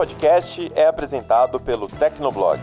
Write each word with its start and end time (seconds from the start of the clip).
podcast 0.00 0.72
é 0.74 0.86
apresentado 0.86 1.60
pelo 1.60 1.86
Tecnoblog. 1.86 2.58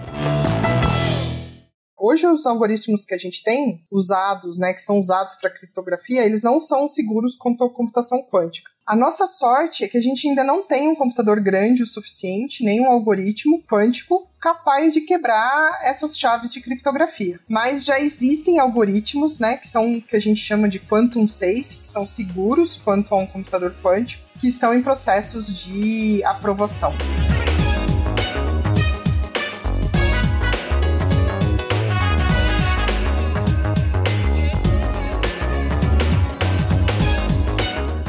Hoje 1.96 2.26
os 2.26 2.48
algoritmos 2.48 3.06
que 3.06 3.14
a 3.14 3.18
gente 3.20 3.44
tem 3.44 3.86
usados, 3.92 4.58
né, 4.58 4.74
que 4.74 4.82
são 4.82 4.98
usados 4.98 5.36
para 5.36 5.52
criptografia, 5.52 6.26
eles 6.26 6.42
não 6.42 6.60
são 6.60 6.90
seguros 6.90 7.36
quanto 7.36 7.64
à 7.64 7.72
computação 7.72 8.26
quântica. 8.28 8.72
A 8.88 8.96
nossa 8.96 9.28
sorte 9.28 9.84
é 9.84 9.88
que 9.90 9.98
a 9.98 10.02
gente 10.02 10.30
ainda 10.30 10.46
não 10.46 10.64
tem 10.64 10.88
um 10.88 10.96
computador 10.96 11.42
grande 11.42 11.84
o 11.84 11.86
suficiente, 11.86 12.64
nem 12.64 12.80
um 12.80 12.90
algoritmo 12.90 13.62
quântico 13.64 14.26
capaz 14.40 14.94
de 14.94 15.02
quebrar 15.02 15.80
essas 15.84 16.18
chaves 16.18 16.54
de 16.54 16.62
criptografia. 16.62 17.38
Mas 17.50 17.84
já 17.84 18.00
existem 18.00 18.60
algoritmos, 18.60 19.40
né, 19.40 19.58
que 19.58 19.68
são 19.68 20.00
que 20.00 20.16
a 20.16 20.22
gente 20.22 20.40
chama 20.40 20.70
de 20.70 20.80
quantum 20.80 21.28
safe, 21.28 21.80
que 21.82 21.88
são 21.88 22.06
seguros 22.06 22.78
quanto 22.78 23.14
a 23.14 23.18
um 23.18 23.28
computador 23.28 23.76
quântico, 23.84 24.24
que 24.40 24.48
estão 24.48 24.74
em 24.74 24.82
processos 24.82 25.54
de 25.54 26.24
aprovação. 26.24 26.96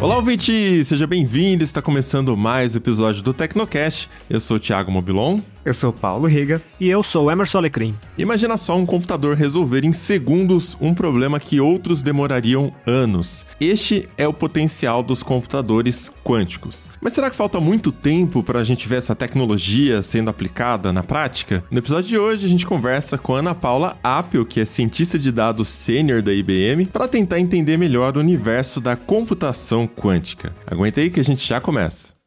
Olá, 0.01 0.15
ouvinte! 0.15 0.85
Seja 0.85 1.09
bem-vindo! 1.09 1.65
Está 1.65 1.83
começando 1.83 2.37
mais 2.37 2.75
um 2.75 2.79
episódio 2.79 3.21
do 3.21 3.35
Tecnocast. 3.35 4.09
Eu 4.31 4.41
sou 4.41 4.57
o 4.57 4.61
Thiago 4.61 4.93
Mobilon. 4.93 5.41
Eu 5.65 5.75
sou 5.75 5.93
Paulo 5.93 6.27
Riga. 6.27 6.63
E 6.81 6.89
eu 6.89 7.03
sou 7.03 7.31
Emerson 7.31 7.59
Alecrim. 7.59 7.95
Imagina 8.17 8.57
só 8.57 8.77
um 8.77 8.87
computador 8.87 9.37
resolver 9.37 9.85
em 9.85 9.93
segundos 9.93 10.77
um 10.81 10.95
problema 10.95 11.41
que 11.41 11.61
outros 11.61 12.03
demorariam 12.03 12.73
anos. 12.87 13.45
Este 13.61 14.09
é 14.17 14.27
o 14.27 14.33
potencial 14.33 15.03
dos 15.03 15.23
computadores 15.23 16.13
quânticos. 16.25 16.89
Mas 17.01 17.13
será 17.13 17.31
que 17.31 17.37
falta 17.37 17.61
muito 17.61 17.91
tempo 17.91 18.43
para 18.43 18.61
a 18.61 18.65
gente 18.65 18.89
ver 18.89 18.97
essa 18.97 19.15
tecnologia 19.15 20.03
sendo 20.03 20.31
aplicada 20.31 20.93
na 20.93 21.03
prática? 21.03 21.65
No 21.71 21.79
episódio 21.79 22.09
de 22.09 22.19
hoje, 22.19 22.47
a 22.47 22.49
gente 22.49 22.67
conversa 22.67 23.19
com 23.19 23.35
Ana 23.35 23.55
Paula 23.55 23.97
Appel, 24.03 24.45
que 24.45 24.61
é 24.61 24.65
cientista 24.65 25.19
de 25.19 25.33
dados 25.33 25.69
sênior 25.69 26.23
da 26.23 26.33
IBM, 26.33 26.87
para 26.87 27.09
tentar 27.09 27.41
entender 27.41 27.77
melhor 27.77 28.17
o 28.17 28.21
universo 28.21 28.81
da 28.81 28.97
computação 28.97 29.87
quântica. 29.87 30.55
Aguenta 30.67 31.01
aí 31.01 31.11
que 31.11 31.21
a 31.21 31.25
gente 31.25 31.47
já 31.47 31.61
começa. 31.61 32.18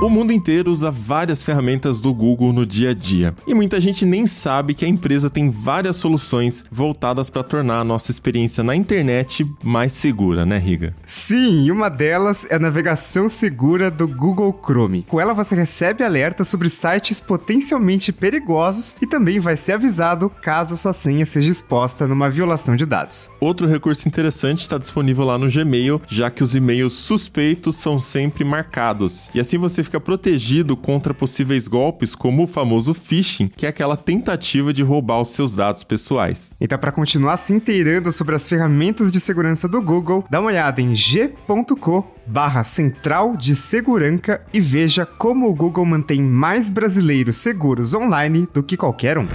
O 0.00 0.08
mundo 0.08 0.32
inteiro 0.32 0.70
usa 0.70 0.92
várias 0.92 1.42
ferramentas 1.42 2.00
do 2.00 2.14
Google 2.14 2.52
no 2.52 2.64
dia 2.64 2.90
a 2.90 2.94
dia, 2.94 3.34
e 3.48 3.52
muita 3.52 3.80
gente 3.80 4.06
nem 4.06 4.28
sabe 4.28 4.72
que 4.72 4.84
a 4.84 4.88
empresa 4.88 5.28
tem 5.28 5.50
várias 5.50 5.96
soluções 5.96 6.64
voltadas 6.70 7.28
para 7.28 7.42
tornar 7.42 7.80
a 7.80 7.84
nossa 7.84 8.12
experiência 8.12 8.62
na 8.62 8.76
internet 8.76 9.44
mais 9.60 9.92
segura, 9.92 10.46
né, 10.46 10.56
Riga? 10.56 10.94
Sim, 11.04 11.64
e 11.64 11.72
uma 11.72 11.88
delas 11.88 12.46
é 12.48 12.54
a 12.54 12.60
navegação 12.60 13.28
segura 13.28 13.90
do 13.90 14.06
Google 14.06 14.56
Chrome. 14.64 15.04
Com 15.08 15.20
ela 15.20 15.34
você 15.34 15.56
recebe 15.56 16.04
alertas 16.04 16.46
sobre 16.46 16.70
sites 16.70 17.20
potencialmente 17.20 18.12
perigosos 18.12 18.94
e 19.02 19.06
também 19.06 19.40
vai 19.40 19.56
ser 19.56 19.72
avisado 19.72 20.30
caso 20.30 20.74
a 20.74 20.76
sua 20.76 20.92
senha 20.92 21.26
seja 21.26 21.50
exposta 21.50 22.06
numa 22.06 22.30
violação 22.30 22.76
de 22.76 22.86
dados. 22.86 23.28
Outro 23.40 23.66
recurso 23.66 24.06
interessante 24.06 24.60
está 24.60 24.78
disponível 24.78 25.24
lá 25.24 25.36
no 25.36 25.50
Gmail, 25.50 26.00
já 26.06 26.30
que 26.30 26.44
os 26.44 26.54
e-mails 26.54 26.94
suspeitos 26.94 27.74
são 27.74 27.98
sempre 27.98 28.44
marcados, 28.44 29.28
e 29.34 29.40
assim 29.40 29.58
você 29.58 29.87
fica 29.88 29.98
protegido 29.98 30.76
contra 30.76 31.14
possíveis 31.14 31.66
golpes 31.66 32.14
como 32.14 32.42
o 32.42 32.46
famoso 32.46 32.92
phishing, 32.92 33.48
que 33.48 33.64
é 33.64 33.70
aquela 33.70 33.96
tentativa 33.96 34.72
de 34.72 34.82
roubar 34.82 35.20
os 35.20 35.30
seus 35.30 35.54
dados 35.54 35.82
pessoais. 35.82 36.56
Então, 36.60 36.78
para 36.78 36.92
continuar 36.92 37.38
se 37.38 37.54
inteirando 37.54 38.12
sobre 38.12 38.34
as 38.34 38.46
ferramentas 38.46 39.10
de 39.10 39.18
segurança 39.18 39.66
do 39.66 39.80
Google, 39.80 40.24
dá 40.30 40.40
uma 40.40 40.48
olhada 40.48 40.80
em 40.80 40.94
g.co 40.94 42.04
barra 42.26 42.62
central 42.62 43.34
de 43.36 43.56
segurança 43.56 44.40
e 44.52 44.60
veja 44.60 45.06
como 45.06 45.48
o 45.48 45.54
Google 45.54 45.84
mantém 45.84 46.20
mais 46.20 46.68
brasileiros 46.68 47.36
seguros 47.36 47.94
online 47.94 48.46
do 48.52 48.62
que 48.62 48.76
qualquer 48.76 49.16
um. 49.16 49.26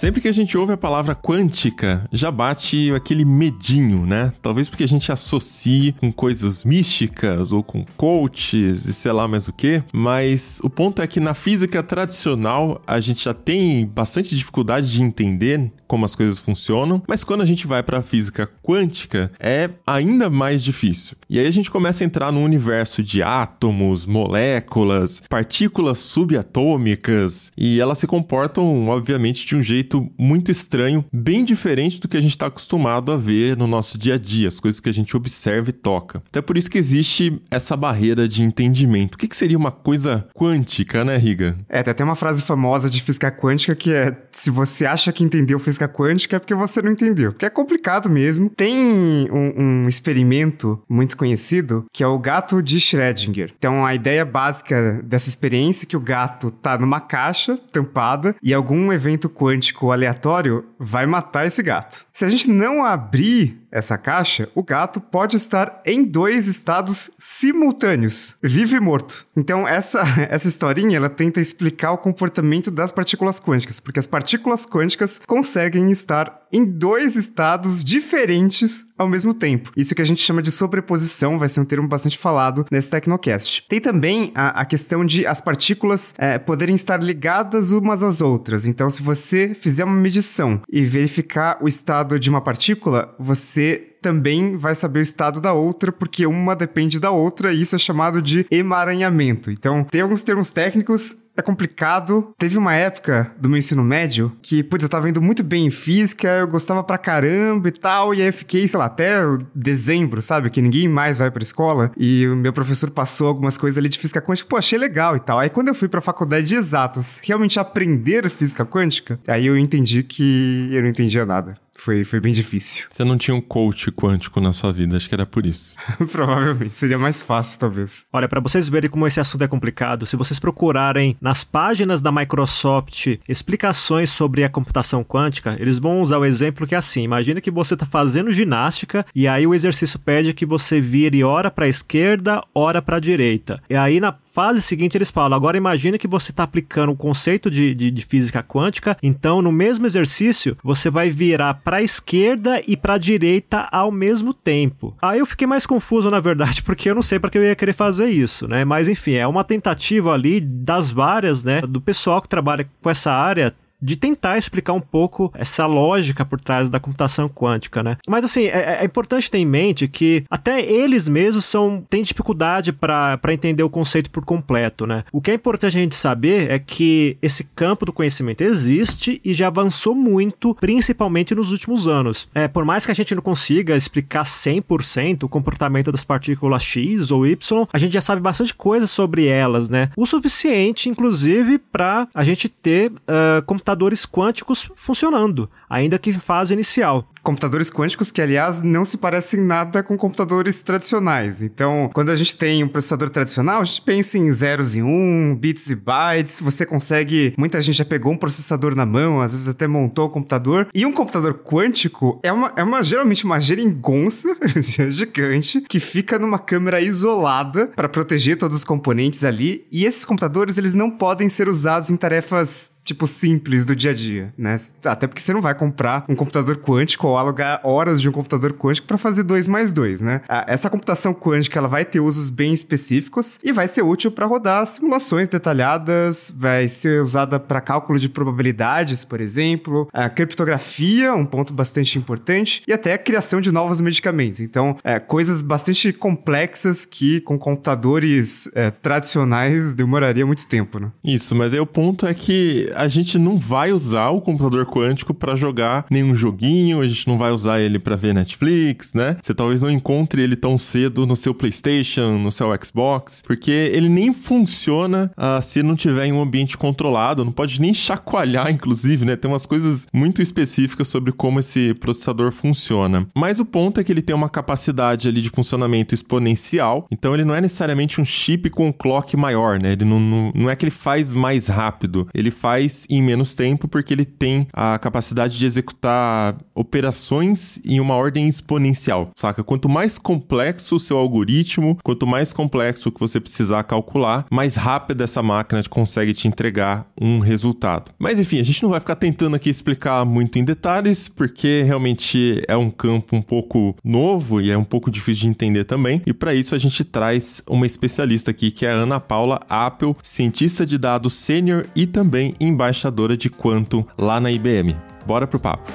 Sempre 0.00 0.22
que 0.22 0.28
a 0.28 0.32
gente 0.32 0.56
ouve 0.56 0.72
a 0.72 0.78
palavra 0.78 1.14
quântica, 1.14 2.08
já 2.10 2.30
bate 2.30 2.90
aquele 2.96 3.22
medinho, 3.22 4.06
né? 4.06 4.32
Talvez 4.40 4.66
porque 4.66 4.84
a 4.84 4.88
gente 4.88 5.12
associe 5.12 5.92
com 5.92 6.10
coisas 6.10 6.64
místicas 6.64 7.52
ou 7.52 7.62
com 7.62 7.84
coaches 7.98 8.86
e 8.86 8.94
sei 8.94 9.12
lá 9.12 9.28
mais 9.28 9.46
o 9.46 9.52
que, 9.52 9.82
mas 9.92 10.58
o 10.64 10.70
ponto 10.70 11.02
é 11.02 11.06
que 11.06 11.20
na 11.20 11.34
física 11.34 11.82
tradicional 11.82 12.80
a 12.86 12.98
gente 12.98 13.24
já 13.24 13.34
tem 13.34 13.86
bastante 13.86 14.34
dificuldade 14.34 14.90
de 14.90 15.02
entender 15.02 15.70
como 15.90 16.04
as 16.04 16.14
coisas 16.14 16.38
funcionam, 16.38 17.02
mas 17.08 17.24
quando 17.24 17.40
a 17.40 17.44
gente 17.44 17.66
vai 17.66 17.82
para 17.82 17.98
a 17.98 18.02
física 18.02 18.48
quântica 18.62 19.32
é 19.40 19.70
ainda 19.84 20.30
mais 20.30 20.62
difícil. 20.62 21.16
E 21.28 21.36
aí 21.36 21.44
a 21.44 21.50
gente 21.50 21.68
começa 21.68 22.04
a 22.04 22.06
entrar 22.06 22.30
no 22.30 22.44
universo 22.44 23.02
de 23.02 23.24
átomos, 23.24 24.06
moléculas, 24.06 25.20
partículas 25.28 25.98
subatômicas 25.98 27.50
e 27.58 27.80
elas 27.80 27.98
se 27.98 28.06
comportam 28.06 28.86
obviamente 28.86 29.44
de 29.44 29.56
um 29.56 29.62
jeito 29.62 30.08
muito 30.16 30.52
estranho, 30.52 31.04
bem 31.12 31.44
diferente 31.44 31.98
do 31.98 32.06
que 32.06 32.16
a 32.16 32.20
gente 32.20 32.36
está 32.36 32.46
acostumado 32.46 33.10
a 33.10 33.16
ver 33.16 33.56
no 33.56 33.66
nosso 33.66 33.98
dia 33.98 34.14
a 34.14 34.18
dia, 34.18 34.46
as 34.46 34.60
coisas 34.60 34.80
que 34.80 34.88
a 34.88 34.94
gente 34.94 35.16
observa 35.16 35.70
e 35.70 35.72
toca. 35.72 36.22
Até 36.28 36.40
por 36.40 36.56
isso 36.56 36.70
que 36.70 36.78
existe 36.78 37.42
essa 37.50 37.76
barreira 37.76 38.28
de 38.28 38.44
entendimento. 38.44 39.16
O 39.16 39.18
que, 39.18 39.26
que 39.26 39.36
seria 39.36 39.58
uma 39.58 39.72
coisa 39.72 40.24
quântica, 40.36 41.04
né, 41.04 41.16
Riga? 41.16 41.56
É, 41.68 41.82
tem 41.82 41.90
até 41.90 42.04
uma 42.04 42.14
frase 42.14 42.42
famosa 42.42 42.88
de 42.88 43.02
física 43.02 43.32
quântica 43.32 43.74
que 43.74 43.92
é: 43.92 44.16
se 44.30 44.50
você 44.50 44.86
acha 44.86 45.12
que 45.12 45.24
entendeu 45.24 45.58
física 45.58 45.79
quântica 45.88 46.36
é 46.36 46.38
porque 46.38 46.54
você 46.54 46.82
não 46.82 46.92
entendeu. 46.92 47.32
Porque 47.32 47.46
é 47.46 47.50
complicado 47.50 48.08
mesmo. 48.08 48.50
Tem 48.50 49.30
um, 49.30 49.84
um 49.84 49.88
experimento 49.88 50.82
muito 50.88 51.16
conhecido 51.16 51.84
que 51.92 52.02
é 52.02 52.06
o 52.06 52.18
gato 52.18 52.62
de 52.62 52.78
Schrödinger. 52.78 53.52
Então 53.58 53.84
a 53.84 53.94
ideia 53.94 54.24
básica 54.24 55.00
dessa 55.04 55.28
experiência 55.28 55.84
é 55.84 55.88
que 55.88 55.96
o 55.96 56.00
gato 56.00 56.50
tá 56.50 56.78
numa 56.78 57.00
caixa 57.00 57.58
tampada 57.72 58.34
e 58.42 58.52
algum 58.52 58.92
evento 58.92 59.28
quântico 59.28 59.92
aleatório 59.92 60.64
vai 60.78 61.06
matar 61.06 61.46
esse 61.46 61.62
gato. 61.62 62.06
Se 62.12 62.24
a 62.24 62.28
gente 62.28 62.50
não 62.50 62.84
abrir 62.84 63.60
essa 63.70 63.96
caixa, 63.96 64.48
o 64.54 64.62
gato 64.62 65.00
pode 65.00 65.36
estar 65.36 65.80
em 65.86 66.04
dois 66.04 66.46
estados 66.48 67.10
simultâneos, 67.18 68.36
vivo 68.42 68.76
e 68.76 68.80
morto. 68.80 69.26
Então 69.36 69.66
essa 69.66 70.02
essa 70.28 70.48
historinha 70.48 70.96
ela 70.96 71.08
tenta 71.08 71.40
explicar 71.40 71.92
o 71.92 71.98
comportamento 71.98 72.70
das 72.70 72.92
partículas 72.92 73.40
quânticas, 73.40 73.78
porque 73.78 73.98
as 73.98 74.06
partículas 74.06 74.66
quânticas 74.66 75.20
conseguem 75.26 75.69
estar 75.90 76.40
em 76.52 76.64
dois 76.64 77.16
estados 77.16 77.84
diferentes 77.84 78.84
ao 78.98 79.08
mesmo 79.08 79.32
tempo. 79.32 79.70
Isso 79.76 79.94
que 79.94 80.02
a 80.02 80.04
gente 80.04 80.22
chama 80.22 80.42
de 80.42 80.50
sobreposição, 80.50 81.38
vai 81.38 81.48
ser 81.48 81.60
um 81.60 81.64
termo 81.64 81.88
bastante 81.88 82.18
falado 82.18 82.66
nesse 82.70 82.90
Tecnocast. 82.90 83.64
Tem 83.68 83.80
também 83.80 84.32
a, 84.34 84.60
a 84.60 84.64
questão 84.64 85.04
de 85.04 85.26
as 85.26 85.40
partículas 85.40 86.14
é, 86.18 86.38
poderem 86.38 86.74
estar 86.74 87.02
ligadas 87.02 87.70
umas 87.70 88.02
às 88.02 88.20
outras. 88.20 88.66
Então, 88.66 88.90
se 88.90 89.02
você 89.02 89.54
fizer 89.54 89.84
uma 89.84 89.96
medição 89.96 90.60
e 90.68 90.82
verificar 90.82 91.58
o 91.62 91.68
estado 91.68 92.18
de 92.18 92.28
uma 92.28 92.40
partícula, 92.40 93.14
você 93.18 93.89
também 94.00 94.56
vai 94.56 94.74
saber 94.74 95.00
o 95.00 95.02
estado 95.02 95.40
da 95.40 95.52
outra, 95.52 95.92
porque 95.92 96.26
uma 96.26 96.56
depende 96.56 96.98
da 96.98 97.10
outra, 97.10 97.52
e 97.52 97.62
isso 97.62 97.76
é 97.76 97.78
chamado 97.78 98.20
de 98.20 98.46
emaranhamento. 98.50 99.50
Então, 99.50 99.84
tem 99.84 100.00
alguns 100.00 100.22
termos 100.22 100.52
técnicos 100.52 101.16
é 101.36 101.42
complicado. 101.42 102.32
Teve 102.38 102.58
uma 102.58 102.74
época 102.74 103.32
do 103.38 103.48
meu 103.48 103.58
ensino 103.58 103.82
médio 103.82 104.32
que, 104.42 104.62
putz, 104.62 104.82
eu 104.82 104.88
tava 104.88 105.08
indo 105.08 105.20
muito 105.20 105.42
bem 105.42 105.66
em 105.66 105.70
física, 105.70 106.28
eu 106.28 106.46
gostava 106.46 106.84
pra 106.84 106.98
caramba 106.98 107.68
e 107.68 107.72
tal, 107.72 108.14
e 108.14 108.20
aí 108.20 108.28
eu 108.28 108.32
fiquei, 108.32 108.68
sei 108.68 108.78
lá, 108.78 108.86
até 108.86 109.20
dezembro, 109.54 110.20
sabe? 110.20 110.50
Que 110.50 110.60
ninguém 110.60 110.88
mais 110.88 111.18
vai 111.18 111.30
pra 111.30 111.42
escola, 111.42 111.90
e 111.96 112.26
o 112.28 112.36
meu 112.36 112.52
professor 112.52 112.90
passou 112.90 113.28
algumas 113.28 113.56
coisas 113.56 113.78
ali 113.78 113.88
de 113.88 113.98
física 113.98 114.20
quântica, 114.20 114.48
pô, 114.48 114.56
achei 114.56 114.78
legal 114.78 115.16
e 115.16 115.20
tal. 115.20 115.38
Aí 115.38 115.48
quando 115.48 115.68
eu 115.68 115.74
fui 115.74 115.88
pra 115.88 116.00
faculdade 116.00 116.46
de 116.46 116.54
exatas, 116.54 117.20
realmente 117.22 117.58
aprender 117.58 118.28
física 118.30 118.64
quântica, 118.64 119.18
aí 119.26 119.46
eu 119.46 119.56
entendi 119.56 120.02
que 120.02 120.68
eu 120.72 120.82
não 120.82 120.88
entendia 120.88 121.24
nada. 121.24 121.56
Foi, 121.80 122.04
foi 122.04 122.20
bem 122.20 122.34
difícil. 122.34 122.86
Você 122.90 123.02
não 123.04 123.16
tinha 123.16 123.34
um 123.34 123.40
coach 123.40 123.90
quântico 123.90 124.38
na 124.38 124.52
sua 124.52 124.70
vida, 124.70 124.96
acho 124.96 125.08
que 125.08 125.14
era 125.14 125.24
por 125.24 125.46
isso. 125.46 125.74
Provavelmente, 126.12 126.74
seria 126.74 126.98
mais 126.98 127.22
fácil, 127.22 127.58
talvez. 127.58 128.04
Olha, 128.12 128.28
para 128.28 128.38
vocês 128.38 128.68
verem 128.68 128.90
como 128.90 129.06
esse 129.06 129.18
assunto 129.18 129.42
é 129.42 129.48
complicado, 129.48 130.04
se 130.04 130.14
vocês 130.14 130.38
procurarem 130.38 131.16
nas 131.22 131.42
páginas 131.42 132.02
da 132.02 132.12
Microsoft 132.12 133.16
explicações 133.26 134.10
sobre 134.10 134.44
a 134.44 134.48
computação 134.50 135.02
quântica, 135.02 135.56
eles 135.58 135.78
vão 135.78 136.02
usar 136.02 136.18
o 136.18 136.24
exemplo 136.26 136.66
que 136.66 136.74
é 136.74 136.78
assim: 136.78 137.02
imagina 137.02 137.40
que 137.40 137.50
você 137.50 137.72
está 137.72 137.86
fazendo 137.86 138.30
ginástica 138.30 139.06
e 139.14 139.26
aí 139.26 139.46
o 139.46 139.54
exercício 139.54 139.98
pede 139.98 140.34
que 140.34 140.44
você 140.44 140.82
vire 140.82 141.24
hora 141.24 141.50
para 141.50 141.64
a 141.64 141.68
esquerda, 141.68 142.44
hora 142.54 142.82
para 142.82 142.98
a 142.98 143.00
direita. 143.00 143.62
E 143.70 143.74
aí 143.74 144.00
na 144.00 144.12
fase 144.30 144.62
seguinte 144.62 144.96
eles 144.96 145.10
falam: 145.10 145.36
agora 145.36 145.56
imagine 145.56 145.98
que 145.98 146.08
você 146.08 146.30
está 146.30 146.44
aplicando 146.44 146.92
o 146.92 146.96
conceito 146.96 147.50
de, 147.50 147.74
de, 147.74 147.90
de, 147.90 148.02
física 148.02 148.42
quântica, 148.42 148.96
então 149.02 149.42
no 149.42 149.52
mesmo 149.52 149.86
exercício 149.86 150.56
você 150.62 150.90
vai 150.90 151.10
virar 151.10 151.54
para 151.54 151.78
a 151.78 151.82
esquerda 151.82 152.62
e 152.66 152.76
para 152.76 152.94
a 152.94 152.98
direita 152.98 153.68
ao 153.70 153.90
mesmo 153.90 154.32
tempo. 154.32 154.96
Aí 155.00 155.18
eu 155.18 155.26
fiquei 155.26 155.46
mais 155.46 155.66
confuso 155.66 156.10
na 156.10 156.20
verdade, 156.20 156.62
porque 156.64 156.90
eu 156.90 156.94
não 156.94 157.02
sei 157.02 157.18
para 157.18 157.30
que 157.30 157.38
eu 157.38 157.44
ia 157.44 157.56
querer 157.56 157.72
fazer 157.72 158.06
isso, 158.06 158.48
né? 158.48 158.64
Mas 158.64 158.88
enfim, 158.88 159.14
é 159.14 159.26
uma 159.26 159.44
tentativa 159.44 160.12
ali 160.12 160.40
das 160.40 160.90
várias, 160.90 161.44
né, 161.44 161.60
do 161.62 161.80
pessoal 161.80 162.22
que 162.22 162.28
trabalha 162.28 162.68
com 162.82 162.90
essa 162.90 163.12
área 163.12 163.54
de 163.80 163.96
tentar 163.96 164.38
explicar 164.38 164.72
um 164.72 164.80
pouco 164.80 165.32
essa 165.34 165.66
lógica 165.66 166.24
por 166.24 166.40
trás 166.40 166.68
da 166.68 166.78
computação 166.78 167.28
quântica, 167.28 167.82
né? 167.82 167.96
Mas 168.06 168.24
assim, 168.24 168.44
é, 168.44 168.78
é 168.80 168.84
importante 168.84 169.30
ter 169.30 169.38
em 169.38 169.46
mente 169.46 169.88
que 169.88 170.24
até 170.28 170.60
eles 170.60 171.08
mesmos 171.08 171.44
são 171.44 171.84
têm 171.88 172.02
dificuldade 172.02 172.72
para 172.72 173.18
entender 173.32 173.62
o 173.62 173.70
conceito 173.70 174.10
por 174.10 174.24
completo, 174.24 174.86
né? 174.86 175.04
O 175.12 175.20
que 175.20 175.30
é 175.30 175.34
importante 175.34 175.76
a 175.76 175.80
gente 175.80 175.94
saber 175.94 176.50
é 176.50 176.58
que 176.58 177.16
esse 177.22 177.44
campo 177.44 177.86
do 177.86 177.92
conhecimento 177.92 178.42
existe 178.42 179.20
e 179.24 179.32
já 179.32 179.46
avançou 179.46 179.94
muito, 179.94 180.54
principalmente 180.54 181.34
nos 181.34 181.52
últimos 181.52 181.88
anos. 181.88 182.28
É, 182.34 182.48
por 182.48 182.64
mais 182.64 182.84
que 182.84 182.92
a 182.92 182.94
gente 182.94 183.14
não 183.14 183.22
consiga 183.22 183.76
explicar 183.76 184.24
100% 184.24 185.24
o 185.24 185.28
comportamento 185.28 185.90
das 185.90 186.04
partículas 186.04 186.62
X 186.62 187.10
ou 187.10 187.26
Y, 187.26 187.66
a 187.72 187.78
gente 187.78 187.92
já 187.92 188.00
sabe 188.00 188.20
bastante 188.20 188.54
coisa 188.54 188.86
sobre 188.86 189.26
elas, 189.26 189.68
né? 189.68 189.90
O 189.96 190.06
suficiente, 190.06 190.88
inclusive, 190.88 191.58
para 191.58 192.08
a 192.14 192.24
gente 192.24 192.48
ter 192.48 192.90
uh, 192.90 193.42
computação 193.46 193.69
computadores 193.70 194.04
quânticos 194.04 194.68
funcionando, 194.74 195.48
ainda 195.68 195.98
que 195.98 196.10
em 196.10 196.14
fase 196.14 196.52
inicial. 196.52 197.08
Computadores 197.22 197.70
quânticos 197.70 198.10
que, 198.10 198.20
aliás, 198.20 198.62
não 198.62 198.84
se 198.84 198.96
parecem 198.96 199.40
nada 199.40 199.82
com 199.82 199.96
computadores 199.96 200.60
tradicionais. 200.60 201.42
Então, 201.42 201.90
quando 201.92 202.08
a 202.10 202.16
gente 202.16 202.34
tem 202.34 202.64
um 202.64 202.68
processador 202.68 203.10
tradicional, 203.10 203.60
a 203.60 203.64
gente 203.64 203.82
pensa 203.82 204.18
em 204.18 204.32
zeros 204.32 204.74
e 204.74 204.82
um, 204.82 205.36
bits 205.36 205.68
e 205.70 205.76
bytes. 205.76 206.40
Você 206.40 206.64
consegue. 206.64 207.34
Muita 207.36 207.60
gente 207.60 207.76
já 207.76 207.84
pegou 207.84 208.12
um 208.12 208.16
processador 208.16 208.74
na 208.74 208.86
mão, 208.86 209.20
às 209.20 209.32
vezes 209.32 209.48
até 209.48 209.68
montou 209.68 210.06
o 210.06 210.10
computador. 210.10 210.68
E 210.74 210.84
um 210.86 210.92
computador 210.92 211.34
quântico 211.34 212.18
é 212.22 212.32
uma, 212.32 212.52
é 212.56 212.64
uma 212.64 212.82
geralmente 212.82 213.24
uma 213.24 213.38
geringonça 213.38 214.34
gigante 214.88 215.60
que 215.68 215.78
fica 215.78 216.18
numa 216.18 216.38
câmera 216.38 216.80
isolada 216.80 217.66
para 217.76 217.88
proteger 217.88 218.38
todos 218.38 218.56
os 218.56 218.64
componentes 218.64 219.24
ali. 219.24 219.66
E 219.70 219.84
esses 219.84 220.04
computadores, 220.04 220.56
eles 220.56 220.74
não 220.74 220.90
podem 220.90 221.28
ser 221.28 221.48
usados 221.48 221.90
em 221.90 221.96
tarefas 221.96 222.72
tipo, 222.90 223.06
simples 223.06 223.64
do 223.64 223.74
dia 223.74 223.92
a 223.92 223.94
dia, 223.94 224.34
né? 224.36 224.56
Até 224.84 225.06
porque 225.06 225.20
você 225.20 225.32
não 225.32 225.40
vai 225.40 225.54
comprar 225.54 226.04
um 226.08 226.14
computador 226.14 226.56
quântico 226.56 227.06
ou 227.06 227.16
alugar 227.16 227.60
horas 227.64 228.00
de 228.00 228.08
um 228.08 228.12
computador 228.12 228.52
quântico 228.52 228.86
para 228.86 228.98
fazer 228.98 229.22
2 229.22 229.46
mais 229.46 229.72
2, 229.72 230.02
né? 230.02 230.20
Essa 230.46 230.68
computação 230.68 231.14
quântica, 231.14 231.58
ela 231.58 231.68
vai 231.68 231.84
ter 231.84 232.00
usos 232.00 232.30
bem 232.30 232.52
específicos 232.52 233.38
e 233.42 233.52
vai 233.52 233.68
ser 233.68 233.82
útil 233.82 234.10
para 234.10 234.26
rodar 234.26 234.66
simulações 234.66 235.28
detalhadas, 235.28 236.32
vai 236.34 236.68
ser 236.68 237.02
usada 237.02 237.38
para 237.38 237.60
cálculo 237.60 237.98
de 237.98 238.08
probabilidades, 238.08 239.04
por 239.04 239.20
exemplo, 239.20 239.88
a 239.92 240.08
criptografia, 240.10 241.14
um 241.14 241.26
ponto 241.26 241.52
bastante 241.52 241.98
importante, 241.98 242.62
e 242.66 242.72
até 242.72 242.94
a 242.94 242.98
criação 242.98 243.40
de 243.40 243.52
novos 243.52 243.80
medicamentos. 243.80 244.40
Então, 244.40 244.76
é, 244.82 244.98
coisas 244.98 245.42
bastante 245.42 245.92
complexas 245.92 246.84
que 246.84 247.20
com 247.20 247.38
computadores 247.38 248.48
é, 248.54 248.70
tradicionais 248.70 249.74
demoraria 249.74 250.26
muito 250.26 250.46
tempo, 250.46 250.78
né? 250.80 250.90
Isso, 251.04 251.34
mas 251.34 251.54
aí 251.54 251.60
o 251.60 251.66
ponto 251.66 252.06
é 252.06 252.14
que 252.14 252.70
a 252.80 252.88
gente 252.88 253.18
não 253.18 253.38
vai 253.38 253.72
usar 253.72 254.08
o 254.08 254.20
computador 254.20 254.64
quântico 254.64 255.12
para 255.12 255.36
jogar 255.36 255.84
nenhum 255.90 256.14
joguinho, 256.14 256.80
a 256.80 256.88
gente 256.88 257.06
não 257.06 257.18
vai 257.18 257.30
usar 257.30 257.60
ele 257.60 257.78
para 257.78 257.94
ver 257.94 258.14
Netflix, 258.14 258.94
né? 258.94 259.16
Você 259.22 259.34
talvez 259.34 259.60
não 259.60 259.70
encontre 259.70 260.22
ele 260.22 260.34
tão 260.34 260.56
cedo 260.56 261.06
no 261.06 261.14
seu 261.14 261.34
PlayStation, 261.34 262.18
no 262.18 262.32
seu 262.32 262.48
Xbox, 262.62 263.22
porque 263.26 263.50
ele 263.50 263.88
nem 263.88 264.14
funciona 264.14 265.12
uh, 265.16 265.42
se 265.42 265.62
não 265.62 265.76
tiver 265.76 266.06
em 266.06 266.12
um 266.12 266.22
ambiente 266.22 266.56
controlado, 266.56 267.24
não 267.24 267.32
pode 267.32 267.60
nem 267.60 267.74
chacoalhar, 267.74 268.50
inclusive, 268.50 269.04
né? 269.04 269.14
Tem 269.14 269.30
umas 269.30 269.44
coisas 269.44 269.86
muito 269.92 270.22
específicas 270.22 270.88
sobre 270.88 271.12
como 271.12 271.40
esse 271.40 271.74
processador 271.74 272.32
funciona. 272.32 273.06
Mas 273.14 273.38
o 273.40 273.44
ponto 273.44 273.78
é 273.78 273.84
que 273.84 273.92
ele 273.92 274.02
tem 274.02 274.16
uma 274.16 274.30
capacidade 274.30 275.06
ali 275.06 275.20
de 275.20 275.28
funcionamento 275.28 275.94
exponencial, 275.94 276.86
então 276.90 277.12
ele 277.12 277.24
não 277.24 277.34
é 277.34 277.42
necessariamente 277.42 278.00
um 278.00 278.04
chip 278.04 278.48
com 278.48 278.68
um 278.68 278.72
clock 278.72 279.16
maior, 279.18 279.60
né? 279.60 279.72
Ele 279.72 279.84
não, 279.84 280.00
não, 280.00 280.32
não 280.34 280.50
é 280.50 280.56
que 280.56 280.64
ele 280.64 280.70
faz 280.70 281.12
mais 281.12 281.48
rápido, 281.48 282.08
ele 282.14 282.30
faz 282.30 282.69
faz 282.70 282.86
em 282.88 283.02
menos 283.02 283.34
tempo 283.34 283.66
porque 283.66 283.92
ele 283.92 284.04
tem 284.04 284.46
a 284.52 284.78
capacidade 284.78 285.36
de 285.36 285.44
executar 285.44 286.36
operações 286.54 287.60
em 287.64 287.80
uma 287.80 287.94
ordem 287.94 288.28
exponencial, 288.28 289.10
saca? 289.16 289.42
Quanto 289.42 289.68
mais 289.68 289.98
complexo 289.98 290.76
o 290.76 290.80
seu 290.80 290.96
algoritmo, 290.96 291.76
quanto 291.82 292.06
mais 292.06 292.32
complexo 292.32 292.92
que 292.92 293.00
você 293.00 293.18
precisar 293.20 293.64
calcular, 293.64 294.26
mais 294.30 294.54
rápido 294.54 295.02
essa 295.02 295.22
máquina 295.22 295.62
consegue 295.68 296.14
te 296.14 296.28
entregar 296.28 296.86
um 297.00 297.18
resultado. 297.18 297.90
Mas 297.98 298.20
enfim, 298.20 298.38
a 298.38 298.44
gente 298.44 298.62
não 298.62 298.70
vai 298.70 298.80
ficar 298.80 298.96
tentando 298.96 299.36
aqui 299.36 299.50
explicar 299.50 300.04
muito 300.04 300.38
em 300.38 300.44
detalhes, 300.44 301.08
porque 301.08 301.62
realmente 301.64 302.42
é 302.46 302.56
um 302.56 302.70
campo 302.70 303.16
um 303.16 303.22
pouco 303.22 303.74
novo 303.82 304.40
e 304.40 304.50
é 304.50 304.56
um 304.56 304.64
pouco 304.64 304.90
difícil 304.90 305.22
de 305.22 305.28
entender 305.28 305.64
também. 305.64 306.02
E 306.06 306.12
para 306.12 306.34
isso 306.34 306.54
a 306.54 306.58
gente 306.58 306.84
traz 306.84 307.42
uma 307.48 307.66
especialista 307.66 308.30
aqui 308.30 308.50
que 308.50 308.64
é 308.64 308.70
a 308.70 308.74
Ana 308.74 309.00
Paula 309.00 309.40
Apple, 309.48 309.94
cientista 310.02 310.64
de 310.64 310.78
dados 310.78 311.14
sênior 311.14 311.66
e 311.74 311.86
também 311.86 312.34
embaixadora 312.50 313.16
de 313.16 313.30
Quantum 313.30 313.84
lá 313.96 314.20
na 314.20 314.30
IBM. 314.30 314.76
Bora 315.06 315.26
pro 315.26 315.40
papo. 315.40 315.70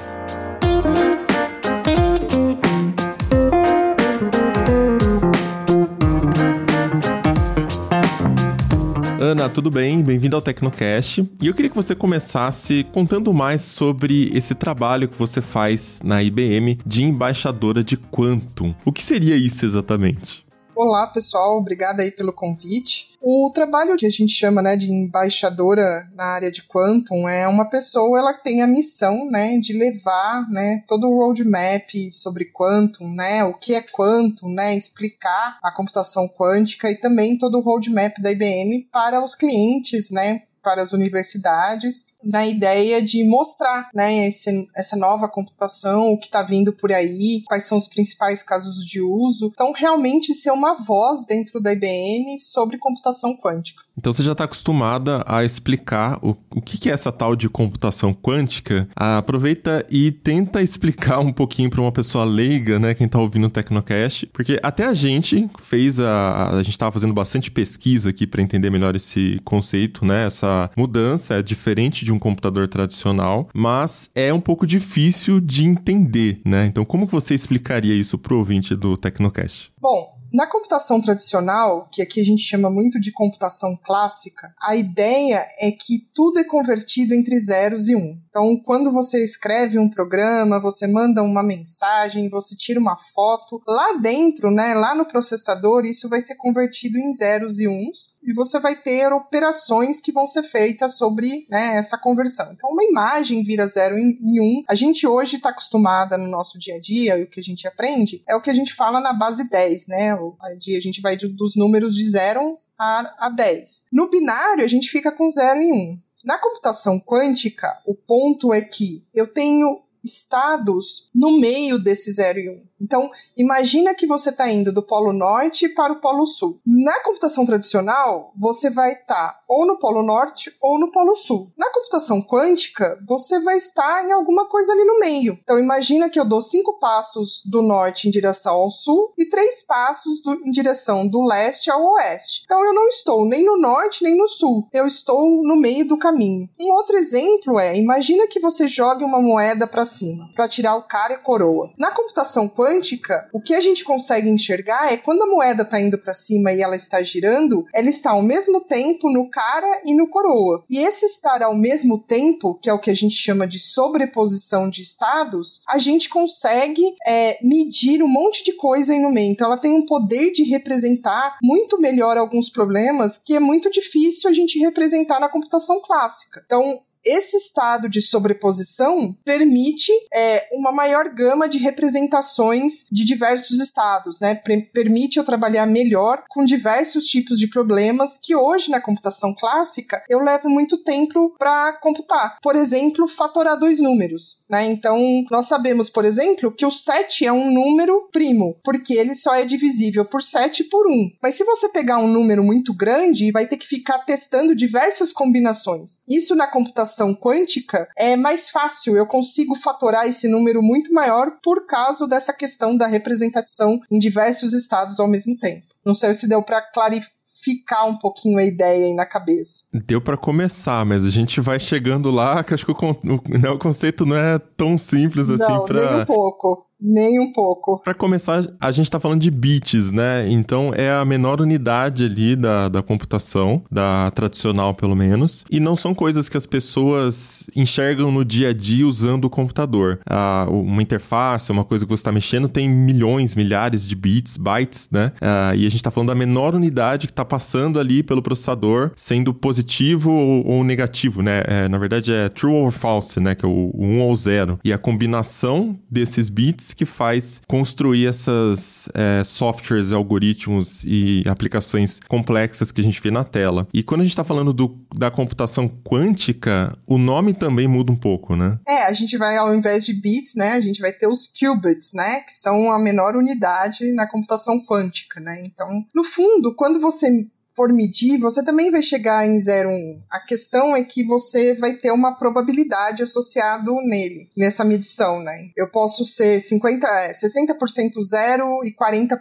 Ana, 9.18 9.48
tudo 9.48 9.70
bem? 9.70 10.04
Bem-vindo 10.04 10.36
ao 10.36 10.40
Tecnocast. 10.40 11.28
E 11.42 11.48
eu 11.48 11.52
queria 11.52 11.68
que 11.68 11.74
você 11.74 11.96
começasse 11.96 12.84
contando 12.92 13.34
mais 13.34 13.62
sobre 13.62 14.30
esse 14.32 14.54
trabalho 14.54 15.08
que 15.08 15.18
você 15.18 15.40
faz 15.40 16.00
na 16.04 16.22
IBM 16.22 16.78
de 16.86 17.02
embaixadora 17.02 17.82
de 17.82 17.96
Quantum. 17.96 18.72
O 18.84 18.92
que 18.92 19.02
seria 19.02 19.34
isso 19.34 19.64
exatamente? 19.64 20.45
Olá, 20.78 21.06
pessoal, 21.06 21.56
obrigada 21.56 22.02
aí 22.02 22.10
pelo 22.10 22.34
convite. 22.34 23.08
O 23.18 23.50
trabalho 23.54 23.96
que 23.96 24.04
a 24.04 24.10
gente 24.10 24.28
chama, 24.34 24.60
né, 24.60 24.76
de 24.76 24.92
embaixadora 24.92 26.06
na 26.12 26.24
área 26.24 26.52
de 26.52 26.64
Quantum 26.64 27.26
é 27.26 27.48
uma 27.48 27.64
pessoa, 27.64 28.18
ela 28.18 28.34
tem 28.34 28.60
a 28.60 28.66
missão, 28.66 29.24
né, 29.30 29.56
de 29.56 29.72
levar, 29.72 30.46
né, 30.50 30.84
todo 30.86 31.08
o 31.08 31.16
roadmap 31.16 31.88
sobre 32.12 32.52
Quantum, 32.52 33.10
né, 33.14 33.42
o 33.42 33.54
que 33.54 33.74
é 33.74 33.80
Quantum, 33.80 34.50
né, 34.50 34.76
explicar 34.76 35.58
a 35.62 35.72
computação 35.72 36.28
quântica 36.28 36.90
e 36.90 36.94
também 36.94 37.38
todo 37.38 37.56
o 37.56 37.62
roadmap 37.62 38.20
da 38.20 38.30
IBM 38.30 38.86
para 38.92 39.24
os 39.24 39.34
clientes, 39.34 40.10
né, 40.10 40.42
para 40.62 40.82
as 40.82 40.92
universidades 40.92 42.04
na 42.26 42.46
ideia 42.46 43.00
de 43.00 43.24
mostrar 43.24 43.88
né, 43.94 44.26
esse, 44.26 44.68
essa 44.76 44.96
nova 44.96 45.28
computação, 45.28 46.12
o 46.12 46.18
que 46.18 46.26
está 46.26 46.42
vindo 46.42 46.72
por 46.72 46.92
aí, 46.92 47.42
quais 47.46 47.64
são 47.64 47.78
os 47.78 47.86
principais 47.86 48.42
casos 48.42 48.84
de 48.84 49.00
uso. 49.00 49.50
Então, 49.52 49.72
realmente 49.72 50.34
ser 50.34 50.50
uma 50.50 50.74
voz 50.74 51.26
dentro 51.26 51.60
da 51.60 51.72
IBM 51.72 52.38
sobre 52.38 52.78
computação 52.78 53.36
quântica. 53.36 53.86
Então 53.98 54.12
você 54.12 54.22
já 54.22 54.32
está 54.32 54.44
acostumada 54.44 55.24
a 55.26 55.42
explicar 55.42 56.18
o, 56.22 56.36
o 56.54 56.60
que, 56.60 56.76
que 56.76 56.90
é 56.90 56.92
essa 56.92 57.10
tal 57.10 57.34
de 57.34 57.48
computação 57.48 58.12
quântica. 58.12 58.86
Ah, 58.94 59.18
aproveita 59.18 59.86
e 59.90 60.12
tenta 60.12 60.62
explicar 60.62 61.20
um 61.20 61.32
pouquinho 61.32 61.70
para 61.70 61.80
uma 61.80 61.90
pessoa 61.90 62.24
leiga, 62.24 62.78
né, 62.78 62.94
quem 62.94 63.06
está 63.06 63.18
ouvindo 63.18 63.46
o 63.46 63.50
Tecnocast, 63.50 64.26
porque 64.26 64.60
até 64.62 64.84
a 64.84 64.92
gente 64.92 65.48
fez 65.62 65.98
a, 65.98 66.50
a 66.56 66.62
gente 66.62 66.72
estava 66.72 66.92
fazendo 66.92 67.14
bastante 67.14 67.50
pesquisa 67.50 68.10
aqui 68.10 68.26
para 68.26 68.42
entender 68.42 68.68
melhor 68.68 68.94
esse 68.94 69.40
conceito, 69.44 70.04
né, 70.04 70.26
essa 70.26 70.70
mudança 70.76 71.34
é 71.34 71.42
diferente 71.42 72.04
de 72.04 72.12
um 72.12 72.15
computador 72.18 72.68
tradicional, 72.68 73.48
mas 73.54 74.10
é 74.14 74.32
um 74.32 74.40
pouco 74.40 74.66
difícil 74.66 75.40
de 75.40 75.66
entender, 75.66 76.40
né? 76.44 76.66
Então 76.66 76.84
como 76.84 77.06
você 77.06 77.34
explicaria 77.34 77.94
isso 77.94 78.18
para 78.18 78.34
o 78.34 78.38
ouvinte 78.38 78.74
do 78.74 78.96
Tecnocast? 78.96 79.72
Bom, 79.80 80.16
na 80.32 80.46
computação 80.46 81.00
tradicional, 81.00 81.88
que 81.90 82.02
aqui 82.02 82.20
a 82.20 82.24
gente 82.24 82.42
chama 82.42 82.68
muito 82.68 83.00
de 83.00 83.12
computação 83.12 83.76
clássica, 83.82 84.52
a 84.60 84.74
ideia 84.74 85.44
é 85.60 85.70
que 85.70 85.98
tudo 86.14 86.38
é 86.38 86.44
convertido 86.44 87.14
entre 87.14 87.38
zeros 87.38 87.88
e 87.88 87.96
um. 87.96 88.12
Então, 88.36 88.54
quando 88.62 88.92
você 88.92 89.24
escreve 89.24 89.78
um 89.78 89.88
programa, 89.88 90.60
você 90.60 90.86
manda 90.86 91.22
uma 91.22 91.42
mensagem, 91.42 92.28
você 92.28 92.54
tira 92.54 92.78
uma 92.78 92.94
foto, 92.94 93.62
lá 93.66 93.94
dentro, 93.94 94.50
né, 94.50 94.74
lá 94.74 94.94
no 94.94 95.06
processador, 95.06 95.86
isso 95.86 96.06
vai 96.06 96.20
ser 96.20 96.34
convertido 96.34 96.98
em 96.98 97.10
zeros 97.14 97.58
e 97.60 97.66
uns, 97.66 98.10
e 98.22 98.34
você 98.34 98.60
vai 98.60 98.76
ter 98.76 99.10
operações 99.10 99.98
que 100.00 100.12
vão 100.12 100.26
ser 100.26 100.42
feitas 100.42 100.98
sobre 100.98 101.46
né, 101.48 101.76
essa 101.76 101.96
conversão. 101.96 102.52
Então, 102.52 102.68
uma 102.68 102.84
imagem 102.84 103.42
vira 103.42 103.66
zero 103.66 103.96
e 103.98 104.38
um. 104.38 104.62
A 104.68 104.74
gente 104.74 105.06
hoje 105.06 105.36
está 105.36 105.48
acostumada 105.48 106.18
no 106.18 106.28
nosso 106.28 106.58
dia 106.58 106.74
a 106.74 106.78
dia, 106.78 107.18
e 107.18 107.22
o 107.22 107.30
que 107.30 107.40
a 107.40 107.42
gente 107.42 107.66
aprende, 107.66 108.20
é 108.28 108.36
o 108.36 108.42
que 108.42 108.50
a 108.50 108.54
gente 108.54 108.74
fala 108.74 109.00
na 109.00 109.14
base 109.14 109.48
10, 109.48 109.86
né? 109.86 110.12
A 110.12 110.80
gente 110.80 111.00
vai 111.00 111.16
dos 111.16 111.56
números 111.56 111.94
de 111.94 112.06
0 112.06 112.58
a, 112.78 113.26
a 113.28 113.28
10. 113.30 113.84
No 113.90 114.10
binário, 114.10 114.62
a 114.62 114.68
gente 114.68 114.90
fica 114.90 115.10
com 115.10 115.30
0 115.30 115.58
e 115.62 115.72
1. 115.72 115.74
Um. 115.74 116.05
Na 116.24 116.38
computação 116.38 116.98
quântica, 117.00 117.80
o 117.86 117.94
ponto 117.94 118.52
é 118.52 118.60
que 118.60 119.06
eu 119.14 119.32
tenho 119.32 119.82
estados 120.02 121.08
no 121.14 121.38
meio 121.38 121.78
desse 121.78 122.12
0 122.12 122.38
e 122.38 122.48
1. 122.48 122.52
Um. 122.52 122.66
Então, 122.80 123.10
imagina 123.36 123.94
que 123.94 124.06
você 124.06 124.30
está 124.30 124.50
indo 124.50 124.72
do 124.72 124.82
Polo 124.82 125.12
Norte 125.12 125.68
para 125.68 125.92
o 125.92 126.00
Polo 126.00 126.26
Sul. 126.26 126.60
Na 126.66 127.00
computação 127.00 127.44
tradicional, 127.44 128.32
você 128.36 128.70
vai 128.70 128.92
estar 128.92 129.32
tá 129.32 129.40
ou 129.48 129.66
no 129.66 129.78
Polo 129.78 130.02
Norte 130.02 130.54
ou 130.60 130.78
no 130.78 130.90
Polo 130.90 131.14
Sul. 131.14 131.52
Na 131.56 131.70
computação 131.70 132.20
quântica, 132.22 132.98
você 133.06 133.40
vai 133.40 133.56
estar 133.56 134.04
em 134.04 134.12
alguma 134.12 134.46
coisa 134.46 134.72
ali 134.72 134.84
no 134.84 134.98
meio. 134.98 135.38
Então, 135.42 135.58
imagina 135.58 136.10
que 136.10 136.18
eu 136.18 136.24
dou 136.24 136.40
cinco 136.40 136.78
passos 136.78 137.42
do 137.44 137.62
norte 137.62 138.08
em 138.08 138.10
direção 138.10 138.54
ao 138.54 138.70
sul 138.70 139.12
e 139.16 139.24
três 139.26 139.62
passos 139.62 140.20
do, 140.22 140.34
em 140.44 140.50
direção 140.50 141.06
do 141.06 141.22
leste 141.22 141.70
ao 141.70 141.82
oeste. 141.92 142.42
Então, 142.44 142.64
eu 142.64 142.74
não 142.74 142.88
estou 142.88 143.24
nem 143.26 143.44
no 143.44 143.56
norte 143.56 144.02
nem 144.02 144.16
no 144.16 144.28
sul. 144.28 144.68
Eu 144.72 144.86
estou 144.86 145.42
no 145.42 145.56
meio 145.56 145.86
do 145.86 145.98
caminho. 145.98 146.48
Um 146.60 146.72
outro 146.72 146.96
exemplo 146.96 147.58
é: 147.58 147.76
imagina 147.76 148.26
que 148.26 148.40
você 148.40 148.68
jogue 148.68 149.04
uma 149.04 149.20
moeda 149.20 149.66
para 149.66 149.84
cima 149.84 150.28
para 150.34 150.48
tirar 150.48 150.76
o 150.76 150.82
cara 150.82 151.14
e 151.14 151.18
coroa. 151.18 151.70
Na 151.78 151.90
computação 151.90 152.48
quântica, 152.48 152.65
quântica, 152.66 153.28
o 153.32 153.40
que 153.40 153.54
a 153.54 153.60
gente 153.60 153.84
consegue 153.84 154.28
enxergar 154.28 154.92
é 154.92 154.96
quando 154.96 155.22
a 155.22 155.26
moeda 155.26 155.62
está 155.62 155.80
indo 155.80 155.98
para 155.98 156.12
cima 156.12 156.52
e 156.52 156.60
ela 156.60 156.74
está 156.74 157.00
girando, 157.02 157.64
ela 157.72 157.88
está 157.88 158.10
ao 158.10 158.22
mesmo 158.22 158.60
tempo 158.60 159.08
no 159.10 159.30
cara 159.30 159.82
e 159.84 159.94
no 159.94 160.08
coroa. 160.08 160.64
E 160.68 160.78
esse 160.78 161.06
estar 161.06 161.42
ao 161.42 161.54
mesmo 161.54 162.02
tempo, 162.02 162.58
que 162.60 162.68
é 162.68 162.72
o 162.72 162.78
que 162.78 162.90
a 162.90 162.94
gente 162.94 163.14
chama 163.14 163.46
de 163.46 163.60
sobreposição 163.60 164.68
de 164.68 164.82
estados, 164.82 165.60
a 165.68 165.78
gente 165.78 166.08
consegue 166.08 166.82
é, 167.06 167.38
medir 167.42 168.02
um 168.02 168.08
monte 168.08 168.42
de 168.42 168.52
coisa 168.52 168.92
aí 168.92 168.98
no 168.98 169.12
meio. 169.12 169.30
Então 169.30 169.46
ela 169.46 169.58
tem 169.58 169.72
um 169.72 169.86
poder 169.86 170.32
de 170.32 170.42
representar 170.42 171.36
muito 171.42 171.80
melhor 171.80 172.16
alguns 172.16 172.50
problemas 172.50 173.16
que 173.18 173.34
é 173.34 173.40
muito 173.40 173.70
difícil 173.70 174.28
a 174.28 174.32
gente 174.32 174.58
representar 174.58 175.20
na 175.20 175.28
computação 175.28 175.80
clássica. 175.80 176.42
Então, 176.44 176.80
esse 177.06 177.36
estado 177.36 177.88
de 177.88 178.02
sobreposição 178.02 179.16
permite 179.24 179.92
é, 180.12 180.48
uma 180.52 180.72
maior 180.72 181.08
gama 181.08 181.48
de 181.48 181.58
representações 181.58 182.84
de 182.90 183.04
diversos 183.04 183.60
estados, 183.60 184.18
né? 184.20 184.34
permite 184.72 185.18
eu 185.18 185.24
trabalhar 185.24 185.66
melhor 185.66 186.24
com 186.28 186.44
diversos 186.44 187.06
tipos 187.06 187.38
de 187.38 187.48
problemas 187.48 188.18
que 188.20 188.34
hoje 188.34 188.70
na 188.70 188.80
computação 188.80 189.34
clássica 189.34 190.02
eu 190.08 190.20
levo 190.20 190.48
muito 190.48 190.82
tempo 190.82 191.34
para 191.38 191.74
computar. 191.74 192.38
Por 192.42 192.56
exemplo, 192.56 193.06
fatorar 193.06 193.58
dois 193.58 193.80
números, 193.80 194.42
né? 194.50 194.64
Então, 194.66 194.98
nós 195.30 195.46
sabemos, 195.46 195.88
por 195.88 196.04
exemplo, 196.04 196.50
que 196.50 196.66
o 196.66 196.70
7 196.70 197.26
é 197.26 197.32
um 197.32 197.52
número 197.52 198.08
primo, 198.12 198.56
porque 198.64 198.94
ele 198.94 199.14
só 199.14 199.34
é 199.34 199.44
divisível 199.44 200.04
por 200.04 200.22
7 200.22 200.64
por 200.64 200.86
1. 200.86 201.10
Mas 201.22 201.34
se 201.36 201.44
você 201.44 201.68
pegar 201.68 201.98
um 201.98 202.08
número 202.08 202.42
muito 202.42 202.74
grande, 202.74 203.30
vai 203.30 203.46
ter 203.46 203.56
que 203.56 203.66
ficar 203.66 203.98
testando 203.98 204.54
diversas 204.54 205.12
combinações. 205.12 206.00
Isso 206.08 206.34
na 206.34 206.46
computação 206.46 206.95
computação 206.96 207.14
quântica, 207.14 207.88
é 207.96 208.16
mais 208.16 208.48
fácil, 208.48 208.96
eu 208.96 209.06
consigo 209.06 209.54
fatorar 209.54 210.06
esse 210.06 210.28
número 210.28 210.62
muito 210.62 210.92
maior 210.92 211.32
por 211.42 211.66
causa 211.66 212.08
dessa 212.08 212.32
questão 212.32 212.76
da 212.76 212.86
representação 212.86 213.78
em 213.90 213.98
diversos 213.98 214.54
estados 214.54 214.98
ao 214.98 215.08
mesmo 215.08 215.36
tempo. 215.38 215.66
Não 215.84 215.94
sei 215.94 216.14
se 216.14 216.28
deu 216.28 216.42
para 216.42 216.60
clarificar 216.60 217.86
um 217.86 217.96
pouquinho 217.96 218.38
a 218.38 218.44
ideia 218.44 218.86
aí 218.86 218.94
na 218.94 219.06
cabeça. 219.06 219.66
Deu 219.72 220.00
para 220.00 220.16
começar, 220.16 220.84
mas 220.84 221.04
a 221.04 221.10
gente 221.10 221.40
vai 221.40 221.60
chegando 221.60 222.10
lá, 222.10 222.42
que 222.42 222.54
acho 222.54 222.66
que 222.66 222.72
o, 222.72 222.74
o, 222.74 223.38
né, 223.38 223.50
o 223.50 223.58
conceito 223.58 224.04
não 224.04 224.16
é 224.16 224.38
tão 224.56 224.76
simples 224.76 225.30
assim 225.30 225.64
para 225.64 225.98
um 225.98 226.04
pouco. 226.04 226.65
Nem 226.80 227.18
um 227.18 227.32
pouco. 227.32 227.80
Para 227.82 227.94
começar, 227.94 228.46
a 228.60 228.70
gente 228.70 228.84
está 228.84 229.00
falando 229.00 229.20
de 229.20 229.30
bits, 229.30 229.90
né? 229.90 230.28
Então 230.28 230.72
é 230.74 230.90
a 230.90 231.04
menor 231.04 231.40
unidade 231.40 232.04
ali 232.04 232.36
da, 232.36 232.68
da 232.68 232.82
computação, 232.82 233.62
da 233.70 234.10
tradicional 234.10 234.74
pelo 234.74 234.94
menos, 234.94 235.44
e 235.50 235.58
não 235.58 235.74
são 235.74 235.94
coisas 235.94 236.28
que 236.28 236.36
as 236.36 236.44
pessoas 236.44 237.48
enxergam 237.56 238.12
no 238.12 238.24
dia 238.24 238.50
a 238.50 238.52
dia 238.52 238.86
usando 238.86 239.24
o 239.24 239.30
computador. 239.30 240.00
Ah, 240.06 240.46
uma 240.50 240.82
interface, 240.82 241.50
uma 241.50 241.64
coisa 241.64 241.86
que 241.86 241.88
você 241.88 242.00
está 242.00 242.12
mexendo, 242.12 242.48
tem 242.48 242.68
milhões, 242.68 243.34
milhares 243.34 243.86
de 243.86 243.94
bits, 243.94 244.36
bytes, 244.36 244.88
né? 244.90 245.12
Ah, 245.20 245.54
e 245.54 245.60
a 245.60 245.70
gente 245.70 245.76
está 245.76 245.90
falando 245.90 246.08
da 246.08 246.14
menor 246.14 246.54
unidade 246.54 247.06
que 247.06 247.12
está 247.12 247.24
passando 247.24 247.80
ali 247.80 248.02
pelo 248.02 248.20
processador, 248.20 248.90
sendo 248.94 249.32
positivo 249.32 250.12
ou, 250.12 250.46
ou 250.46 250.64
negativo, 250.64 251.22
né? 251.22 251.42
É, 251.46 251.68
na 251.68 251.78
verdade 251.78 252.12
é 252.12 252.28
true 252.28 252.52
or 252.52 252.70
false, 252.70 253.18
né? 253.18 253.34
Que 253.34 253.46
é 253.46 253.48
o, 253.48 253.70
o 253.72 253.82
1 253.82 254.00
ou 254.02 254.14
0. 254.14 254.58
E 254.62 254.72
a 254.72 254.78
combinação 254.78 255.78
desses 255.90 256.28
bits 256.28 256.65
que 256.74 256.86
faz 256.86 257.40
construir 257.46 258.06
essas 258.06 258.88
é, 258.94 259.22
softwares, 259.24 259.92
algoritmos 259.92 260.84
e 260.84 261.22
aplicações 261.26 262.00
complexas 262.08 262.70
que 262.72 262.80
a 262.80 262.84
gente 262.84 263.00
vê 263.00 263.10
na 263.10 263.24
tela. 263.24 263.66
E 263.72 263.82
quando 263.82 264.00
a 264.00 264.04
gente 264.04 264.12
está 264.12 264.24
falando 264.24 264.52
do, 264.52 264.78
da 264.94 265.10
computação 265.10 265.68
quântica, 265.68 266.76
o 266.86 266.98
nome 266.98 267.34
também 267.34 267.68
muda 267.68 267.92
um 267.92 267.96
pouco, 267.96 268.36
né? 268.36 268.58
É, 268.66 268.84
a 268.84 268.92
gente 268.92 269.16
vai, 269.16 269.36
ao 269.36 269.54
invés 269.54 269.84
de 269.84 269.92
bits, 269.94 270.34
né, 270.36 270.52
a 270.52 270.60
gente 270.60 270.80
vai 270.80 270.92
ter 270.92 271.06
os 271.06 271.26
qubits, 271.26 271.92
né, 271.92 272.20
que 272.20 272.32
são 272.32 272.72
a 272.72 272.78
menor 272.78 273.16
unidade 273.16 273.92
na 273.92 274.08
computação 274.08 274.64
quântica, 274.64 275.20
né? 275.20 275.42
Então, 275.44 275.68
no 275.94 276.04
fundo, 276.04 276.54
quando 276.54 276.80
você 276.80 277.10
for 277.56 277.72
medir, 277.72 278.18
você 278.18 278.44
também 278.44 278.70
vai 278.70 278.82
chegar 278.82 279.26
em 279.26 279.34
0,1. 279.36 280.02
A 280.10 280.20
questão 280.20 280.76
é 280.76 280.84
que 280.84 281.02
você 281.02 281.54
vai 281.54 281.72
ter 281.72 281.90
uma 281.90 282.12
probabilidade 282.12 283.02
associado 283.02 283.74
nele, 283.86 284.28
nessa 284.36 284.62
medição, 284.62 285.20
né? 285.22 285.50
Eu 285.56 285.70
posso 285.70 286.04
ser 286.04 286.38
50, 286.38 286.86
60% 287.12 288.02
0 288.02 288.60
e 288.64 288.74
40% 288.76 289.18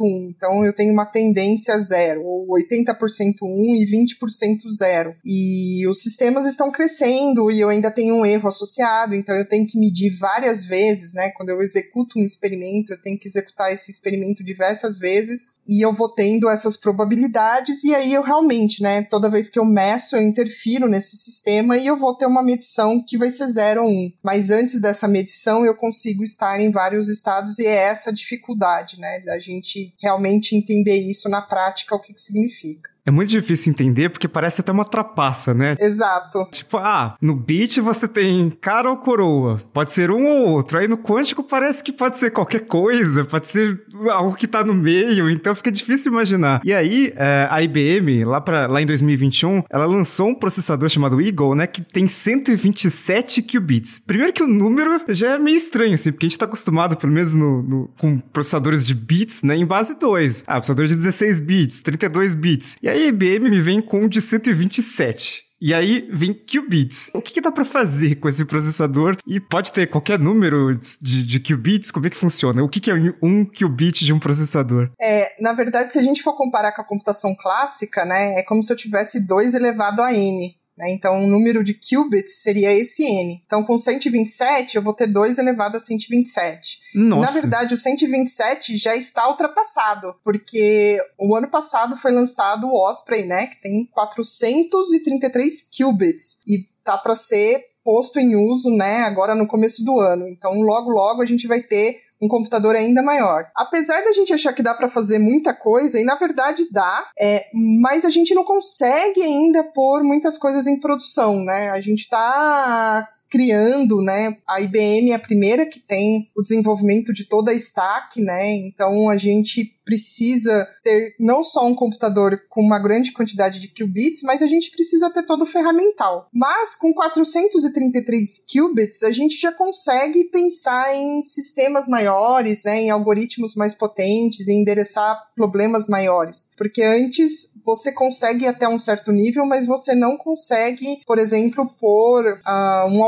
1. 0.00 0.32
Então 0.36 0.64
eu 0.64 0.72
tenho 0.72 0.92
uma 0.92 1.06
tendência 1.06 1.78
zero, 1.78 2.22
ou 2.22 2.46
80% 2.48 3.42
1 3.42 3.76
e 3.76 3.86
20% 3.86 4.68
0. 4.70 5.16
E 5.24 5.86
os 5.86 6.02
sistemas 6.02 6.46
estão 6.46 6.70
crescendo 6.70 7.50
e 7.50 7.60
eu 7.60 7.70
ainda 7.70 7.90
tenho 7.90 8.16
um 8.16 8.26
erro 8.26 8.48
associado, 8.48 9.14
então 9.14 9.34
eu 9.34 9.48
tenho 9.48 9.66
que 9.66 9.78
medir 9.78 10.10
várias 10.18 10.64
vezes, 10.64 11.14
né? 11.14 11.30
Quando 11.30 11.48
eu 11.48 11.62
executo 11.62 12.18
um 12.18 12.24
experimento, 12.24 12.92
eu 12.92 13.00
tenho 13.00 13.18
que 13.18 13.28
executar 13.28 13.72
esse 13.72 13.90
experimento 13.90 14.44
diversas 14.44 14.98
vezes 14.98 15.46
e 15.66 15.84
eu 15.84 15.92
vou 15.92 16.08
tendo 16.08 16.48
essas 16.48 16.76
probabilidades 16.76 17.77
e 17.84 17.94
aí 17.94 18.12
eu 18.12 18.22
realmente, 18.22 18.82
né, 18.82 19.02
toda 19.02 19.30
vez 19.30 19.48
que 19.48 19.58
eu 19.58 19.64
meço, 19.64 20.16
eu 20.16 20.22
interfiro 20.22 20.88
nesse 20.88 21.16
sistema 21.16 21.76
e 21.76 21.86
eu 21.86 21.98
vou 21.98 22.14
ter 22.14 22.26
uma 22.26 22.42
medição 22.42 23.02
que 23.04 23.18
vai 23.18 23.30
ser 23.30 23.48
0 23.48 23.82
ou 23.82 23.88
1. 23.88 23.92
Um. 23.92 24.12
Mas 24.22 24.50
antes 24.50 24.80
dessa 24.80 25.08
medição, 25.08 25.64
eu 25.64 25.74
consigo 25.74 26.22
estar 26.22 26.60
em 26.60 26.70
vários 26.70 27.08
estados 27.08 27.58
e 27.58 27.66
é 27.66 27.74
essa 27.74 28.10
a 28.10 28.12
dificuldade, 28.12 28.98
né, 28.98 29.20
da 29.20 29.38
gente 29.38 29.94
realmente 30.00 30.56
entender 30.56 30.98
isso 30.98 31.28
na 31.28 31.42
prática, 31.42 31.94
o 31.94 32.00
que, 32.00 32.12
que 32.12 32.20
significa. 32.20 32.90
É 33.08 33.10
muito 33.10 33.30
difícil 33.30 33.72
entender 33.72 34.10
porque 34.10 34.28
parece 34.28 34.60
até 34.60 34.70
uma 34.70 34.84
trapaça, 34.84 35.54
né? 35.54 35.74
Exato. 35.80 36.46
Tipo, 36.52 36.76
ah, 36.76 37.16
no 37.22 37.34
bit 37.34 37.80
você 37.80 38.06
tem 38.06 38.50
cara 38.50 38.90
ou 38.90 38.98
coroa. 38.98 39.58
Pode 39.72 39.92
ser 39.92 40.10
um 40.10 40.26
ou 40.26 40.48
outro. 40.48 40.78
Aí 40.78 40.86
no 40.86 40.98
quântico 40.98 41.42
parece 41.42 41.82
que 41.82 41.90
pode 41.90 42.18
ser 42.18 42.30
qualquer 42.30 42.66
coisa, 42.66 43.24
pode 43.24 43.46
ser 43.46 43.82
algo 44.10 44.36
que 44.36 44.46
tá 44.46 44.62
no 44.62 44.74
meio, 44.74 45.30
então 45.30 45.54
fica 45.54 45.72
difícil 45.72 46.12
imaginar. 46.12 46.60
E 46.62 46.74
aí, 46.74 47.14
é, 47.16 47.48
a 47.50 47.62
IBM, 47.62 48.26
lá, 48.26 48.42
pra, 48.42 48.66
lá 48.66 48.82
em 48.82 48.84
2021, 48.86 49.62
ela 49.70 49.86
lançou 49.86 50.28
um 50.28 50.34
processador 50.34 50.90
chamado 50.90 51.18
Eagle, 51.18 51.54
né, 51.54 51.66
que 51.66 51.80
tem 51.80 52.06
127 52.06 53.40
qubits. 53.40 54.02
Primeiro 54.06 54.34
que 54.34 54.42
o 54.42 54.46
número 54.46 55.00
já 55.08 55.36
é 55.36 55.38
meio 55.38 55.56
estranho, 55.56 55.94
assim, 55.94 56.12
porque 56.12 56.26
a 56.26 56.28
gente 56.28 56.38
tá 56.38 56.44
acostumado, 56.44 56.94
pelo 56.94 57.14
menos 57.14 57.34
no, 57.34 57.62
no 57.62 57.90
com 57.96 58.18
processadores 58.18 58.84
de 58.84 58.94
bits, 58.94 59.42
né, 59.42 59.56
em 59.56 59.64
base 59.64 59.98
2. 59.98 60.44
Ah, 60.46 60.56
processador 60.56 60.86
de 60.86 60.94
16 60.94 61.40
bits, 61.40 61.80
32 61.80 62.34
bits. 62.34 62.76
E 62.82 62.88
aí 62.88 62.97
IBM 63.06 63.50
me 63.50 63.60
vem 63.60 63.80
com 63.80 64.04
um 64.04 64.08
de 64.08 64.20
127. 64.20 65.48
E 65.60 65.74
aí 65.74 66.08
vem 66.12 66.32
qubits. 66.32 67.10
O 67.12 67.20
que, 67.20 67.34
que 67.34 67.40
dá 67.40 67.50
para 67.50 67.64
fazer 67.64 68.14
com 68.16 68.28
esse 68.28 68.44
processador? 68.44 69.16
E 69.26 69.40
pode 69.40 69.72
ter 69.72 69.88
qualquer 69.88 70.18
número 70.18 70.78
de, 71.00 71.24
de 71.24 71.40
qubits? 71.40 71.90
Como 71.90 72.06
é 72.06 72.10
que 72.10 72.16
funciona? 72.16 72.62
O 72.62 72.68
que, 72.68 72.78
que 72.78 72.90
é 72.90 72.94
um 73.20 73.44
qubit 73.44 74.04
de 74.04 74.12
um 74.12 74.20
processador? 74.20 74.90
É, 75.00 75.42
na 75.42 75.52
verdade, 75.52 75.92
se 75.92 75.98
a 75.98 76.02
gente 76.02 76.22
for 76.22 76.36
comparar 76.36 76.72
com 76.72 76.82
a 76.82 76.86
computação 76.86 77.34
clássica, 77.34 78.04
né, 78.04 78.38
é 78.38 78.42
como 78.44 78.62
se 78.62 78.72
eu 78.72 78.76
tivesse 78.76 79.26
2 79.26 79.54
elevado 79.54 80.00
a 80.00 80.14
n. 80.14 80.56
Né? 80.78 80.92
Então, 80.92 81.24
o 81.24 81.26
número 81.26 81.64
de 81.64 81.74
qubits 81.74 82.40
seria 82.40 82.72
esse 82.72 83.02
n. 83.02 83.42
Então, 83.44 83.64
com 83.64 83.76
127, 83.76 84.76
eu 84.76 84.82
vou 84.82 84.94
ter 84.94 85.08
2 85.08 85.38
elevado 85.38 85.76
a 85.76 85.80
127. 85.80 86.78
Nossa. 86.94 87.26
Na 87.26 87.30
verdade, 87.32 87.74
o 87.74 87.76
127 87.76 88.78
já 88.78 88.94
está 88.94 89.28
ultrapassado, 89.28 90.14
porque 90.22 90.96
o 91.18 91.34
ano 91.34 91.48
passado 91.48 91.96
foi 91.96 92.12
lançado 92.12 92.68
o 92.68 92.88
Osprey, 92.88 93.26
né, 93.26 93.46
que 93.46 93.60
tem 93.60 93.84
433 93.86 95.68
qubits 95.76 96.38
e 96.46 96.64
tá 96.84 96.96
para 96.96 97.14
ser 97.14 97.67
posto 97.84 98.18
em 98.18 98.36
uso, 98.36 98.70
né, 98.70 99.02
agora 99.02 99.34
no 99.34 99.46
começo 99.46 99.84
do 99.84 99.98
ano. 100.00 100.28
Então, 100.28 100.52
logo 100.60 100.90
logo 100.90 101.22
a 101.22 101.26
gente 101.26 101.46
vai 101.46 101.60
ter 101.60 101.96
um 102.20 102.28
computador 102.28 102.74
ainda 102.74 103.02
maior. 103.02 103.46
Apesar 103.56 104.02
da 104.02 104.12
gente 104.12 104.32
achar 104.32 104.52
que 104.52 104.62
dá 104.62 104.74
para 104.74 104.88
fazer 104.88 105.18
muita 105.18 105.54
coisa, 105.54 105.98
e 106.00 106.04
na 106.04 106.16
verdade 106.16 106.66
dá, 106.70 107.06
é, 107.18 107.44
mas 107.80 108.04
a 108.04 108.10
gente 108.10 108.34
não 108.34 108.44
consegue 108.44 109.22
ainda 109.22 109.62
pôr 109.72 110.02
muitas 110.02 110.36
coisas 110.36 110.66
em 110.66 110.80
produção, 110.80 111.42
né? 111.44 111.70
A 111.70 111.80
gente 111.80 112.08
tá 112.08 113.08
criando, 113.30 114.00
né? 114.00 114.36
A 114.48 114.60
IBM 114.60 115.10
é 115.10 115.14
a 115.14 115.18
primeira 115.18 115.66
que 115.66 115.80
tem 115.80 116.28
o 116.36 116.42
desenvolvimento 116.42 117.12
de 117.12 117.24
toda 117.24 117.52
a 117.52 117.54
stack, 117.54 118.20
né? 118.20 118.54
Então 118.56 119.08
a 119.08 119.16
gente 119.16 119.78
precisa 119.88 120.68
ter 120.84 121.14
não 121.18 121.42
só 121.42 121.66
um 121.66 121.74
computador 121.74 122.38
com 122.50 122.60
uma 122.60 122.78
grande 122.78 123.10
quantidade 123.10 123.58
de 123.58 123.68
qubits, 123.68 124.22
mas 124.22 124.42
a 124.42 124.46
gente 124.46 124.70
precisa 124.70 125.08
ter 125.08 125.22
todo 125.22 125.42
o 125.42 125.46
ferramental. 125.46 126.28
Mas 126.30 126.76
com 126.76 126.92
433 126.92 128.44
qubits, 128.46 129.02
a 129.02 129.10
gente 129.10 129.40
já 129.40 129.50
consegue 129.50 130.24
pensar 130.24 130.94
em 130.94 131.22
sistemas 131.22 131.88
maiores, 131.88 132.62
né, 132.64 132.82
em 132.82 132.90
algoritmos 132.90 133.54
mais 133.54 133.72
potentes, 133.72 134.46
em 134.46 134.60
endereçar 134.60 135.18
problemas 135.34 135.86
maiores. 135.86 136.50
Porque 136.58 136.82
antes 136.82 137.54
você 137.64 137.90
consegue 137.90 138.46
até 138.46 138.68
um 138.68 138.78
certo 138.78 139.10
nível, 139.10 139.46
mas 139.46 139.64
você 139.64 139.94
não 139.94 140.18
consegue, 140.18 141.00
por 141.06 141.16
exemplo, 141.18 141.66
pôr 141.80 142.26
uh, 142.26 142.86
um 142.90 143.02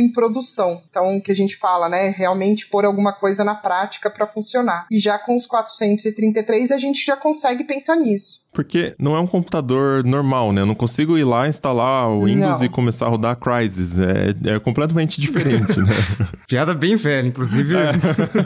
em 0.00 0.10
produção. 0.10 0.82
Então, 0.88 1.16
o 1.16 1.22
que 1.22 1.32
a 1.32 1.36
gente 1.36 1.56
fala, 1.56 1.88
né, 1.88 2.08
realmente 2.16 2.66
pôr 2.66 2.84
alguma 2.84 3.12
coisa 3.12 3.44
na 3.44 3.54
prática 3.54 4.10
para 4.10 4.26
funcionar. 4.26 4.86
E 4.90 4.98
já 4.98 5.18
com 5.18 5.36
os 5.36 5.46
433 5.46 6.24
33 6.24 6.72
a 6.72 6.78
gente 6.78 7.04
já 7.04 7.16
consegue 7.16 7.64
pensar 7.64 7.96
nisso. 7.96 8.43
Porque 8.54 8.94
não 8.98 9.16
é 9.16 9.20
um 9.20 9.26
computador 9.26 10.04
normal, 10.04 10.52
né? 10.52 10.60
Eu 10.60 10.66
não 10.66 10.76
consigo 10.76 11.18
ir 11.18 11.24
lá, 11.24 11.48
instalar 11.48 12.08
o 12.08 12.24
Windows 12.24 12.60
não. 12.60 12.66
e 12.66 12.68
começar 12.68 13.06
a 13.06 13.08
rodar 13.08 13.36
Crysis. 13.36 13.98
É, 13.98 14.54
é 14.54 14.60
completamente 14.60 15.20
diferente, 15.20 15.76
né? 15.80 15.92
Piada 16.46 16.72
bem 16.72 16.94
velha, 16.94 17.26
inclusive. 17.26 17.74
É. 17.74 17.92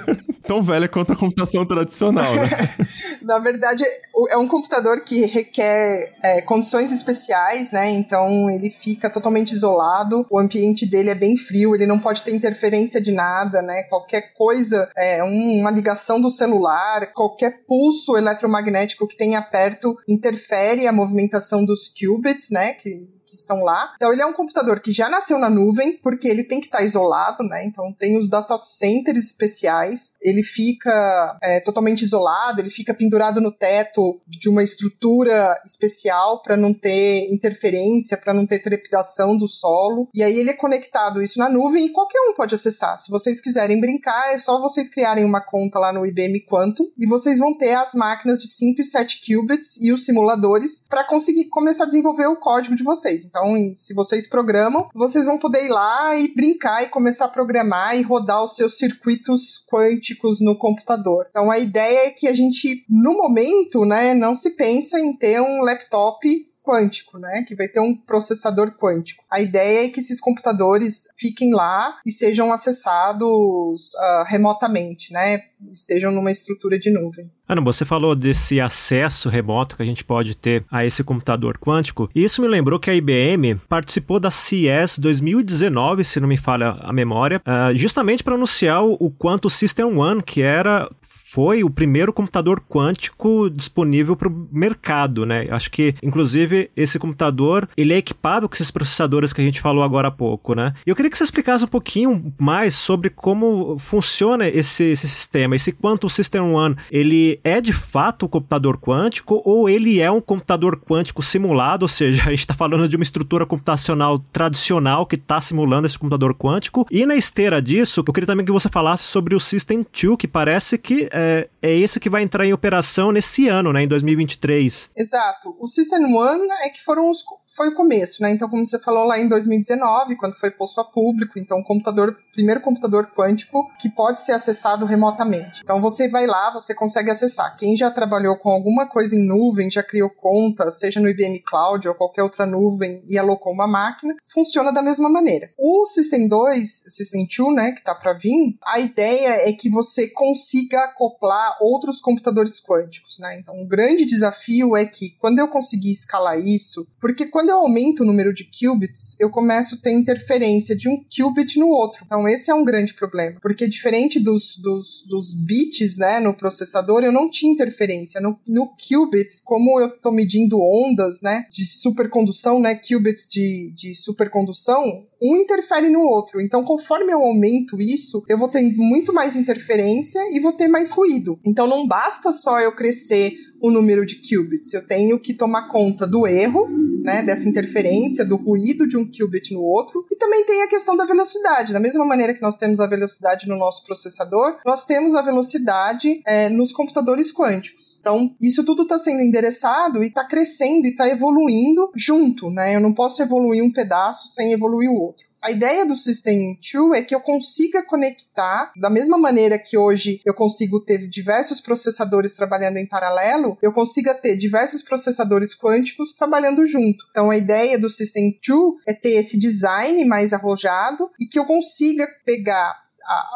Tão 0.48 0.62
velha 0.62 0.88
quanto 0.88 1.12
a 1.12 1.16
computação 1.16 1.66
tradicional, 1.66 2.34
né? 2.34 2.48
Na 3.20 3.38
verdade, 3.38 3.84
é 4.30 4.36
um 4.38 4.48
computador 4.48 5.02
que 5.04 5.26
requer 5.26 6.14
é, 6.22 6.40
condições 6.40 6.90
especiais, 6.90 7.70
né? 7.70 7.90
Então 7.90 8.50
ele 8.50 8.70
fica 8.70 9.10
totalmente 9.10 9.52
isolado, 9.52 10.24
o 10.30 10.38
ambiente 10.38 10.86
dele 10.86 11.10
é 11.10 11.14
bem 11.14 11.36
frio, 11.36 11.74
ele 11.74 11.84
não 11.84 11.98
pode 11.98 12.24
ter 12.24 12.34
interferência 12.34 12.98
de 12.98 13.12
nada, 13.12 13.60
né? 13.60 13.82
Qualquer 13.90 14.32
coisa, 14.32 14.88
é, 14.96 15.22
uma 15.22 15.70
ligação 15.70 16.18
do 16.18 16.30
celular, 16.30 17.06
qualquer 17.12 17.64
pulso 17.66 18.16
eletromagnético 18.16 19.06
que 19.06 19.18
tenha 19.18 19.42
perto 19.42 19.97
interfere 20.06 20.86
a 20.86 20.92
movimentação 20.92 21.64
dos 21.64 21.88
qubits, 21.88 22.50
né? 22.50 22.74
Que 22.74 23.08
que 23.28 23.36
estão 23.36 23.62
lá. 23.62 23.92
Então 23.96 24.12
ele 24.12 24.22
é 24.22 24.26
um 24.26 24.32
computador 24.32 24.80
que 24.80 24.92
já 24.92 25.08
nasceu 25.08 25.38
na 25.38 25.50
nuvem, 25.50 25.98
porque 25.98 26.28
ele 26.28 26.44
tem 26.44 26.60
que 26.60 26.66
estar 26.66 26.78
tá 26.78 26.84
isolado, 26.84 27.42
né? 27.44 27.64
Então 27.64 27.92
tem 27.98 28.18
os 28.18 28.28
data 28.28 28.56
centers 28.56 29.24
especiais. 29.24 30.12
Ele 30.20 30.42
fica 30.42 31.38
é, 31.42 31.60
totalmente 31.60 32.02
isolado, 32.02 32.60
ele 32.60 32.70
fica 32.70 32.94
pendurado 32.94 33.40
no 33.40 33.52
teto 33.52 34.18
de 34.26 34.48
uma 34.48 34.62
estrutura 34.62 35.54
especial 35.64 36.42
para 36.42 36.56
não 36.56 36.72
ter 36.72 37.32
interferência, 37.32 38.16
para 38.16 38.34
não 38.34 38.46
ter 38.46 38.60
trepidação 38.60 39.36
do 39.36 39.46
solo. 39.46 40.08
E 40.14 40.22
aí 40.22 40.38
ele 40.38 40.50
é 40.50 40.54
conectado 40.54 41.22
isso 41.22 41.38
na 41.38 41.48
nuvem 41.48 41.86
e 41.86 41.92
qualquer 41.92 42.20
um 42.20 42.34
pode 42.34 42.54
acessar. 42.54 42.96
Se 42.96 43.10
vocês 43.10 43.40
quiserem 43.40 43.80
brincar, 43.80 44.34
é 44.34 44.38
só 44.38 44.60
vocês 44.60 44.88
criarem 44.88 45.24
uma 45.24 45.40
conta 45.40 45.78
lá 45.78 45.92
no 45.92 46.06
IBM 46.06 46.44
Quantum 46.46 46.84
e 46.96 47.06
vocês 47.06 47.38
vão 47.38 47.56
ter 47.56 47.74
as 47.74 47.94
máquinas 47.94 48.40
de 48.40 48.48
5 48.48 48.80
e 48.80 48.84
7 48.84 49.20
qubits 49.20 49.76
e 49.80 49.92
os 49.92 50.04
simuladores 50.04 50.84
para 50.88 51.04
conseguir 51.04 51.48
começar 51.48 51.84
a 51.84 51.86
desenvolver 51.86 52.26
o 52.26 52.36
código 52.36 52.74
de 52.74 52.82
vocês 52.82 53.17
vocês. 53.18 53.24
Então, 53.24 53.72
se 53.74 53.94
vocês 53.94 54.28
programam, 54.28 54.88
vocês 54.94 55.26
vão 55.26 55.38
poder 55.38 55.64
ir 55.64 55.68
lá 55.68 56.16
e 56.16 56.34
brincar 56.34 56.82
e 56.82 56.88
começar 56.88 57.26
a 57.26 57.28
programar 57.28 57.96
e 57.96 58.02
rodar 58.02 58.44
os 58.44 58.54
seus 58.54 58.78
circuitos 58.78 59.64
quânticos 59.70 60.40
no 60.40 60.56
computador. 60.56 61.26
Então, 61.28 61.50
a 61.50 61.58
ideia 61.58 62.06
é 62.06 62.10
que 62.10 62.28
a 62.28 62.34
gente, 62.34 62.84
no 62.88 63.14
momento, 63.14 63.84
né, 63.84 64.14
não 64.14 64.34
se 64.34 64.50
pensa 64.50 64.98
em 65.00 65.16
ter 65.16 65.40
um 65.40 65.62
laptop 65.62 66.28
quântico, 66.68 67.18
né? 67.18 67.42
Que 67.48 67.56
vai 67.56 67.66
ter 67.66 67.80
um 67.80 67.96
processador 67.96 68.76
quântico. 68.76 69.24
A 69.30 69.40
ideia 69.40 69.86
é 69.86 69.88
que 69.88 70.00
esses 70.00 70.20
computadores 70.20 71.08
fiquem 71.16 71.54
lá 71.54 71.96
e 72.04 72.12
sejam 72.12 72.52
acessados 72.52 73.94
uh, 73.94 74.24
remotamente, 74.26 75.10
né? 75.10 75.44
Estejam 75.70 76.12
numa 76.12 76.30
estrutura 76.30 76.78
de 76.78 76.90
nuvem. 76.90 77.30
Ana, 77.48 77.60
você 77.60 77.84
falou 77.84 78.14
desse 78.14 78.60
acesso 78.60 79.28
remoto 79.28 79.76
que 79.76 79.82
a 79.82 79.86
gente 79.86 80.04
pode 80.04 80.36
ter 80.36 80.64
a 80.70 80.84
esse 80.84 81.02
computador 81.02 81.58
quântico. 81.58 82.10
E 82.14 82.22
isso 82.22 82.40
me 82.40 82.48
lembrou 82.48 82.78
que 82.78 82.90
a 82.90 82.94
IBM 82.94 83.56
participou 83.68 84.20
da 84.20 84.30
CES 84.30 84.98
2019, 84.98 86.04
se 86.04 86.20
não 86.20 86.28
me 86.28 86.36
falha 86.36 86.76
a 86.80 86.92
memória, 86.92 87.40
uh, 87.40 87.76
justamente 87.76 88.22
para 88.22 88.34
anunciar 88.34 88.84
o 88.84 89.10
Quantum 89.10 89.48
System 89.48 89.98
One, 89.98 90.22
que 90.22 90.42
era 90.42 90.88
foi 91.30 91.62
o 91.62 91.68
primeiro 91.68 92.10
computador 92.10 92.58
quântico 92.58 93.50
disponível 93.50 94.16
para 94.16 94.28
o 94.28 94.48
mercado, 94.50 95.26
né? 95.26 95.46
Acho 95.50 95.70
que, 95.70 95.94
inclusive, 96.02 96.70
esse 96.74 96.98
computador 96.98 97.68
ele 97.76 97.92
é 97.92 97.98
equipado 97.98 98.48
com 98.48 98.54
esses 98.54 98.70
processadores 98.70 99.30
que 99.30 99.40
a 99.42 99.44
gente 99.44 99.60
falou 99.60 99.84
agora 99.84 100.08
há 100.08 100.10
pouco, 100.10 100.54
né? 100.54 100.72
E 100.86 100.90
eu 100.90 100.96
queria 100.96 101.10
que 101.10 101.18
você 101.18 101.24
explicasse 101.24 101.62
um 101.62 101.68
pouquinho 101.68 102.32
mais 102.38 102.74
sobre 102.74 103.10
como 103.10 103.78
funciona 103.78 104.48
esse, 104.48 104.84
esse 104.84 105.06
sistema. 105.06 105.47
Esse 105.56 105.72
Quantum 105.72 106.08
System 106.08 106.40
One, 106.40 106.76
ele 106.90 107.40
é 107.44 107.60
de 107.60 107.72
fato 107.72 108.26
um 108.26 108.28
computador 108.28 108.78
quântico 108.78 109.42
ou 109.44 109.68
ele 109.68 110.00
é 110.00 110.10
um 110.10 110.20
computador 110.20 110.78
quântico 110.78 111.22
simulado? 111.22 111.84
Ou 111.84 111.88
seja, 111.88 112.22
a 112.26 112.30
gente 112.30 112.40
está 112.40 112.54
falando 112.54 112.88
de 112.88 112.96
uma 112.96 113.02
estrutura 113.02 113.46
computacional 113.46 114.18
tradicional 114.32 115.06
que 115.06 115.16
está 115.16 115.40
simulando 115.40 115.86
esse 115.86 115.98
computador 115.98 116.34
quântico. 116.34 116.86
E 116.90 117.04
na 117.06 117.16
esteira 117.16 117.60
disso, 117.60 118.04
eu 118.06 118.12
queria 118.12 118.26
também 118.26 118.44
que 118.44 118.52
você 118.52 118.68
falasse 118.68 119.04
sobre 119.04 119.34
o 119.34 119.40
System 119.40 119.84
2, 119.92 120.16
que 120.18 120.28
parece 120.28 120.78
que 120.78 121.08
é, 121.12 121.48
é 121.62 121.74
esse 121.76 122.00
que 122.00 122.10
vai 122.10 122.22
entrar 122.22 122.46
em 122.46 122.52
operação 122.52 123.12
nesse 123.12 123.48
ano, 123.48 123.72
né, 123.72 123.82
em 123.82 123.88
2023. 123.88 124.90
Exato. 124.96 125.56
O 125.60 125.66
System 125.66 126.14
One 126.14 126.48
é 126.62 126.68
que 126.70 126.82
foram 126.82 127.10
os, 127.10 127.22
foi 127.58 127.68
o 127.70 127.74
começo, 127.74 128.22
né? 128.22 128.30
Então, 128.30 128.48
como 128.48 128.64
você 128.64 128.78
falou 128.78 129.02
lá 129.02 129.18
em 129.18 129.26
2019, 129.26 130.14
quando 130.14 130.38
foi 130.38 130.52
posto 130.52 130.80
a 130.80 130.84
público, 130.84 131.40
então, 131.40 131.60
computador, 131.60 132.16
primeiro 132.32 132.60
computador 132.60 133.10
quântico 133.14 133.68
que 133.80 133.90
pode 133.90 134.20
ser 134.20 134.32
acessado 134.32 134.86
remotamente. 134.86 135.60
Então, 135.64 135.80
você 135.80 136.08
vai 136.08 136.24
lá, 136.24 136.52
você 136.52 136.72
consegue 136.72 137.10
acessar. 137.10 137.56
Quem 137.56 137.76
já 137.76 137.90
trabalhou 137.90 138.36
com 138.36 138.50
alguma 138.50 138.86
coisa 138.86 139.16
em 139.16 139.26
nuvem, 139.26 139.68
já 139.68 139.82
criou 139.82 140.08
conta, 140.08 140.70
seja 140.70 141.00
no 141.00 141.08
IBM 141.08 141.40
Cloud 141.40 141.88
ou 141.88 141.94
qualquer 141.96 142.22
outra 142.22 142.46
nuvem 142.46 143.02
e 143.08 143.18
alocou 143.18 143.52
uma 143.52 143.66
máquina, 143.66 144.14
funciona 144.24 144.72
da 144.72 144.80
mesma 144.80 145.08
maneira. 145.08 145.50
O 145.58 145.84
System 145.86 146.28
2, 146.28 146.84
System 146.86 147.26
2, 147.26 147.54
né, 147.56 147.72
que 147.72 147.82
tá 147.82 147.92
para 147.92 148.12
vir, 148.12 148.56
a 148.64 148.78
ideia 148.78 149.48
é 149.48 149.52
que 149.52 149.68
você 149.68 150.06
consiga 150.08 150.84
acoplar 150.84 151.56
outros 151.60 152.00
computadores 152.00 152.60
quânticos, 152.60 153.18
né? 153.18 153.36
Então, 153.40 153.60
o 153.60 153.66
grande 153.66 154.04
desafio 154.04 154.76
é 154.76 154.84
que 154.84 155.16
quando 155.18 155.40
eu 155.40 155.48
conseguir 155.48 155.90
escalar 155.90 156.38
isso, 156.38 156.86
porque 157.00 157.26
quando 157.26 157.47
eu 157.48 157.58
aumento 157.58 158.02
o 158.02 158.06
número 158.06 158.32
de 158.32 158.44
qubits, 158.44 159.16
eu 159.18 159.30
começo 159.30 159.76
a 159.76 159.78
ter 159.78 159.92
interferência 159.92 160.76
de 160.76 160.88
um 160.88 161.02
qubit 161.04 161.58
no 161.58 161.68
outro. 161.68 162.02
Então, 162.04 162.26
esse 162.28 162.50
é 162.50 162.54
um 162.54 162.64
grande 162.64 162.94
problema, 162.94 163.38
porque 163.40 163.68
diferente 163.68 164.18
dos, 164.18 164.56
dos, 164.56 165.04
dos 165.08 165.34
bits, 165.34 165.98
né, 165.98 166.20
no 166.20 166.34
processador, 166.34 167.02
eu 167.02 167.12
não 167.12 167.30
tinha 167.30 167.52
interferência. 167.52 168.20
No, 168.20 168.38
no 168.46 168.68
qubits, 168.76 169.40
como 169.40 169.80
eu 169.80 169.88
estou 169.88 170.12
medindo 170.12 170.60
ondas, 170.60 171.20
né, 171.22 171.46
de 171.50 171.66
supercondução, 171.66 172.60
né, 172.60 172.74
qubits 172.74 173.26
de, 173.28 173.72
de 173.74 173.94
supercondução, 173.94 175.06
um 175.20 175.36
interfere 175.36 175.88
no 175.88 176.00
outro. 176.00 176.40
Então, 176.40 176.62
conforme 176.62 177.12
eu 177.12 177.20
aumento 177.20 177.80
isso, 177.80 178.22
eu 178.28 178.38
vou 178.38 178.48
ter 178.48 178.62
muito 178.76 179.12
mais 179.12 179.36
interferência 179.36 180.20
e 180.32 180.40
vou 180.40 180.52
ter 180.52 180.68
mais 180.68 180.90
ruído. 180.90 181.38
Então, 181.44 181.66
não 181.66 181.86
basta 181.86 182.30
só 182.30 182.60
eu 182.60 182.72
crescer 182.72 183.36
o 183.60 183.70
número 183.70 184.04
de 184.04 184.16
qubits, 184.16 184.72
eu 184.74 184.86
tenho 184.86 185.18
que 185.18 185.34
tomar 185.34 185.68
conta 185.68 186.06
do 186.06 186.26
erro, 186.26 186.68
né, 187.02 187.22
dessa 187.22 187.48
interferência, 187.48 188.24
do 188.24 188.36
ruído 188.36 188.86
de 188.86 188.96
um 188.96 189.10
qubit 189.10 189.52
no 189.54 189.62
outro, 189.62 190.04
e 190.10 190.16
também 190.16 190.44
tem 190.44 190.62
a 190.62 190.68
questão 190.68 190.96
da 190.96 191.04
velocidade. 191.04 191.72
Da 191.72 191.80
mesma 191.80 192.04
maneira 192.04 192.34
que 192.34 192.42
nós 192.42 192.56
temos 192.56 192.80
a 192.80 192.86
velocidade 192.86 193.48
no 193.48 193.56
nosso 193.56 193.84
processador, 193.84 194.58
nós 194.64 194.84
temos 194.84 195.14
a 195.14 195.22
velocidade 195.22 196.20
é, 196.26 196.48
nos 196.48 196.72
computadores 196.72 197.32
quânticos. 197.32 197.96
Então, 198.00 198.34
isso 198.40 198.64
tudo 198.64 198.82
está 198.82 198.98
sendo 198.98 199.22
endereçado 199.22 200.02
e 200.02 200.08
está 200.08 200.24
crescendo 200.24 200.86
e 200.86 200.90
está 200.90 201.08
evoluindo 201.08 201.90
junto, 201.94 202.50
né? 202.50 202.74
Eu 202.76 202.80
não 202.80 202.92
posso 202.92 203.22
evoluir 203.22 203.62
um 203.62 203.72
pedaço 203.72 204.28
sem 204.28 204.52
evoluir 204.52 204.90
o 204.90 205.00
outro. 205.00 205.27
A 205.40 205.52
ideia 205.52 205.86
do 205.86 205.96
System 205.96 206.58
2 206.60 206.98
é 206.98 207.02
que 207.02 207.14
eu 207.14 207.20
consiga 207.20 207.84
conectar, 207.84 208.72
da 208.76 208.90
mesma 208.90 209.16
maneira 209.16 209.58
que 209.58 209.78
hoje 209.78 210.20
eu 210.24 210.34
consigo 210.34 210.80
ter 210.80 211.06
diversos 211.06 211.60
processadores 211.60 212.34
trabalhando 212.34 212.76
em 212.76 212.86
paralelo, 212.86 213.56
eu 213.62 213.72
consiga 213.72 214.14
ter 214.14 214.36
diversos 214.36 214.82
processadores 214.82 215.54
quânticos 215.54 216.12
trabalhando 216.12 216.66
junto. 216.66 217.04
Então 217.10 217.30
a 217.30 217.36
ideia 217.36 217.78
do 217.78 217.88
System 217.88 218.36
2 218.46 218.82
é 218.86 218.92
ter 218.92 219.12
esse 219.12 219.38
design 219.38 220.04
mais 220.06 220.32
arrojado 220.32 221.08
e 221.20 221.26
que 221.26 221.38
eu 221.38 221.44
consiga 221.44 222.06
pegar 222.24 222.87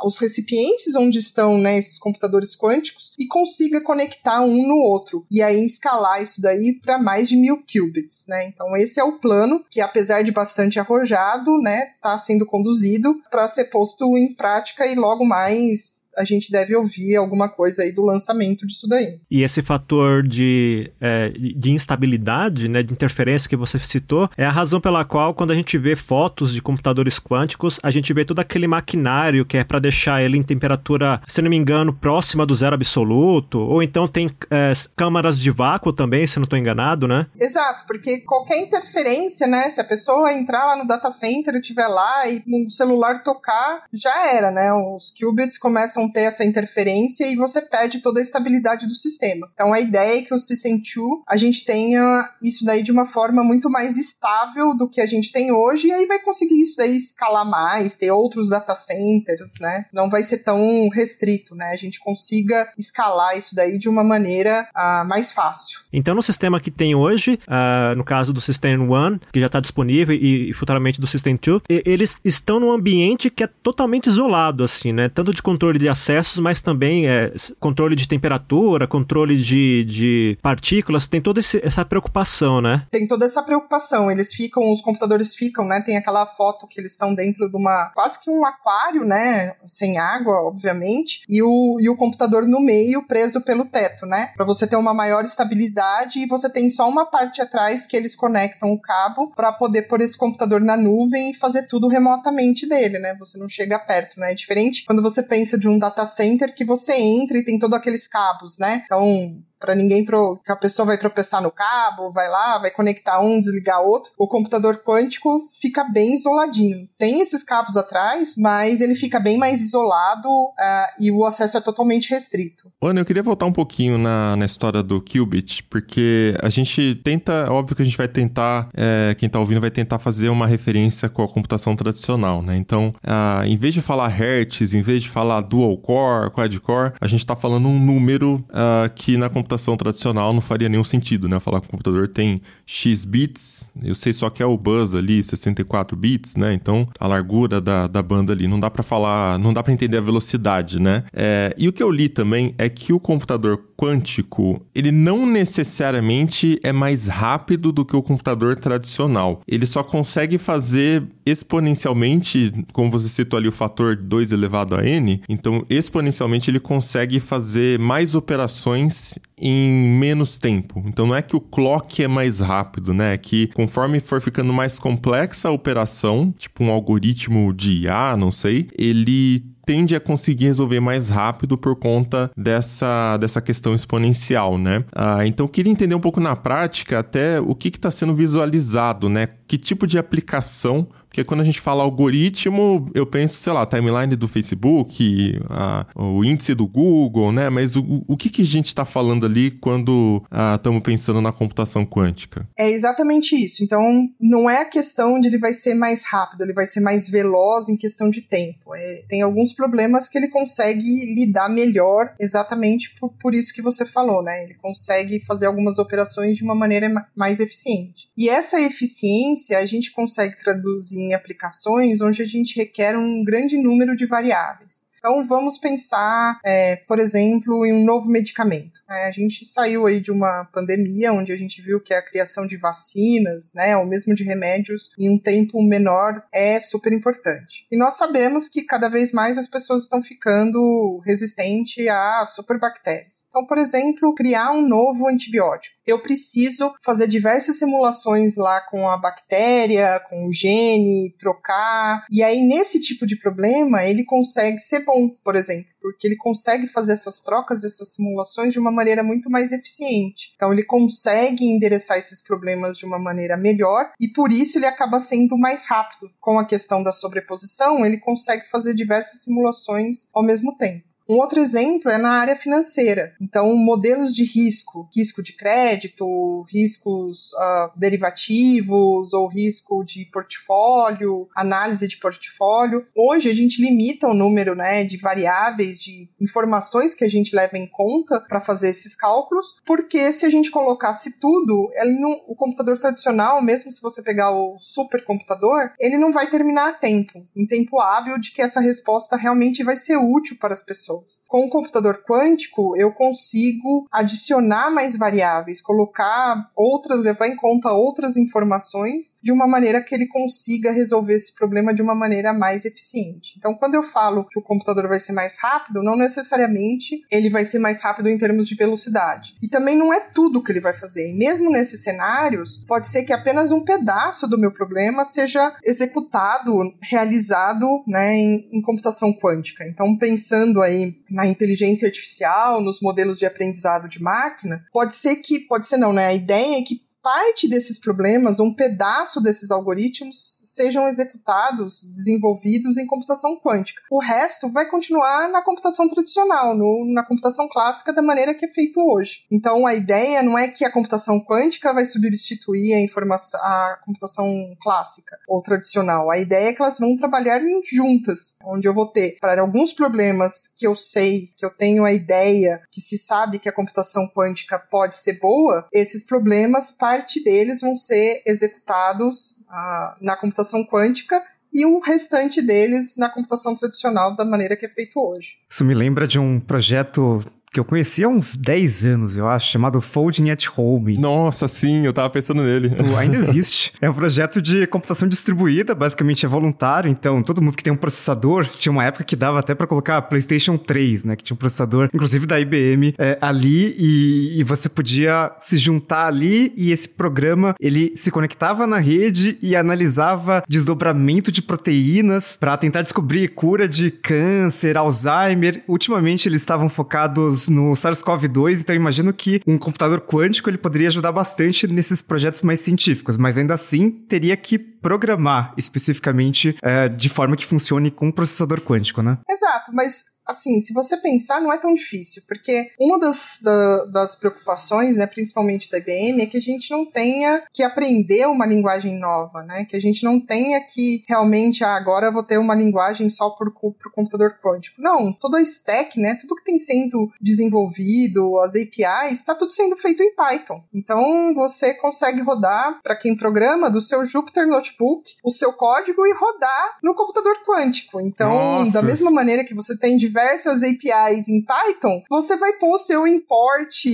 os 0.05 0.19
recipientes 0.19 0.95
onde 0.97 1.19
estão 1.19 1.59
né, 1.59 1.77
esses 1.77 1.99
computadores 1.99 2.57
quânticos 2.57 3.13
e 3.19 3.27
consiga 3.27 3.83
conectar 3.83 4.41
um 4.43 4.67
no 4.67 4.77
outro. 4.77 5.25
E 5.31 5.43
aí 5.43 5.65
escalar 5.65 6.23
isso 6.23 6.41
daí 6.41 6.79
para 6.83 6.99
mais 6.99 7.29
de 7.29 7.37
mil 7.37 7.63
qubits. 7.63 8.25
Né? 8.29 8.47
Então, 8.47 8.77
esse 8.77 9.01
é 9.01 9.05
o 9.05 9.19
plano 9.19 9.65
que, 9.71 9.81
apesar 9.81 10.23
de 10.23 10.33
bastante 10.33 10.79
arrojado, 10.79 11.57
está 11.57 11.63
né, 11.63 11.81
tá 12.03 12.19
sendo 12.19 12.47
conduzido 12.47 13.15
para 13.31 13.49
ser 13.49 13.65
posto 13.67 14.17
em 14.17 14.35
prática 14.35 14.87
e 14.87 14.95
logo 14.95 15.25
mais 15.25 16.02
a 16.17 16.25
gente 16.25 16.51
deve 16.51 16.75
ouvir 16.77 17.17
alguma 17.17 17.49
coisa 17.49 17.83
aí 17.83 17.93
do 17.93 18.05
lançamento 18.05 18.67
disso 18.67 18.87
daí. 18.89 19.21
E 19.31 19.43
esse 19.43 19.63
fator 19.63 20.27
de, 20.27 20.91
é, 21.01 21.31
de 21.31 21.71
instabilidade, 21.71 22.69
né, 22.69 22.83
de 22.83 22.93
interferência 22.93 23.49
que 23.49 23.57
você 23.57 23.79
citou, 23.79 24.29
é 24.37 24.45
a 24.45 24.51
razão 24.51 24.81
pela 24.81 25.05
qual, 25.05 25.35
quando 25.35 25.51
a 25.51 25.55
gente 25.55 25.77
vê 25.79 25.97
fotos 25.97 26.53
de 26.53 26.61
computadores 26.61 27.19
quânticos, 27.19 27.79
a 27.83 27.91
gente 27.91 28.13
vê 28.13 28.25
todo 28.25 28.39
aquele 28.39 28.67
maquinário 28.67 29.45
que 29.45 29.57
é 29.57 29.65
para 29.65 29.79
deixar 29.79 30.23
ele 30.23 30.37
em 30.37 30.43
temperatura, 30.43 31.21
se 31.27 31.41
não 31.41 31.51
me 31.51 31.57
engano, 31.57 31.93
próxima 31.93 32.45
do 32.45 32.55
zero 32.55 32.75
absoluto, 32.75 33.59
ou 33.59 33.83
então 33.83 34.07
tem 34.07 34.31
é, 34.51 34.73
câmaras 34.97 35.39
de 35.39 35.51
vácuo 35.51 35.93
também, 35.93 36.27
se 36.27 36.37
não 36.39 36.45
estou 36.45 36.59
enganado, 36.59 37.09
né? 37.09 37.27
Exato, 37.39 37.85
porque 37.87 38.21
qualquer 38.21 38.59
interferência, 38.59 39.47
né, 39.47 39.69
se 39.71 39.81
a 39.81 39.85
pessoa 39.85 40.33
entrar 40.33 40.65
lá 40.67 40.77
no 40.77 40.87
data 40.87 41.11
center 41.11 41.55
e 41.55 41.59
estiver 41.59 41.89
lá 41.89 42.29
e 42.29 42.43
o 42.47 42.71
celular 42.71 43.23
tocar, 43.23 43.85
já 43.93 44.35
era, 44.35 44.51
né? 44.51 44.73
Os 44.73 45.11
qubits 45.11 45.59
começam 45.59 46.02
ter 46.11 46.23
essa 46.23 46.45
interferência 46.45 47.27
e 47.27 47.37
você 47.37 47.61
perde 47.61 48.01
toda 48.01 48.21
a 48.21 48.23
estabilidade 48.23 48.87
do 48.87 48.95
sistema. 48.95 49.49
Então 49.53 49.73
a 49.73 49.81
ideia 49.81 50.19
é 50.19 50.23
que 50.23 50.35
o 50.35 50.39
System 50.39 50.77
2 50.77 50.85
a 51.27 51.37
gente 51.37 51.65
tenha 51.65 52.29
isso 52.43 52.65
daí 52.65 52.83
de 52.83 52.93
uma 52.93 53.07
forma 53.07 53.43
muito 53.43 53.71
mais 53.71 53.97
estável 53.97 54.77
do 54.77 54.89
que 54.89 55.01
a 55.01 55.07
gente 55.07 55.33
tem 55.33 55.53
hoje 55.53 55.89
e 55.89 55.93
aí 55.93 56.07
vai 56.07 56.21
conseguir 56.21 56.61
isso 56.61 56.77
daí 56.77 56.97
escalar 56.97 57.49
mais, 57.49 57.97
ter 57.97 58.11
outros 58.11 58.51
data 58.51 58.75
centers, 58.75 59.61
né? 59.61 59.87
Não 59.93 60.09
vai 60.09 60.23
ser 60.23 60.39
tão 60.39 60.89
restrito, 60.89 61.55
né? 61.55 61.71
A 61.73 61.77
gente 61.77 61.99
consiga 62.01 62.71
escalar 62.79 63.37
isso 63.37 63.55
daí 63.55 63.79
de 63.79 63.89
uma 63.89 64.05
maneira 64.05 64.69
uh, 64.75 65.07
mais 65.07 65.33
fácil. 65.33 65.81
Então 65.93 66.15
no 66.15 66.23
sistema 66.23 66.61
que 66.61 66.71
tem 66.71 66.95
hoje, 66.95 67.39
uh, 67.47 67.95
no 67.97 68.05
caso 68.05 68.33
do 68.33 68.41
System 68.41 68.79
1, 68.79 69.19
que 69.33 69.41
já 69.41 69.47
está 69.47 69.61
disponível 69.61 70.15
e, 70.15 70.51
e, 70.51 70.55
futuramente 70.55 71.01
do 71.01 71.07
System 71.07 71.39
2, 71.41 71.63
eles 71.85 72.17
estão 72.25 72.61
num 72.61 72.73
ambiente 72.73 73.31
que 73.31 73.45
é 73.45 73.47
totalmente 73.47 74.07
isolado, 74.07 74.65
assim, 74.65 74.93
né? 74.93 75.09
Tanto 75.09 75.33
de 75.33 75.43
controle 75.43 75.79
de 75.79 75.89
acessos, 75.93 76.39
mas 76.39 76.61
também 76.61 77.09
é, 77.09 77.33
controle 77.61 77.95
de 77.95 78.09
temperatura, 78.09 78.87
controle 78.87 79.41
de, 79.41 79.85
de 79.85 80.39
partículas, 80.43 81.07
tem 81.07 81.21
toda 81.21 81.41
esse, 81.41 81.61
essa 81.65 81.85
preocupação, 81.85 82.61
né? 82.61 82.87
Tem 82.91 83.07
toda 83.07 83.25
essa 83.25 83.43
preocupação. 83.43 84.11
Eles 84.11 84.33
ficam, 84.33 84.73
os 84.73 84.81
computadores 84.81 85.35
ficam, 85.35 85.65
né? 85.65 85.81
Tem 85.81 85.97
aquela 85.97 86.27
foto 86.27 86.67
que 86.67 86.81
eles 86.81 86.93
estão 86.93 87.15
dentro 87.15 87.49
de 87.49 87.57
uma. 87.57 87.91
quase 87.95 88.19
que 88.19 88.31
um 88.31 88.45
aquário, 88.45 89.05
né? 89.05 89.55
Sem 89.65 89.99
água, 89.99 90.43
obviamente, 90.43 91.23
e 91.29 91.43
o, 91.43 91.79
e 91.81 91.89
o 91.89 91.97
computador 91.97 92.47
no 92.47 92.61
meio, 92.61 93.07
preso 93.07 93.41
pelo 93.41 93.65
teto, 93.65 94.07
né? 94.07 94.31
Para 94.35 94.45
você 94.45 94.67
ter 94.67 94.77
uma 94.77 94.95
maior 94.95 95.25
estabilidade 95.25 96.19
e 96.19 96.27
você 96.27 96.49
tem 96.49 96.69
só 96.69 96.89
uma 96.89 97.07
parte 97.07 97.41
atrás 97.41 97.87
que 97.87 97.97
eles 97.97 98.17
conectam 98.17 98.73
o 98.73 98.81
cabo 98.81 99.31
para 99.35 99.53
poder 99.53 99.83
pôr 99.83 100.01
esse 100.01 100.17
computador 100.17 100.61
na 100.61 100.77
nuvem 100.77 101.31
e 101.31 101.35
fazer 101.35 101.63
tudo 101.67 101.89
remotamente 101.89 102.67
dele, 102.67 102.99
né? 102.99 103.15
Você 103.19 103.39
não 103.39 103.49
chega 103.49 103.79
perto, 103.79 104.19
né? 104.19 104.33
É 104.33 104.35
diferente 104.35 104.85
quando 104.85 105.03
você 105.03 105.23
pensa 105.23 105.59
de 105.59 105.69
um 105.69 105.79
data 105.83 106.07
center 106.07 106.55
que 106.55 106.65
você 106.65 106.95
entra 106.95 107.37
e 107.37 107.45
tem 107.45 107.59
todos 107.59 107.77
aqueles 107.77 108.07
cabos, 108.07 108.57
né? 108.59 108.83
Então, 108.85 109.43
para 109.63 109.77
ninguém 109.77 110.05
tro 110.05 110.41
que 110.45 110.51
a 110.51 110.57
pessoa 110.57 110.87
vai 110.87 110.99
tropeçar 110.99 111.41
no 111.41 111.53
cabo, 111.53 112.11
vai 112.11 112.29
lá, 112.29 112.59
vai 112.59 112.71
conectar 112.71 113.21
um, 113.21 113.39
desligar 113.39 113.81
outro. 113.81 114.11
O 114.19 114.27
computador 114.27 114.83
quântico 114.85 115.39
fica 115.61 115.85
bem 115.85 116.15
isoladinho. 116.15 116.89
Tem 116.99 117.21
esses 117.21 117.45
cabos 117.45 117.77
atrás, 117.77 118.35
mas 118.37 118.81
ele 118.81 118.97
fica 118.97 119.21
bem 119.21 119.39
mais 119.39 119.63
isolado 119.63 120.29
uh, 120.29 120.93
e 120.99 121.13
o 121.13 121.25
acesso 121.25 121.57
é 121.57 121.61
totalmente 121.61 122.11
restrito. 122.11 122.71
Ana, 122.83 123.01
eu 123.01 123.05
queria 123.05 123.23
voltar 123.23 123.47
um 123.47 123.53
pouquinho 123.53 123.97
na, 123.97 124.35
na 124.37 124.45
história 124.45 124.83
do 124.83 125.01
qubit, 125.01 125.63
porque 125.71 126.37
a 126.43 126.49
gente 126.49 126.97
tenta, 127.05 127.51
óbvio 127.51 127.77
que 127.77 127.83
a 127.83 127.85
gente 127.85 127.97
vai 127.97 128.09
tentar, 128.09 128.69
é, 128.75 129.15
quem 129.17 129.29
tá 129.29 129.39
ouvindo 129.39 129.61
vai 129.61 129.71
tentar 129.71 130.01
fazer 130.01 130.29
uma 130.29 130.47
referência 130.47 131.09
com 131.09 131.23
a 131.23 131.29
computação 131.29 131.77
tradicional, 131.77 132.43
né? 132.43 132.57
Então, 132.57 132.93
uh, 133.05 133.45
em 133.47 133.57
vez 133.57 133.75
de 133.75 133.81
falar 133.81 134.09
hertz, 134.09 134.75
em 134.75 134.83
vez 134.83 135.05
de 135.05 135.09
falar 135.09 135.43
dual 135.43 135.77
core, 135.79 136.31
quad 136.31 136.59
core, 136.59 136.93
a 137.01 137.07
gente 137.07 137.25
tá 137.25 137.37
falando 137.37 137.69
um 137.69 137.79
número 137.79 138.45
uh, 138.51 138.93
que 138.95 139.17
na 139.17 139.29
computação 139.29 139.52
computação 139.53 139.77
tradicional 139.77 140.33
não 140.33 140.41
faria 140.41 140.69
nenhum 140.69 140.85
sentido, 140.85 141.29
né? 141.29 141.39
Falar 141.39 141.61
que 141.61 141.67
o 141.67 141.71
computador 141.71 142.09
tem 142.09 142.41
X 142.65 143.05
bits, 143.05 143.71
eu 143.83 143.95
sei 143.95 144.13
só 144.13 144.29
que 144.29 144.43
é 144.43 144.47
o 144.47 144.57
bus 144.57 144.95
ali, 144.95 145.23
64 145.23 145.97
bits, 145.97 146.37
né? 146.37 146.53
Então, 146.53 146.87
a 146.99 147.07
largura 147.07 147.61
da, 147.61 147.87
da 147.87 148.03
banda 148.03 148.33
ali, 148.33 148.47
não 148.47 148.61
dá 148.61 148.71
para 148.71 148.83
falar, 148.83 149.39
não 149.39 149.53
dá 149.53 149.63
para 149.63 149.73
entender 149.73 149.99
a 149.99 150.01
velocidade, 150.01 150.81
né? 150.81 151.05
É, 151.13 151.55
e 151.57 151.69
o 151.69 151.73
que 151.73 151.83
eu 151.83 151.91
li 151.91 152.09
também 152.09 152.55
é 152.59 152.69
que 152.69 152.93
o 152.93 153.01
computador 153.01 153.63
quântico, 153.83 154.65
ele 154.73 154.93
não 154.93 155.27
necessariamente 155.27 156.57
é 156.63 156.73
mais 156.73 157.09
rápido 157.09 157.73
do 157.73 157.85
que 157.85 157.97
o 157.97 158.03
computador 158.03 158.55
tradicional. 158.55 159.43
Ele 159.47 159.67
só 159.67 159.83
consegue 159.83 160.39
fazer 160.39 161.03
exponencialmente, 161.27 162.53
como 162.73 162.91
você 162.91 163.09
citou 163.09 163.37
ali 163.37 163.49
o 163.49 163.53
fator 163.53 163.97
2 163.97 164.31
elevado 164.31 164.77
a 164.77 164.87
n, 164.87 165.21
então 165.29 165.65
exponencialmente 165.69 166.49
ele 166.49 166.61
consegue 166.61 167.19
fazer 167.19 167.79
mais 167.79 168.15
operações 168.15 169.19
em 169.37 169.99
menos 169.99 170.39
tempo. 170.39 170.83
Então 170.87 171.09
não 171.09 171.17
é 171.17 171.23
que 171.23 171.35
o 171.35 171.41
clock 171.41 172.03
é 172.03 172.09
mais 172.09 172.39
rápido, 172.39 172.95
né? 172.95 173.15
É 173.15 173.19
que 173.19 173.49
conforme 173.63 174.01
for 174.01 174.21
ficando 174.21 174.53
mais 174.53 174.77
complexa 174.77 175.49
a 175.49 175.53
operação, 175.53 176.35
tipo 176.37 176.65
um 176.65 176.71
algoritmo 176.71 177.53
de 177.55 177.83
IA, 177.83 178.17
não 178.17 178.33
sei, 178.33 178.69
ele 178.77 179.41
tende 179.65 179.95
a 179.95 180.01
conseguir 180.01 180.47
resolver 180.47 180.81
mais 180.81 181.09
rápido 181.09 181.57
por 181.57 181.77
conta 181.77 182.29
dessa, 182.37 183.17
dessa 183.19 183.41
questão 183.41 183.73
exponencial, 183.73 184.59
né? 184.59 184.85
Ah, 184.93 185.25
então, 185.25 185.47
queria 185.47 185.71
entender 185.71 185.95
um 185.95 186.01
pouco 186.01 186.19
na 186.19 186.35
prática 186.35 186.99
até 186.99 187.41
o 187.41 187.55
que 187.55 187.69
está 187.69 187.89
sendo 187.89 188.17
visualizado, 188.17 189.09
né? 189.09 189.29
Que 189.47 189.57
tipo 189.57 189.87
de 189.87 189.97
aplicação 189.97 190.89
porque 191.13 191.25
quando 191.25 191.43
a 191.43 191.45
gente 191.45 191.61
fala 191.61 191.83
algoritmo, 191.83 192.87
eu 192.95 193.07
penso, 193.07 193.39
sei 193.39 193.53
lá, 193.53 193.67
timeline 193.67 194.17
do 194.17 194.27
Facebook, 194.27 195.39
a, 195.51 195.87
o 195.95 196.25
índice 196.25 196.55
do 196.55 196.67
Google, 196.67 197.31
né? 197.31 197.51
Mas 197.51 197.77
o, 197.77 198.03
o 198.09 198.17
que, 198.17 198.31
que 198.31 198.41
a 198.41 198.47
gente 198.47 198.69
está 198.69 198.87
falando 198.87 199.27
ali 199.27 199.51
quando 199.51 200.23
estamos 200.57 200.79
ah, 200.79 200.83
pensando 200.83 201.21
na 201.21 201.31
computação 201.31 201.85
quântica? 201.85 202.49
É 202.59 202.71
exatamente 202.71 203.37
isso. 203.37 203.63
Então, 203.63 203.85
não 204.19 204.49
é 204.49 204.63
a 204.63 204.65
questão 204.65 205.21
de 205.21 205.29
ele 205.29 205.37
vai 205.37 205.53
ser 205.53 205.75
mais 205.75 206.03
rápido, 206.07 206.45
ele 206.45 206.55
vai 206.55 206.65
ser 206.65 206.81
mais 206.81 207.11
veloz 207.11 207.69
em 207.69 207.77
questão 207.77 208.09
de 208.09 208.23
tempo. 208.23 208.75
É, 208.75 209.03
tem 209.07 209.21
alguns 209.21 209.53
problemas 209.53 210.09
que 210.09 210.17
ele 210.17 210.29
consegue 210.29 211.15
lidar 211.15 211.51
melhor 211.51 212.15
exatamente 212.19 212.95
por, 212.99 213.13
por 213.21 213.35
isso 213.35 213.53
que 213.53 213.61
você 213.61 213.85
falou, 213.85 214.23
né? 214.23 214.45
Ele 214.45 214.55
consegue 214.55 215.21
fazer 215.21 215.45
algumas 215.45 215.79
operações 215.79 216.39
de 216.39 216.43
uma 216.43 216.55
maneira 216.55 216.91
mais 217.15 217.39
eficiente. 217.39 218.09
E 218.17 218.31
essa 218.31 218.59
eficiência 218.59 219.59
a 219.59 219.67
gente 219.67 219.93
consegue 219.93 220.39
traduzir 220.39 221.02
em 221.03 221.15
aplicações 221.15 222.01
onde 222.01 222.23
a 222.23 222.27
gente 222.27 222.57
requer 222.57 222.97
um 222.97 223.25
grande 223.25 223.57
número 223.57 223.97
de 223.97 224.07
variáveis. 224.07 224.87
Então, 225.03 225.25
vamos 225.25 225.59
pensar, 225.59 226.39
é, 226.47 226.77
por 226.87 227.01
exemplo, 227.01 227.67
em 227.67 227.73
um 227.73 227.85
novo 227.85 228.09
medicamento. 228.09 228.81
É, 228.89 229.09
a 229.09 229.11
gente 229.11 229.45
saiu 229.45 229.85
aí 229.85 230.01
de 230.01 230.13
uma 230.13 230.45
pandemia 230.53 231.13
onde 231.13 231.33
a 231.33 231.37
gente 231.37 231.61
viu 231.61 231.81
que 231.81 231.93
a 231.93 232.01
criação 232.01 232.47
de 232.47 232.57
vacinas, 232.57 233.53
né, 233.53 233.77
ou 233.77 233.85
mesmo 233.85 234.15
de 234.15 234.23
remédios, 234.23 234.91
em 234.97 235.11
um 235.11 235.19
tempo 235.19 235.61
menor 235.61 236.23
é 236.33 236.61
super 236.61 236.93
importante. 236.93 237.67
E 237.73 237.77
nós 237.77 237.95
sabemos 237.95 238.49
que 238.49 238.63
cada 238.63 238.89
vez 238.89 239.11
mais 239.11 239.37
as 239.37 239.49
pessoas 239.49 239.83
estão 239.83 240.01
ficando 240.01 241.03
resistentes 241.05 241.89
a 241.89 242.25
superbactérias. 242.25 243.27
Então, 243.29 243.45
por 243.45 243.59
exemplo, 243.59 244.15
criar 244.15 244.53
um 244.53 244.63
novo 244.63 245.09
antibiótico. 245.09 245.75
Eu 245.85 246.01
preciso 246.01 246.73
fazer 246.81 247.09
diversas 247.09 247.59
simulações 247.59 248.37
lá 248.37 248.61
com 248.61 248.89
a 248.89 248.97
bactéria, 248.97 249.99
com 250.09 250.29
o 250.29 250.33
gene, 250.33 251.11
trocar. 251.19 252.05
E 252.09 252.23
aí, 252.23 252.41
nesse 252.41 252.79
tipo 252.79 253.05
de 253.05 253.17
problema, 253.17 253.85
ele 253.85 254.05
consegue 254.05 254.59
ser 254.59 254.85
por 255.25 255.37
exemplo, 255.37 255.71
porque 255.81 256.07
ele 256.07 256.17
consegue 256.17 256.67
fazer 256.67 256.93
essas 256.93 257.21
trocas, 257.21 257.65
essas 257.65 257.95
simulações 257.95 258.53
de 258.53 258.59
uma 258.59 258.71
maneira 258.71 259.03
muito 259.03 259.31
mais 259.31 259.53
eficiente. 259.53 260.33
Então 260.35 260.53
ele 260.53 260.65
consegue 260.65 261.45
endereçar 261.45 261.99
esses 261.99 262.23
problemas 262.23 262.77
de 262.79 262.85
uma 262.85 262.99
maneira 262.99 263.37
melhor 263.37 263.91
e 264.01 264.09
por 264.09 264.31
isso 264.31 264.59
ele 264.59 264.67
acaba 264.67 264.99
sendo 264.99 265.37
mais 265.39 265.67
rápido. 265.67 266.11
Com 266.21 266.39
a 266.39 266.45
questão 266.45 266.83
da 266.83 266.93
sobreposição, 266.93 267.85
ele 267.85 267.99
consegue 267.99 268.49
fazer 268.49 268.75
diversas 268.75 269.23
simulações 269.23 270.09
ao 270.15 270.25
mesmo 270.25 270.57
tempo. 270.57 270.92
Um 271.09 271.17
outro 271.17 271.41
exemplo 271.41 271.91
é 271.91 271.99
na 271.99 272.11
área 272.11 272.37
financeira. 272.37 273.15
Então, 273.21 273.55
modelos 273.57 274.15
de 274.15 274.25
risco, 274.25 274.89
risco 274.95 275.23
de 275.23 275.33
crédito, 275.33 276.43
riscos 276.43 277.33
uh, 277.33 277.79
derivativos 277.79 279.13
ou 279.13 279.27
risco 279.27 279.85
de 279.85 280.05
portfólio, 280.07 281.29
análise 281.35 281.89
de 281.89 281.99
portfólio. 281.99 282.87
Hoje 282.97 283.29
a 283.31 283.35
gente 283.35 283.61
limita 283.61 284.07
o 284.07 284.15
número 284.15 284.55
né, 284.55 284.85
de 284.85 284.97
variáveis, 284.97 285.81
de 285.81 286.09
informações 286.21 286.95
que 286.95 287.05
a 287.05 287.09
gente 287.09 287.35
leva 287.35 287.59
em 287.59 287.67
conta 287.67 288.21
para 288.21 288.41
fazer 288.41 288.69
esses 288.69 288.95
cálculos, 288.95 289.61
porque 289.65 290.13
se 290.13 290.25
a 290.25 290.31
gente 290.31 290.51
colocasse 290.51 291.19
tudo, 291.19 291.71
não, 291.99 292.23
o 292.27 292.37
computador 292.37 292.79
tradicional, 292.79 293.43
mesmo 293.43 293.71
se 293.71 293.83
você 293.83 294.03
pegar 294.03 294.31
o 294.31 294.57
supercomputador, 294.59 295.73
ele 295.79 295.99
não 295.99 296.13
vai 296.13 296.31
terminar 296.31 296.69
a 296.69 296.73
tempo, 296.73 297.27
em 297.35 297.47
tempo 297.47 297.81
hábil 297.81 298.19
de 298.19 298.31
que 298.31 298.43
essa 298.43 298.61
resposta 298.61 299.17
realmente 299.17 299.63
vai 299.63 299.77
ser 299.77 299.97
útil 299.97 300.37
para 300.39 300.55
as 300.55 300.63
pessoas. 300.63 300.92
Pessoas. 300.93 301.21
Com 301.27 301.47
o 301.47 301.49
computador 301.49 302.03
quântico, 302.07 302.77
eu 302.77 302.93
consigo 302.93 303.87
adicionar 303.91 304.71
mais 304.71 304.97
variáveis, 304.97 305.63
colocar 305.63 306.51
outras, 306.55 307.01
levar 307.01 307.29
em 307.29 307.37
conta 307.37 307.73
outras 307.73 308.17
informações 308.17 309.15
de 309.23 309.33
uma 309.33 309.47
maneira 309.47 309.83
que 309.83 309.95
ele 309.95 310.07
consiga 310.07 310.71
resolver 310.71 311.15
esse 311.15 311.35
problema 311.35 311.73
de 311.73 311.81
uma 311.81 311.95
maneira 311.95 312.33
mais 312.33 312.65
eficiente. 312.65 313.35
Então, 313.39 313.55
quando 313.55 313.75
eu 313.75 313.83
falo 313.83 314.25
que 314.29 314.39
o 314.39 314.43
computador 314.43 314.89
vai 314.89 315.01
ser 315.01 315.13
mais 315.13 315.39
rápido, 315.39 315.83
não 315.83 315.97
necessariamente 315.97 317.03
ele 317.11 317.31
vai 317.31 317.45
ser 317.45 317.59
mais 317.59 317.81
rápido 317.81 318.09
em 318.09 318.19
termos 318.19 318.47
de 318.47 318.55
velocidade. 318.55 319.35
E 319.43 319.49
também 319.49 319.77
não 319.77 319.93
é 319.93 320.01
tudo 320.01 320.43
que 320.43 320.53
ele 320.53 320.61
vai 320.61 320.75
fazer. 320.75 321.11
E 321.11 321.17
mesmo 321.17 321.51
nesses 321.51 321.83
cenários, 321.83 322.63
pode 322.67 322.87
ser 322.87 323.05
que 323.05 323.13
apenas 323.13 323.51
um 323.51 323.65
pedaço 323.65 324.27
do 324.27 324.39
meu 324.39 324.53
problema 324.53 325.05
seja 325.05 325.55
executado, 325.65 326.53
realizado 326.83 327.67
né, 327.87 328.15
em, 328.15 328.49
em 328.53 328.61
computação 328.61 329.13
quântica. 329.13 329.65
Então, 329.67 329.97
pensando 329.97 330.61
aí 330.61 330.82
na 331.11 331.27
inteligência 331.27 331.87
artificial, 331.87 332.61
nos 332.61 332.81
modelos 332.81 333.19
de 333.19 333.27
aprendizado 333.27 333.89
de 333.89 334.01
máquina, 334.01 334.65
pode 334.73 334.95
ser 334.95 335.17
que, 335.17 335.41
pode 335.41 335.67
ser 335.67 335.77
não, 335.77 335.93
né? 335.93 336.07
A 336.07 336.15
ideia 336.15 336.59
é 336.59 336.63
que 336.63 336.81
parte 337.03 337.49
desses 337.49 337.79
problemas, 337.79 338.39
um 338.39 338.55
pedaço 338.55 339.21
desses 339.21 339.51
algoritmos, 339.51 340.17
sejam 340.45 340.87
executados, 340.87 341.85
desenvolvidos 341.91 342.79
em 342.79 342.87
computação 342.87 343.39
quântica. 343.41 343.83
O 343.91 343.99
resto 343.99 344.51
vai 344.51 344.69
continuar 344.69 345.29
na 345.29 345.43
computação 345.43 345.89
tradicional, 345.89 346.57
no, 346.57 346.87
na 346.93 347.05
computação 347.05 347.49
clássica, 347.49 347.93
da 347.93 348.03
maneira 348.03 348.35
que 348.35 348.45
é 348.45 348.49
feito 348.49 348.81
hoje. 348.81 349.25
Então, 349.31 349.67
a 349.67 349.75
ideia 349.75 350.23
não 350.23 350.39
é 350.39 350.49
que 350.49 350.65
a 350.65 350.71
computação 350.71 351.21
quântica 351.21 351.73
vai 351.75 351.85
substituir 351.85 352.75
a, 352.75 352.81
informação, 352.81 353.41
a 353.43 353.79
computação 353.85 354.27
clássica 354.61 355.19
ou 355.27 355.43
tradicional. 355.43 356.11
A 356.11 356.19
ideia 356.19 356.49
é 356.49 356.53
que 356.53 356.63
elas 356.63 356.79
vão 356.79 356.95
trabalhar 356.97 357.41
juntas, 357.65 358.37
onde 358.45 358.69
eu 358.69 358.75
vou 358.75 358.87
ter, 358.87 359.19
para 359.21 359.41
alguns 359.41 359.73
problemas 359.73 360.49
que 360.57 360.67
eu 360.67 360.75
sei, 360.75 361.29
que 361.37 361.45
eu 361.45 361.51
tenho 361.51 361.85
a 361.85 361.93
ideia, 361.93 362.63
que 362.71 362.81
se 362.81 362.97
sabe 362.97 363.39
que 363.39 363.49
a 363.49 363.53
computação 363.53 364.09
quântica 364.09 364.59
pode 364.59 364.95
ser 364.97 365.19
boa, 365.19 365.67
esses 365.73 366.05
problemas 366.05 366.71
parte 366.93 367.23
deles 367.23 367.61
vão 367.61 367.75
ser 367.75 368.23
executados 368.27 369.37
ah, 369.49 369.97
na 370.01 370.15
computação 370.15 370.65
quântica 370.65 371.23
e 371.53 371.65
o 371.65 371.79
restante 371.81 372.43
deles 372.43 372.97
na 372.97 373.09
computação 373.09 373.55
tradicional 373.55 374.15
da 374.15 374.25
maneira 374.25 374.57
que 374.57 374.67
é 374.67 374.69
feito 374.69 375.01
hoje. 375.01 375.37
Isso 375.51 375.65
me 375.65 375.75
lembra 375.75 376.07
de 376.07 376.19
um 376.19 376.39
projeto 376.39 377.25
que 377.53 377.61
eu 377.61 377.65
conheci 377.67 378.03
há 378.03 378.09
uns 378.09 378.35
10 378.35 378.85
anos, 378.87 379.19
eu 379.19 379.29
acho, 379.29 379.51
chamado 379.51 379.79
Folding 379.81 380.31
at 380.31 380.45
Home. 380.57 380.97
Nossa, 380.97 381.47
sim, 381.47 381.85
eu 381.85 381.93
tava 381.93 382.09
pensando 382.09 382.43
nele. 382.43 382.73
Ainda 382.97 383.19
existe. 383.19 383.75
É 383.79 383.91
um 383.91 383.93
projeto 383.93 384.41
de 384.41 384.67
computação 384.67 385.07
distribuída, 385.07 385.75
basicamente 385.75 386.25
é 386.25 386.29
voluntário, 386.29 386.91
então 386.91 387.23
todo 387.23 387.43
mundo 387.43 387.55
que 387.55 387.63
tem 387.63 387.73
um 387.73 387.77
processador, 387.77 388.47
tinha 388.47 388.73
uma 388.73 388.85
época 388.85 389.05
que 389.05 389.15
dava 389.15 389.39
até 389.39 389.55
para 389.55 389.67
colocar 389.67 390.01
PlayStation 390.03 390.57
3, 390.57 391.05
né, 391.05 391.17
que 391.17 391.23
tinha 391.23 391.35
um 391.35 391.39
processador, 391.39 391.91
inclusive 391.93 392.27
da 392.27 392.41
IBM, 392.41 392.95
é, 392.99 393.19
ali, 393.21 393.77
e, 393.79 394.41
e 394.41 394.45
você 394.45 394.71
podia 394.71 395.33
se 395.39 395.59
juntar 395.59 396.07
ali, 396.07 396.55
e 396.57 396.71
esse 396.71 396.89
programa, 396.89 397.55
ele 397.61 397.93
se 397.97 398.11
conectava 398.11 398.67
na 398.67 398.79
rede 398.79 399.37
e 399.43 399.55
analisava 399.55 400.43
desdobramento 400.49 401.31
de 401.31 401.43
proteínas 401.43 402.39
para 402.39 402.57
tentar 402.57 402.81
descobrir 402.81 403.29
cura 403.29 403.69
de 403.69 403.91
câncer, 403.91 404.79
Alzheimer. 404.79 405.63
Ultimamente 405.69 406.29
eles 406.29 406.41
estavam 406.41 406.69
focados 406.71 407.42
no 407.49 407.73
SARS-CoV-2, 407.73 408.61
então 408.61 408.75
imagino 408.75 409.13
que 409.13 409.41
um 409.47 409.59
computador 409.59 410.01
quântico 410.01 410.51
ele 410.51 410.59
poderia 410.59 410.89
ajudar 410.89 411.13
bastante 411.13 411.67
nesses 411.67 412.03
projetos 412.03 412.43
mais 412.43 412.61
científicos, 412.61 413.17
mas 413.17 413.39
ainda 413.39 413.55
assim 413.55 413.91
teria 413.91 414.37
que 414.37 414.59
programar 414.59 415.55
especificamente 415.57 416.57
é, 416.63 416.89
de 416.89 417.09
forma 417.09 417.37
que 417.37 417.47
funcione 417.47 417.91
com 417.91 418.09
um 418.09 418.13
processador 418.13 418.61
quântico, 418.61 419.03
né? 419.03 419.19
Exato, 419.29 419.73
mas 419.73 420.05
assim, 420.27 420.61
se 420.61 420.73
você 420.73 420.97
pensar, 420.97 421.41
não 421.41 421.53
é 421.53 421.59
tão 421.59 421.75
difícil, 421.75 422.23
porque 422.27 422.71
uma 422.79 422.99
das, 422.99 423.39
da, 423.43 423.85
das 423.87 424.17
preocupações, 424.17 424.97
né, 424.97 425.07
principalmente 425.07 425.71
da 425.71 425.79
IBM, 425.79 426.23
é 426.23 426.27
que 426.27 426.37
a 426.37 426.41
gente 426.41 426.71
não 426.71 426.85
tenha 426.85 427.43
que 427.53 427.63
aprender 427.63 428.27
uma 428.27 428.47
linguagem 428.47 428.99
nova, 428.99 429.43
né, 429.43 429.65
que 429.65 429.77
a 429.77 429.81
gente 429.81 430.05
não 430.05 430.21
tenha 430.21 430.61
que 430.61 431.03
realmente, 431.09 431.65
ah, 431.65 431.77
agora 431.77 432.11
vou 432.11 432.23
ter 432.23 432.39
uma 432.39 432.55
linguagem 432.55 433.09
só 433.09 433.31
para 433.31 433.49
o 433.49 433.91
computador 433.93 434.39
quântico. 434.43 434.81
Não, 434.81 435.13
todo 435.13 435.37
a 435.37 435.43
stack, 435.43 435.99
né, 436.01 436.17
tudo 436.21 436.35
que 436.35 436.45
tem 436.45 436.59
sendo 436.59 437.11
desenvolvido, 437.21 438.39
as 438.41 438.55
APIs, 438.55 439.13
está 439.13 439.35
tudo 439.35 439.53
sendo 439.53 439.77
feito 439.77 440.03
em 440.03 440.15
Python. 440.15 440.63
Então, 440.73 441.35
você 441.35 441.75
consegue 441.75 442.21
rodar, 442.21 442.81
para 442.83 442.97
quem 442.97 443.17
programa, 443.17 443.71
do 443.71 443.81
seu 443.81 444.05
Jupyter 444.05 444.47
Notebook, 444.47 445.03
o 445.23 445.31
seu 445.31 445.53
código 445.53 446.07
e 446.07 446.13
rodar 446.13 446.79
no 446.83 446.95
computador 446.95 447.37
quântico. 447.47 448.01
Então, 448.01 448.31
Nossa. 448.31 448.73
da 448.73 448.83
mesma 448.83 449.11
maneira 449.11 449.45
que 449.45 449.55
você 449.55 449.77
tem 449.77 449.97
diversas 450.23 450.63
APIs 450.63 451.29
em 451.29 451.45
Python, 451.45 452.03
você 452.09 452.37
vai 452.37 452.53
pôr 452.55 452.75
o 452.75 452.79
seu 452.79 453.07
import 453.07 453.85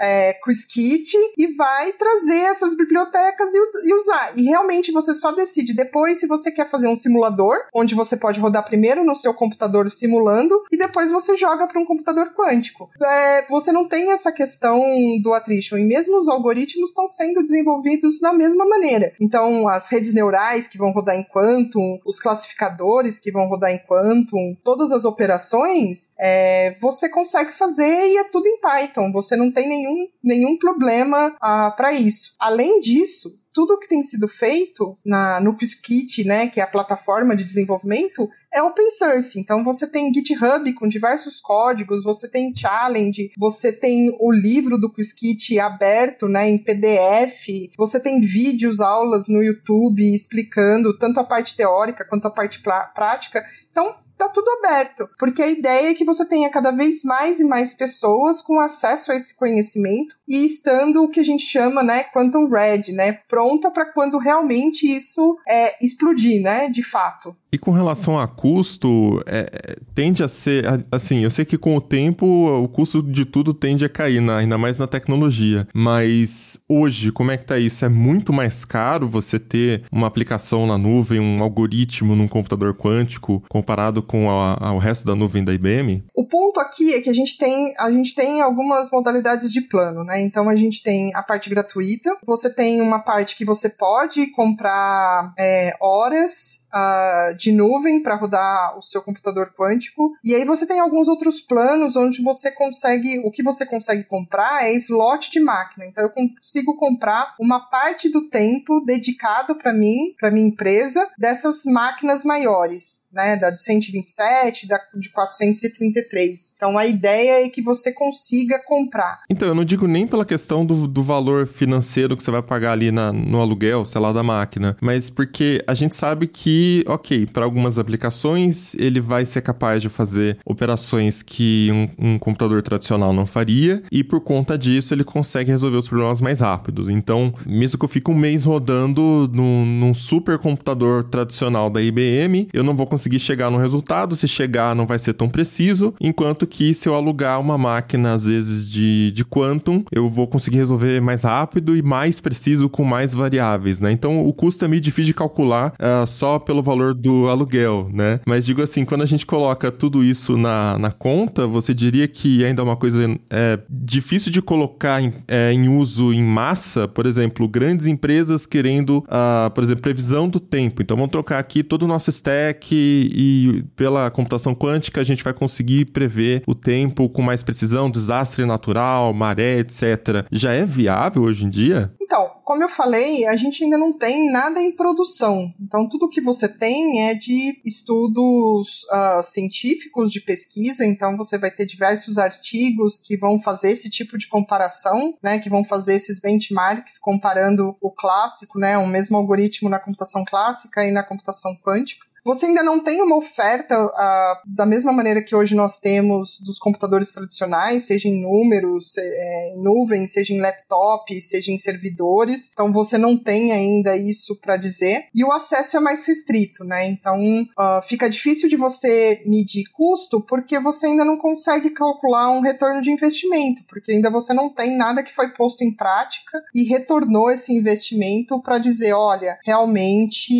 é, 0.00 0.32
Qiskit 0.44 1.14
e 1.36 1.48
vai 1.54 1.92
trazer 1.92 2.40
essas 2.46 2.74
bibliotecas 2.74 3.50
e, 3.54 3.58
e, 3.88 3.94
usar. 3.94 4.32
E 4.36 4.44
realmente 4.44 4.90
você 4.92 5.14
só 5.14 5.32
decide 5.32 5.74
depois 5.74 6.18
se 6.18 6.26
você 6.26 6.50
quer 6.50 6.66
fazer 6.66 6.88
um 6.88 6.96
simulador, 6.96 7.56
onde 7.74 7.94
você 7.94 8.16
pode 8.16 8.40
rodar 8.40 8.64
primeiro 8.64 9.04
no 9.04 9.14
seu 9.14 9.34
computador 9.34 9.90
simulando 9.90 10.60
e 10.72 10.76
depois 10.76 11.10
você 11.10 11.36
joga 11.36 11.66
para 11.66 11.80
um 11.80 11.84
computador 11.84 12.32
quântico. 12.34 12.88
É, 13.02 13.46
você 13.48 13.72
não 13.72 13.86
tem 13.86 14.10
essa 14.10 14.32
questão 14.32 14.80
do 15.22 15.34
attrition 15.34 15.76
e 15.76 15.84
mesmo 15.84 16.16
os 16.16 16.28
algoritmos 16.28 16.90
estão 16.90 17.06
sendo 17.06 17.42
desenvolvidos 17.42 18.20
da 18.20 18.32
mesma 18.32 18.64
maneira. 18.66 19.12
Então, 19.20 19.68
as 19.68 19.90
redes 19.90 20.14
neurais 20.14 20.66
que 20.66 20.78
vão 20.78 20.92
rodar 20.92 21.16
em 21.16 21.24
Quantum, 21.24 22.00
os 22.04 22.18
classificadores 22.18 23.18
que 23.18 23.30
vão 23.30 23.48
rodar 23.48 23.70
em 23.70 23.78
Quantum, 23.78 24.56
todas 24.64 24.92
as 24.92 25.04
operações, 25.04 26.10
é, 26.18 26.76
você 26.80 27.08
consegue 27.08 27.52
fazer 27.52 28.08
e 28.08 28.18
é 28.18 28.24
tudo 28.24 28.46
em 28.46 28.60
Python. 28.60 29.12
Você 29.12 29.36
não 29.36 29.50
tem 29.50 29.68
nenhum 29.68 29.89
nenhum, 29.90 30.08
nenhum 30.22 30.58
problema 30.58 31.36
ah, 31.40 31.70
para 31.76 31.92
isso. 31.92 32.34
Além 32.38 32.80
disso, 32.80 33.40
tudo 33.52 33.78
que 33.78 33.88
tem 33.88 34.02
sido 34.02 34.28
feito 34.28 34.96
na, 35.04 35.40
no 35.40 35.56
Qiskit, 35.56 36.24
né, 36.24 36.46
que 36.46 36.60
é 36.60 36.62
a 36.62 36.68
plataforma 36.68 37.34
de 37.34 37.44
desenvolvimento, 37.44 38.28
é 38.52 38.62
open 38.62 38.90
source. 38.90 39.38
Então 39.38 39.64
você 39.64 39.86
tem 39.86 40.12
GitHub 40.12 40.72
com 40.74 40.88
diversos 40.88 41.40
códigos, 41.40 42.04
você 42.04 42.28
tem 42.28 42.54
challenge, 42.54 43.30
você 43.36 43.72
tem 43.72 44.16
o 44.20 44.30
livro 44.30 44.78
do 44.78 44.92
Qiskit 44.92 45.58
aberto, 45.58 46.28
né, 46.28 46.48
em 46.48 46.58
PDF, 46.58 47.70
você 47.76 47.98
tem 47.98 48.20
vídeos, 48.20 48.80
aulas 48.80 49.28
no 49.28 49.42
YouTube 49.42 50.14
explicando 50.14 50.96
tanto 50.96 51.18
a 51.18 51.24
parte 51.24 51.56
teórica 51.56 52.06
quanto 52.08 52.26
a 52.26 52.30
parte 52.30 52.62
prática. 52.94 53.44
Então 53.70 53.96
tá 54.20 54.28
tudo 54.28 54.48
aberto, 54.50 55.08
porque 55.18 55.42
a 55.42 55.48
ideia 55.48 55.90
é 55.90 55.94
que 55.94 56.04
você 56.04 56.24
tenha 56.26 56.50
cada 56.50 56.70
vez 56.70 57.02
mais 57.02 57.40
e 57.40 57.44
mais 57.44 57.72
pessoas 57.72 58.42
com 58.42 58.60
acesso 58.60 59.10
a 59.10 59.16
esse 59.16 59.34
conhecimento 59.34 60.14
e 60.28 60.44
estando 60.44 61.02
o 61.02 61.08
que 61.08 61.20
a 61.20 61.24
gente 61.24 61.44
chama, 61.44 61.82
né, 61.82 62.04
quantum 62.04 62.48
ready, 62.48 62.92
né, 62.92 63.12
pronta 63.28 63.70
para 63.70 63.92
quando 63.92 64.18
realmente 64.18 64.84
isso 64.84 65.38
é, 65.48 65.76
explodir, 65.82 66.42
né, 66.42 66.68
de 66.68 66.82
fato. 66.82 67.34
E 67.52 67.58
com 67.58 67.72
relação 67.72 68.18
a 68.18 68.28
custo, 68.28 69.22
é, 69.26 69.76
tende 69.94 70.22
a 70.22 70.28
ser. 70.28 70.64
Assim, 70.90 71.24
eu 71.24 71.30
sei 71.30 71.44
que 71.44 71.58
com 71.58 71.76
o 71.76 71.80
tempo 71.80 72.26
o 72.26 72.68
custo 72.68 73.02
de 73.02 73.24
tudo 73.24 73.52
tende 73.52 73.84
a 73.84 73.88
cair, 73.88 74.20
na, 74.20 74.38
ainda 74.38 74.56
mais 74.56 74.78
na 74.78 74.86
tecnologia. 74.86 75.66
Mas 75.74 76.58
hoje, 76.68 77.10
como 77.10 77.30
é 77.30 77.36
que 77.36 77.44
tá 77.44 77.58
isso? 77.58 77.84
É 77.84 77.88
muito 77.88 78.32
mais 78.32 78.64
caro 78.64 79.08
você 79.08 79.38
ter 79.38 79.82
uma 79.90 80.06
aplicação 80.06 80.66
na 80.66 80.78
nuvem, 80.78 81.18
um 81.18 81.42
algoritmo 81.42 82.14
num 82.14 82.28
computador 82.28 82.74
quântico, 82.74 83.42
comparado 83.48 84.02
com 84.02 84.30
a, 84.30 84.80
resto 84.80 85.04
da 85.04 85.14
nuvem 85.14 85.44
da 85.44 85.52
IBM? 85.52 86.04
O 86.14 86.26
ponto 86.26 86.58
aqui 86.58 86.94
é 86.94 87.00
que 87.00 87.10
a 87.10 87.14
gente 87.14 87.36
tem, 87.36 87.74
a 87.78 87.90
gente 87.90 88.14
tem 88.14 88.40
algumas 88.40 88.90
modalidades 88.90 89.52
de 89.52 89.60
plano, 89.62 90.02
né? 90.02 90.20
Então 90.22 90.48
a 90.48 90.56
gente 90.56 90.82
tem 90.82 91.14
a 91.14 91.22
parte 91.22 91.50
gratuita, 91.50 92.16
você 92.24 92.48
tem 92.52 92.80
uma 92.80 93.00
parte 93.00 93.36
que 93.36 93.44
você 93.44 93.68
pode 93.68 94.28
comprar 94.28 95.32
é, 95.38 95.76
horas 95.80 96.60
uh, 96.74 97.34
de 97.36 97.52
nuvem 97.52 98.02
para 98.02 98.14
rodar 98.14 98.76
o 98.76 98.82
seu 98.82 99.02
computador 99.02 99.52
quântico. 99.56 100.12
E 100.24 100.34
aí 100.34 100.44
você 100.44 100.66
tem 100.66 100.80
alguns 100.80 101.08
outros 101.08 101.40
planos 101.40 101.96
onde 101.96 102.22
você 102.22 102.50
consegue, 102.50 103.20
o 103.24 103.30
que 103.30 103.42
você 103.42 103.66
consegue 103.66 104.04
comprar 104.04 104.64
é 104.64 104.72
slot 104.74 105.30
de 105.30 105.40
máquina. 105.40 105.86
Então 105.86 106.04
eu 106.04 106.10
consigo 106.10 106.76
comprar 106.76 107.34
uma 107.38 107.60
parte 107.60 108.08
do 108.08 108.28
tempo 108.28 108.80
dedicado 108.80 109.56
para 109.56 109.72
mim, 109.72 110.14
para 110.18 110.30
minha 110.30 110.46
empresa, 110.46 111.08
dessas 111.18 111.64
máquinas 111.64 112.24
maiores, 112.24 113.02
né, 113.12 113.36
da 113.36 113.50
de 113.50 113.60
127, 113.60 114.66
da 114.66 114.80
de 114.94 115.10
433. 115.10 116.54
Então 116.56 116.78
a 116.78 116.86
ideia 116.86 117.44
é 117.44 117.48
que 117.48 117.62
você 117.62 117.92
consiga 117.92 118.62
comprar. 118.64 119.22
Então 119.28 119.48
eu 119.48 119.54
não 119.54 119.64
digo 119.64 119.86
nem 119.86 120.06
pela 120.06 120.24
questão 120.24 120.64
do, 120.64 120.86
do 120.86 121.02
valor 121.02 121.46
financeiro 121.46 122.16
que 122.16 122.22
você 122.22 122.30
vai 122.30 122.42
pagar 122.42 122.72
ali 122.72 122.90
na, 122.90 123.12
no 123.12 123.40
aluguel, 123.40 123.84
sei 123.84 124.00
lá, 124.00 124.12
da 124.12 124.22
máquina, 124.22 124.76
mas 124.80 125.10
porque 125.10 125.62
a 125.66 125.74
gente 125.74 125.94
sabe 125.94 126.26
que 126.26 126.59
ok, 126.86 127.26
para 127.26 127.44
algumas 127.44 127.78
aplicações 127.78 128.74
ele 128.74 129.00
vai 129.00 129.24
ser 129.24 129.42
capaz 129.42 129.82
de 129.82 129.88
fazer 129.88 130.38
operações 130.44 131.22
que 131.22 131.68
um, 131.98 132.12
um, 132.12 132.18
computador 132.18 132.62
tradicional 132.62 133.12
não 133.12 133.26
faria, 133.26 133.82
e 133.90 134.02
por 134.02 134.20
conta 134.20 134.56
disso 134.56 134.94
ele 134.94 135.04
consegue 135.04 135.50
resolver 135.50 135.76
os 135.76 135.88
problemas 135.88 136.20
mais 136.20 136.40
rápidos. 136.40 136.88
Então, 136.88 137.32
mesmo 137.46 137.78
que 137.78 137.84
eu 137.84 137.88
fique 137.88 138.10
um 138.10 138.14
mês 138.14 138.44
rodando 138.44 139.30
num, 139.32 139.64
num 139.64 139.94
super 139.94 140.38
computador 140.38 141.04
tradicional 141.04 141.70
da 141.70 141.80
IBM, 141.80 142.48
eu 142.52 142.62
não 142.62 142.74
vou 142.74 142.86
conseguir 142.86 143.18
chegar 143.18 143.50
no 143.50 143.58
resultado, 143.58 144.16
se 144.16 144.26
chegar 144.26 144.74
não 144.74 144.86
vai 144.86 144.98
ser 144.98 145.14
tão 145.14 145.28
preciso, 145.28 145.94
enquanto 146.00 146.46
que 146.46 146.74
se 146.74 146.88
eu 146.88 146.94
alugar 146.94 147.40
uma 147.40 147.58
máquina, 147.58 148.14
às 148.14 148.24
vezes, 148.24 148.68
de, 148.68 149.12
de 149.12 149.24
Quantum, 149.24 149.84
eu 149.92 150.08
vou 150.08 150.26
conseguir 150.26 150.58
resolver 150.58 151.00
mais 151.00 151.22
rápido 151.22 151.76
e 151.76 151.82
mais 151.82 152.20
preciso 152.20 152.68
com 152.68 152.84
mais 152.84 153.12
variáveis, 153.12 153.80
né? 153.80 153.92
Então, 153.92 154.26
o 154.26 154.32
custo 154.32 154.64
é 154.64 154.68
meio 154.68 154.80
difícil 154.80 155.06
de 155.06 155.14
calcular 155.14 155.72
uh, 155.74 156.06
só 156.06 156.38
pelo 156.50 156.64
valor 156.64 156.94
do 156.94 157.28
aluguel, 157.28 157.88
né? 157.92 158.18
Mas 158.26 158.44
digo 158.44 158.60
assim, 158.60 158.84
quando 158.84 159.02
a 159.02 159.06
gente 159.06 159.24
coloca 159.24 159.70
tudo 159.70 160.02
isso 160.02 160.36
na, 160.36 160.76
na 160.80 160.90
conta, 160.90 161.46
você 161.46 161.72
diria 161.72 162.08
que 162.08 162.44
ainda 162.44 162.60
é 162.60 162.64
uma 162.64 162.76
coisa 162.76 163.16
é, 163.30 163.56
difícil 163.70 164.32
de 164.32 164.42
colocar 164.42 165.00
em, 165.00 165.14
é, 165.28 165.52
em 165.52 165.68
uso 165.68 166.12
em 166.12 166.24
massa, 166.24 166.88
por 166.88 167.06
exemplo, 167.06 167.46
grandes 167.46 167.86
empresas 167.86 168.46
querendo, 168.46 168.98
uh, 168.98 169.48
por 169.54 169.62
exemplo, 169.62 169.80
previsão 169.80 170.28
do 170.28 170.40
tempo. 170.40 170.82
Então, 170.82 170.96
vamos 170.96 171.12
trocar 171.12 171.38
aqui 171.38 171.62
todo 171.62 171.84
o 171.84 171.86
nosso 171.86 172.10
stack 172.10 172.74
e 172.74 173.62
pela 173.76 174.10
computação 174.10 174.52
quântica 174.52 175.00
a 175.00 175.04
gente 175.04 175.22
vai 175.22 175.32
conseguir 175.32 175.84
prever 175.84 176.42
o 176.48 176.54
tempo 176.54 177.08
com 177.08 177.22
mais 177.22 177.44
precisão, 177.44 177.88
desastre 177.88 178.44
natural, 178.44 179.14
maré, 179.14 179.60
etc. 179.60 180.26
Já 180.32 180.52
é 180.52 180.66
viável 180.66 181.22
hoje 181.22 181.44
em 181.44 181.48
dia? 181.48 181.92
Então, 182.10 182.28
como 182.42 182.60
eu 182.60 182.68
falei, 182.68 183.24
a 183.28 183.36
gente 183.36 183.62
ainda 183.62 183.78
não 183.78 183.92
tem 183.92 184.32
nada 184.32 184.60
em 184.60 184.72
produção. 184.72 185.54
Então, 185.60 185.88
tudo 185.88 186.08
que 186.08 186.20
você 186.20 186.48
tem 186.48 187.08
é 187.08 187.14
de 187.14 187.62
estudos 187.64 188.84
uh, 188.90 189.22
científicos, 189.22 190.10
de 190.10 190.20
pesquisa. 190.20 190.84
Então, 190.84 191.16
você 191.16 191.38
vai 191.38 191.52
ter 191.52 191.64
diversos 191.64 192.18
artigos 192.18 192.98
que 192.98 193.16
vão 193.16 193.38
fazer 193.38 193.70
esse 193.70 193.88
tipo 193.88 194.18
de 194.18 194.26
comparação, 194.26 195.16
né? 195.22 195.38
Que 195.38 195.48
vão 195.48 195.62
fazer 195.62 195.94
esses 195.94 196.18
benchmarks 196.18 196.98
comparando 196.98 197.76
o 197.80 197.92
clássico, 197.92 198.58
né? 198.58 198.76
O 198.76 198.88
mesmo 198.88 199.16
algoritmo 199.16 199.68
na 199.68 199.78
computação 199.78 200.24
clássica 200.24 200.84
e 200.84 200.90
na 200.90 201.04
computação 201.04 201.56
quântica. 201.64 202.09
Você 202.24 202.46
ainda 202.46 202.62
não 202.62 202.82
tem 202.82 203.00
uma 203.02 203.16
oferta 203.16 203.82
uh, 203.82 204.36
da 204.46 204.66
mesma 204.66 204.92
maneira 204.92 205.22
que 205.22 205.34
hoje 205.34 205.54
nós 205.54 205.78
temos 205.78 206.38
dos 206.40 206.58
computadores 206.58 207.10
tradicionais, 207.12 207.84
seja 207.84 208.08
em 208.08 208.20
números, 208.22 208.96
é, 208.98 209.54
em 209.54 209.62
nuvem, 209.62 210.06
seja 210.06 210.32
em 210.32 210.40
laptop, 210.40 211.18
seja 211.20 211.50
em 211.50 211.58
servidores. 211.58 212.50
Então 212.52 212.72
você 212.72 212.98
não 212.98 213.16
tem 213.16 213.52
ainda 213.52 213.96
isso 213.96 214.36
para 214.36 214.56
dizer. 214.56 215.06
E 215.14 215.24
o 215.24 215.32
acesso 215.32 215.76
é 215.76 215.80
mais 215.80 216.06
restrito, 216.06 216.64
né? 216.64 216.86
Então 216.86 217.18
uh, 217.42 217.82
fica 217.88 218.08
difícil 218.08 218.48
de 218.48 218.56
você 218.56 219.22
medir 219.26 219.64
custo 219.72 220.20
porque 220.20 220.58
você 220.58 220.86
ainda 220.86 221.04
não 221.04 221.16
consegue 221.16 221.70
calcular 221.70 222.30
um 222.30 222.40
retorno 222.40 222.82
de 222.82 222.90
investimento, 222.90 223.62
porque 223.68 223.92
ainda 223.92 224.10
você 224.10 224.32
não 224.32 224.48
tem 224.48 224.76
nada 224.76 225.02
que 225.02 225.12
foi 225.12 225.28
posto 225.30 225.62
em 225.62 225.74
prática 225.74 226.42
e 226.54 226.64
retornou 226.64 227.30
esse 227.30 227.52
investimento 227.52 228.40
para 228.42 228.58
dizer, 228.58 228.92
olha, 228.92 229.38
realmente 229.44 230.32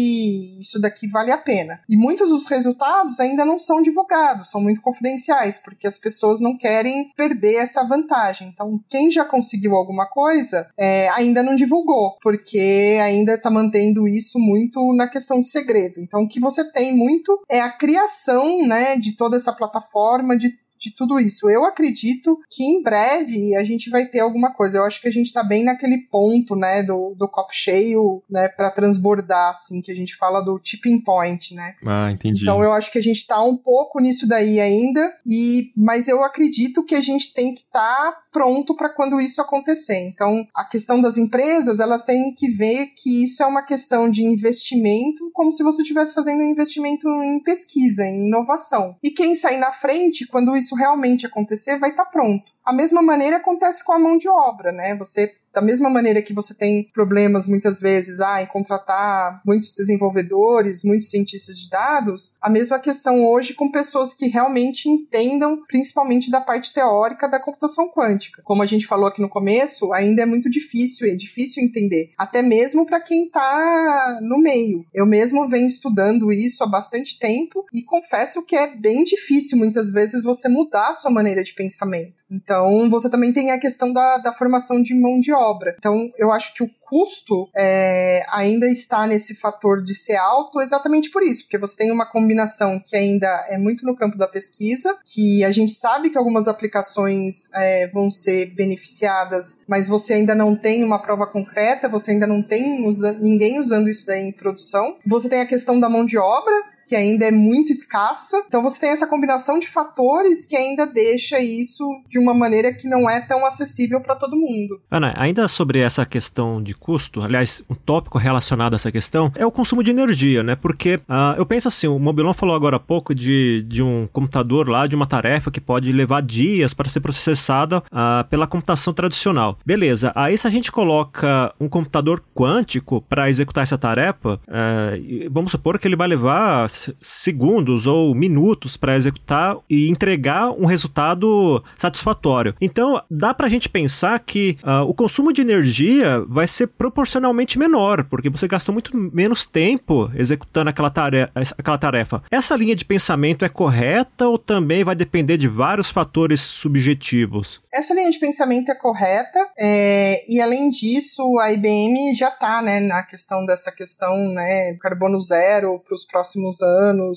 isso 0.59 0.81
daqui 0.81 1.09
vale 1.09 1.33
a 1.33 1.39
pena. 1.39 1.70
E 1.89 1.97
muitos 1.97 2.31
dos 2.31 2.47
resultados 2.47 3.21
ainda 3.21 3.45
não 3.45 3.59
são 3.59 3.83
divulgados, 3.83 4.51
são 4.51 4.61
muito 4.61 4.81
confidenciais, 4.81 5.59
porque 5.59 5.87
as 5.87 5.99
pessoas 5.99 6.41
não 6.41 6.57
querem 6.57 7.11
perder 7.17 7.57
essa 7.57 7.85
vantagem. 7.85 8.49
Então, 8.49 8.81
quem 8.89 9.11
já 9.11 9.25
conseguiu 9.25 9.75
alguma 9.75 10.07
coisa 10.07 10.69
é, 10.77 11.09
ainda 11.11 11.43
não 11.43 11.55
divulgou, 11.55 12.17
porque 12.23 12.99
ainda 13.03 13.35
está 13.35 13.51
mantendo 13.51 14.09
isso 14.09 14.39
muito 14.39 14.93
na 14.95 15.07
questão 15.07 15.41
de 15.41 15.49
segredo. 15.49 16.01
Então, 16.01 16.23
o 16.23 16.29
que 16.29 16.41
você 16.41 16.65
tem 16.65 16.97
muito 16.97 17.41
é 17.49 17.61
a 17.61 17.71
criação 17.71 18.67
né, 18.67 18.97
de 18.97 19.17
toda 19.17 19.37
essa 19.37 19.53
plataforma, 19.53 20.37
de 20.37 20.59
de 20.81 20.95
tudo 20.95 21.21
isso. 21.21 21.51
Eu 21.51 21.65
acredito 21.65 22.39
que 22.49 22.65
em 22.65 22.83
breve 22.83 23.55
a 23.55 23.63
gente 23.63 23.91
vai 23.91 24.07
ter 24.07 24.21
alguma 24.21 24.53
coisa. 24.53 24.79
Eu 24.79 24.85
acho 24.85 25.01
que 25.01 25.09
a 25.09 25.13
gente 25.13 25.33
tá 25.33 25.45
bem 25.45 25.63
naquele 25.63 25.99
ponto, 26.11 26.57
né, 26.57 26.83
do, 26.83 27.15
do 27.17 27.29
copo 27.29 27.53
cheio, 27.53 28.23
né, 28.29 28.49
para 28.49 28.71
transbordar, 28.71 29.51
assim, 29.51 29.83
que 29.83 29.93
a 29.93 29.95
gente 29.95 30.17
fala 30.17 30.41
do 30.41 30.59
tipping 30.59 31.03
point, 31.03 31.55
né? 31.55 31.75
Ah, 31.85 32.11
entendi. 32.11 32.43
Então 32.43 32.63
eu 32.63 32.73
acho 32.73 32.91
que 32.91 32.99
a 32.99 33.03
gente 33.03 33.27
tá 33.27 33.43
um 33.43 33.57
pouco 33.57 34.01
nisso 34.01 34.27
daí 34.27 34.59
ainda, 34.59 35.15
e 35.27 35.73
mas 35.77 36.09
eu 36.09 36.25
acredito 36.25 36.85
que 36.85 36.95
a 36.95 37.01
gente 37.01 37.35
tem 37.35 37.53
que 37.53 37.61
estar 37.61 38.13
tá 38.13 38.23
pronto 38.33 38.77
para 38.77 38.89
quando 38.89 39.21
isso 39.21 39.41
acontecer. 39.41 40.09
Então, 40.09 40.47
a 40.55 40.65
questão 40.65 41.01
das 41.01 41.17
empresas, 41.17 41.81
elas 41.81 42.05
têm 42.05 42.33
que 42.33 42.49
ver 42.49 42.87
que 42.97 43.25
isso 43.25 43.43
é 43.43 43.47
uma 43.47 43.63
questão 43.63 44.11
de 44.11 44.23
investimento, 44.23 45.31
como 45.33 45.53
se 45.53 45.63
você 45.63 45.83
estivesse 45.83 46.15
fazendo 46.15 46.41
um 46.41 46.51
investimento 46.51 47.09
em 47.23 47.43
pesquisa, 47.43 48.05
em 48.05 48.27
inovação. 48.27 48.97
E 49.03 49.11
quem 49.11 49.35
sair 49.35 49.59
na 49.59 49.73
frente, 49.73 50.27
quando 50.27 50.57
isso 50.57 50.70
realmente 50.75 51.27
acontecer, 51.27 51.79
vai 51.79 51.91
estar 51.91 52.05
tá 52.05 52.11
pronto. 52.11 52.53
A 52.65 52.73
mesma 52.73 53.03
maneira 53.03 53.37
acontece 53.37 53.85
com 53.85 53.93
a 53.93 53.99
mão 53.99 54.17
de 54.17 54.29
obra, 54.29 54.73
né? 54.73 54.95
Você 54.97 55.37
da 55.53 55.61
mesma 55.61 55.91
maneira 55.91 56.23
que 56.23 56.33
você 56.33 56.55
tem 56.55 56.89
problemas 56.93 57.47
muitas 57.47 57.81
vezes 57.81 58.21
ah, 58.21 58.43
em 58.43 58.47
contratar 58.47 59.41
muitos 59.45 59.75
desenvolvedores, 59.75 60.85
muitos 60.85 61.11
cientistas 61.11 61.59
de 61.59 61.69
dados, 61.69 62.35
a 62.41 62.49
mesma 62.49 62.79
questão 62.79 63.27
hoje 63.27 63.55
com 63.55 63.71
pessoas 63.71 64.15
que 64.15 64.27
realmente 64.27 64.89
entendam 64.89 65.61
principalmente 65.67 66.31
da 66.31 66.41
parte 66.41 66.73
teórica 66.73 67.29
da 67.29 67.41
computação 67.41 67.91
quântica. 67.91 68.43
Como 68.45 68.63
a 68.63 68.67
gente 68.67 68.87
falou 68.87 69.07
aqui 69.07 69.21
no 69.21 69.29
começo, 69.29 69.93
ainda 69.93 70.23
é 70.23 70.27
muito 70.27 70.49
difícil, 70.49 71.09
é 71.09 71.15
difícil 71.15 71.63
entender, 71.63 72.11
até 72.17 72.43
mesmo 72.43 72.87
para 72.87 73.01
quem 73.01 73.27
está 73.27 74.19
no 74.23 74.39
meio. 74.39 74.85
Eu 74.95 75.07
mesmo 75.07 75.49
venho 75.49 75.67
estudando 75.67 76.33
isso 76.33 76.63
há 76.63 76.67
bastante 76.67 77.19
tempo 77.19 77.65
e 77.73 77.83
confesso 77.83 78.45
que 78.45 78.57
é 78.57 78.77
bem 78.77 79.05
difícil 79.05 79.59
muitas 79.59 79.91
vezes 79.91 80.23
você 80.23 80.49
mudar 80.49 80.91
a 80.91 80.95
sua 80.95 81.11
maneira 81.11 81.43
de 81.43 81.55
pensamento. 81.55 82.23
Então, 82.31 82.89
você 82.89 83.11
também 83.11 83.33
tem 83.33 83.51
a 83.51 83.59
questão 83.59 83.93
da, 83.93 84.19
da 84.19 84.33
formação 84.33 84.81
de 84.81 84.95
mão 84.95 85.19
de 85.19 85.33
obra. 85.33 85.40
Então, 85.79 86.11
eu 86.17 86.33
acho 86.33 86.55
que 86.55 86.63
o 86.63 86.71
custo 86.81 87.49
é, 87.57 88.25
ainda 88.33 88.67
está 88.67 89.07
nesse 89.07 89.35
fator 89.35 89.83
de 89.83 89.95
ser 89.95 90.17
alto 90.17 90.61
exatamente 90.61 91.11
por 91.11 91.23
isso, 91.23 91.45
porque 91.45 91.59
você 91.59 91.77
tem 91.77 91.93
uma 91.93 92.05
combinação 92.05 92.81
que 92.85 92.97
ainda 92.97 93.29
é 93.49 93.57
muito 93.57 93.87
no 93.87 93.95
campo 93.95 94.19
da 94.19 94.27
pesquisa, 94.27 94.97
que 95.05 95.45
a 95.45 95.53
gente 95.53 95.73
sabe 95.73 96.11
que 96.11 96.19
algumas 96.19 96.49
aplicações 96.49 97.49
é, 97.55 97.89
vão 97.89 98.11
ser 98.11 98.55
beneficiadas, 98.55 99.61
mas 99.69 99.87
você 99.89 100.15
ainda 100.15 100.35
não 100.35 100.57
tem 100.57 100.83
uma 100.83 100.99
prova 100.99 101.27
concreta, 101.27 101.89
você 101.89 102.11
ainda 102.11 102.27
não 102.27 102.43
tem 102.43 102.87
usa 102.87 103.13
ninguém 103.13 103.61
usando 103.61 103.89
isso 103.89 104.07
daí 104.07 104.23
em 104.23 104.33
produção. 104.33 104.97
Você 105.07 105.29
tem 105.29 105.41
a 105.41 105.47
questão 105.47 105.79
da 105.79 105.89
mão 105.89 106.05
de 106.05 106.19
obra, 106.19 106.55
que 106.91 106.97
ainda 106.97 107.25
é 107.25 107.31
muito 107.31 107.71
escassa. 107.71 108.43
Então 108.49 108.65
você 108.65 108.81
tem 108.81 108.91
essa 108.91 109.07
combinação 109.07 109.61
de 109.61 109.69
fatores 109.69 110.45
que 110.45 110.57
ainda 110.57 110.85
deixa 110.85 111.39
isso 111.39 111.85
de 112.09 112.19
uma 112.19 112.35
maneira 112.35 112.75
que 112.75 112.89
não 112.89 113.09
é 113.09 113.21
tão 113.21 113.47
acessível 113.47 114.01
para 114.01 114.17
todo 114.17 114.37
mundo. 114.37 114.81
Ana, 114.91 115.15
ainda 115.17 115.47
sobre 115.47 115.79
essa 115.79 116.05
questão 116.05 116.61
de 116.61 116.75
custo, 116.75 117.23
aliás, 117.23 117.63
um 117.71 117.77
tópico 117.77 118.19
relacionado 118.19 118.73
a 118.73 118.75
essa 118.75 118.91
questão 118.91 119.31
é 119.37 119.47
o 119.47 119.53
consumo 119.53 119.85
de 119.85 119.93
energia, 119.93 120.43
né? 120.43 120.57
Porque 120.57 120.97
uh, 120.97 121.37
eu 121.39 121.47
penso 121.47 121.69
assim, 121.69 121.87
o 121.87 121.97
Mobilon 121.97 122.35
falou 122.35 122.57
agora 122.57 122.75
há 122.75 122.81
pouco 122.81 123.15
de, 123.15 123.65
de 123.69 123.85
um 123.85 124.09
computador 124.13 124.69
lá, 124.69 124.89
de 124.89 124.97
uma 124.97 125.07
tarefa 125.07 125.49
que 125.49 125.61
pode 125.61 125.93
levar 125.93 126.23
dias 126.23 126.75
para 126.75 126.91
ser 126.91 126.99
processada 126.99 127.79
uh, 127.79 128.29
pela 128.29 128.49
computação 128.49 128.93
tradicional. 128.93 129.57
Beleza, 129.65 130.11
aí 130.17 130.37
se 130.37 130.45
a 130.45 130.51
gente 130.51 130.73
coloca 130.73 131.55
um 131.61 131.69
computador 131.69 132.21
quântico 132.35 133.01
para 133.03 133.29
executar 133.29 133.63
essa 133.63 133.79
tarefa, 133.79 134.41
uh, 134.49 135.31
vamos 135.31 135.53
supor 135.53 135.79
que 135.79 135.87
ele 135.87 135.95
vai 135.95 136.09
levar 136.09 136.69
segundos 137.01 137.87
ou 137.87 138.15
minutos 138.15 138.77
para 138.77 138.97
executar 138.97 139.57
e 139.69 139.89
entregar 139.89 140.51
um 140.51 140.67
resultado 140.67 141.63
satisfatório. 141.77 142.55
Então, 142.61 143.03
dá 143.11 143.35
para 143.35 143.47
a 143.47 143.51
gente 143.51 143.69
pensar 143.69 144.19
que 144.21 144.57
uh, 144.63 144.89
o 144.89 144.95
consumo 144.95 145.33
de 145.33 145.41
energia 145.41 146.25
vai 146.29 146.47
ser 146.47 146.69
proporcionalmente 146.69 147.59
menor, 147.59 148.05
porque 148.05 148.31
você 148.31 148.47
gasta 148.47 148.73
muito 148.73 148.97
menos 148.97 149.47
tempo 149.47 150.11
executando 150.15 150.71
aquela 150.71 150.91
tarefa, 150.91 151.33
aquela 151.59 151.79
tarefa. 151.79 152.23
Essa 152.31 152.57
linha 152.57 152.77
de 152.77 152.85
pensamento 152.85 153.45
é 153.45 153.49
correta 153.49 154.29
ou 154.29 154.39
também 154.39 154.85
vai 154.85 154.95
depender 154.95 155.37
de 155.37 155.49
vários 155.49 155.91
fatores 155.91 156.41
subjetivos? 156.41 157.61
Essa 157.73 157.95
linha 157.95 158.11
de 158.11 158.19
pensamento 158.19 158.71
é 158.71 158.75
correta, 158.75 159.39
é, 159.59 160.21
e 160.29 160.41
além 160.41 160.71
disso, 160.71 161.39
a 161.39 161.53
IBM 161.53 162.15
já 162.15 162.29
está 162.29 162.63
né, 162.63 162.81
na 162.81 163.03
questão 163.03 163.45
dessa 163.47 163.73
questão 163.73 164.11
né, 164.35 164.75
carbono 164.81 165.21
zero 165.21 165.81
para 165.81 165.95
os 165.95 166.05
próximos 166.05 166.63
anos, 166.63 166.70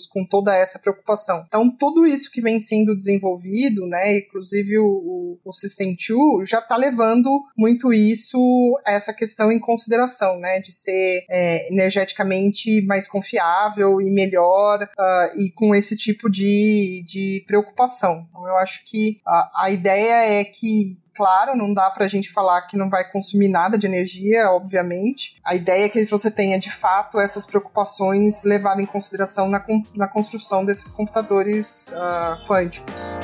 com 0.10 0.26
toda 0.26 0.56
essa 0.56 0.80
preocupação. 0.80 1.44
Então, 1.48 1.70
tudo 1.70 2.06
isso 2.06 2.32
que 2.32 2.42
vem 2.42 2.60
sendo 2.60 2.96
desenvolvido, 2.96 3.86
né, 3.88 4.18
inclusive 4.18 4.80
o, 4.80 5.38
o 5.44 5.52
System 5.52 5.96
2, 5.96 6.48
já 6.48 6.60
está 6.60 6.76
levando 6.76 7.30
muito 7.58 7.94
isso, 7.94 8.40
essa 8.86 9.14
questão 9.14 9.52
em 9.52 9.60
consideração, 9.60 10.40
né, 10.40 10.60
de 10.60 10.72
ser 10.72 11.26
é, 11.30 11.72
energeticamente 11.72 12.82
mais 12.86 13.08
confiável 13.08 14.02
e 14.02 14.10
melhor, 14.10 14.82
uh, 14.84 15.40
e 15.40 15.52
com 15.52 15.74
esse 15.76 15.96
tipo 15.98 16.30
de, 16.30 17.04
de 17.08 17.44
preocupação. 17.48 18.26
Então, 18.30 18.48
eu 18.48 18.58
acho 18.58 18.84
que 18.86 19.20
a, 19.26 19.66
a 19.66 19.72
ideia 19.72 20.40
é 20.40 20.44
que 20.44 21.03
claro, 21.14 21.56
não 21.56 21.74
dá 21.74 21.90
pra 21.90 22.08
gente 22.08 22.32
falar 22.32 22.62
que 22.64 22.78
não 22.78 22.90
vai 22.90 23.10
consumir 23.10 23.48
nada 23.48 23.78
de 23.78 23.86
energia, 23.86 24.50
obviamente. 24.52 25.40
A 25.46 25.56
ideia 25.56 25.86
é 25.86 25.90
que 25.90 26.06
você 26.06 26.32
tenha, 26.32 26.60
de 26.60 26.72
fato, 26.72 27.20
essas 27.20 27.46
preocupações 27.46 28.44
levadas 28.44 28.84
em 28.84 28.86
consideração 28.88 29.50
na, 29.50 29.64
na 29.96 30.08
construção 30.08 30.66
desses 30.66 30.92
computadores 30.92 31.94
uh, 31.94 32.48
quânticos. 32.48 33.18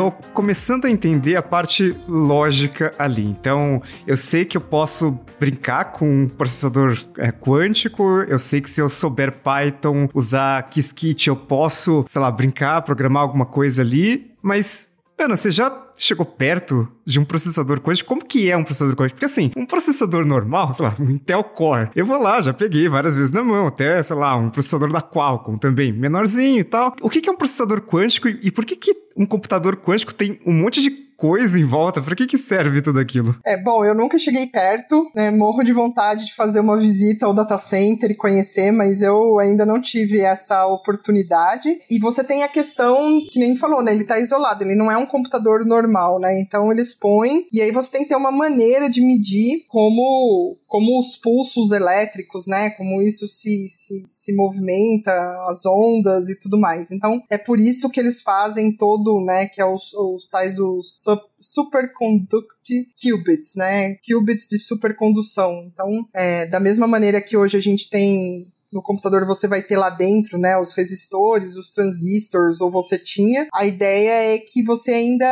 Tô 0.00 0.10
começando 0.32 0.86
a 0.86 0.90
entender 0.90 1.36
a 1.36 1.42
parte 1.42 1.94
lógica 2.08 2.90
ali. 2.98 3.22
Então, 3.22 3.82
eu 4.06 4.16
sei 4.16 4.46
que 4.46 4.56
eu 4.56 4.60
posso 4.62 5.18
brincar 5.38 5.92
com 5.92 6.22
um 6.22 6.26
processador 6.26 6.98
é, 7.18 7.30
quântico, 7.30 8.02
eu 8.26 8.38
sei 8.38 8.62
que 8.62 8.70
se 8.70 8.80
eu 8.80 8.88
souber 8.88 9.30
Python, 9.30 10.08
usar 10.14 10.62
Qiskit, 10.70 11.28
eu 11.28 11.36
posso, 11.36 12.06
sei 12.08 12.22
lá, 12.22 12.30
brincar, 12.30 12.80
programar 12.80 13.22
alguma 13.24 13.44
coisa 13.44 13.82
ali, 13.82 14.30
mas 14.42 14.89
Ana, 15.20 15.36
você 15.36 15.50
já 15.50 15.86
chegou 15.96 16.24
perto 16.24 16.88
de 17.04 17.20
um 17.20 17.24
processador 17.24 17.80
quântico? 17.80 18.08
Como 18.08 18.24
que 18.24 18.50
é 18.50 18.56
um 18.56 18.64
processador 18.64 18.96
quântico? 18.96 19.16
Porque 19.20 19.26
assim, 19.26 19.50
um 19.54 19.66
processador 19.66 20.24
normal, 20.24 20.72
sei 20.72 20.86
lá, 20.86 20.94
um 20.98 21.10
Intel 21.10 21.44
Core, 21.44 21.90
eu 21.94 22.06
vou 22.06 22.18
lá, 22.18 22.40
já 22.40 22.54
peguei 22.54 22.88
várias 22.88 23.16
vezes 23.16 23.32
na 23.32 23.44
mão, 23.44 23.66
até, 23.66 24.02
sei 24.02 24.16
lá, 24.16 24.34
um 24.34 24.48
processador 24.48 24.90
da 24.90 25.02
Qualcomm 25.02 25.58
também, 25.58 25.92
menorzinho 25.92 26.60
e 26.60 26.64
tal. 26.64 26.96
O 27.02 27.10
que 27.10 27.28
é 27.28 27.32
um 27.32 27.36
processador 27.36 27.82
quântico 27.82 28.28
e 28.28 28.50
por 28.50 28.64
que 28.64 28.76
que 28.76 28.96
um 29.14 29.26
computador 29.26 29.76
quântico 29.76 30.14
tem 30.14 30.40
um 30.46 30.54
monte 30.54 30.80
de 30.80 31.09
coisa 31.20 31.60
em 31.60 31.66
volta. 31.66 32.00
Pra 32.00 32.16
que 32.16 32.26
que 32.26 32.38
serve 32.38 32.80
tudo 32.80 32.98
aquilo? 32.98 33.36
É, 33.44 33.62
bom, 33.62 33.84
eu 33.84 33.94
nunca 33.94 34.18
cheguei 34.18 34.46
perto, 34.46 35.06
né? 35.14 35.30
Morro 35.30 35.62
de 35.62 35.72
vontade 35.72 36.24
de 36.24 36.34
fazer 36.34 36.60
uma 36.60 36.78
visita 36.78 37.26
ao 37.26 37.34
data 37.34 37.58
center 37.58 38.10
e 38.10 38.16
conhecer, 38.16 38.72
mas 38.72 39.02
eu 39.02 39.38
ainda 39.38 39.66
não 39.66 39.78
tive 39.78 40.20
essa 40.20 40.66
oportunidade. 40.66 41.68
E 41.90 41.98
você 41.98 42.24
tem 42.24 42.42
a 42.42 42.48
questão, 42.48 43.20
que 43.30 43.38
nem 43.38 43.54
falou, 43.54 43.82
né? 43.82 43.92
Ele 43.92 44.04
tá 44.04 44.18
isolado, 44.18 44.64
ele 44.64 44.74
não 44.74 44.90
é 44.90 44.96
um 44.96 45.04
computador 45.04 45.66
normal, 45.66 46.18
né? 46.18 46.40
Então 46.40 46.72
eles 46.72 46.94
põem, 46.94 47.46
e 47.52 47.60
aí 47.60 47.70
você 47.70 47.90
tem 47.90 48.02
que 48.02 48.08
ter 48.08 48.16
uma 48.16 48.32
maneira 48.32 48.88
de 48.88 49.02
medir 49.02 49.66
como, 49.68 50.56
como 50.70 50.96
os 50.96 51.16
pulsos 51.16 51.72
elétricos, 51.72 52.46
né? 52.46 52.70
Como 52.70 53.02
isso 53.02 53.26
se, 53.26 53.66
se, 53.68 54.04
se 54.06 54.32
movimenta, 54.32 55.12
as 55.48 55.66
ondas 55.66 56.28
e 56.28 56.38
tudo 56.38 56.56
mais. 56.56 56.92
Então 56.92 57.20
é 57.28 57.36
por 57.36 57.58
isso 57.58 57.90
que 57.90 57.98
eles 57.98 58.22
fazem 58.22 58.76
todo, 58.76 59.20
né? 59.20 59.46
Que 59.46 59.60
é 59.60 59.66
os, 59.66 59.92
os 59.94 60.28
tais 60.28 60.54
dos 60.54 61.04
superconduct 61.40 62.86
qubits, 62.94 63.56
né? 63.56 63.96
Qubits 63.96 64.46
de 64.46 64.58
supercondução. 64.58 65.64
Então, 65.66 66.06
é, 66.14 66.46
da 66.46 66.60
mesma 66.60 66.86
maneira 66.86 67.20
que 67.20 67.36
hoje 67.36 67.56
a 67.56 67.60
gente 67.60 67.90
tem 67.90 68.46
no 68.72 68.82
computador 68.82 69.26
você 69.26 69.46
vai 69.48 69.62
ter 69.62 69.76
lá 69.76 69.90
dentro, 69.90 70.38
né, 70.38 70.56
os 70.58 70.74
resistores, 70.74 71.56
os 71.56 71.70
transistores, 71.70 72.60
ou 72.60 72.70
você 72.70 72.98
tinha. 72.98 73.46
A 73.52 73.66
ideia 73.66 74.34
é 74.34 74.38
que 74.38 74.62
você 74.62 74.92
ainda, 74.92 75.26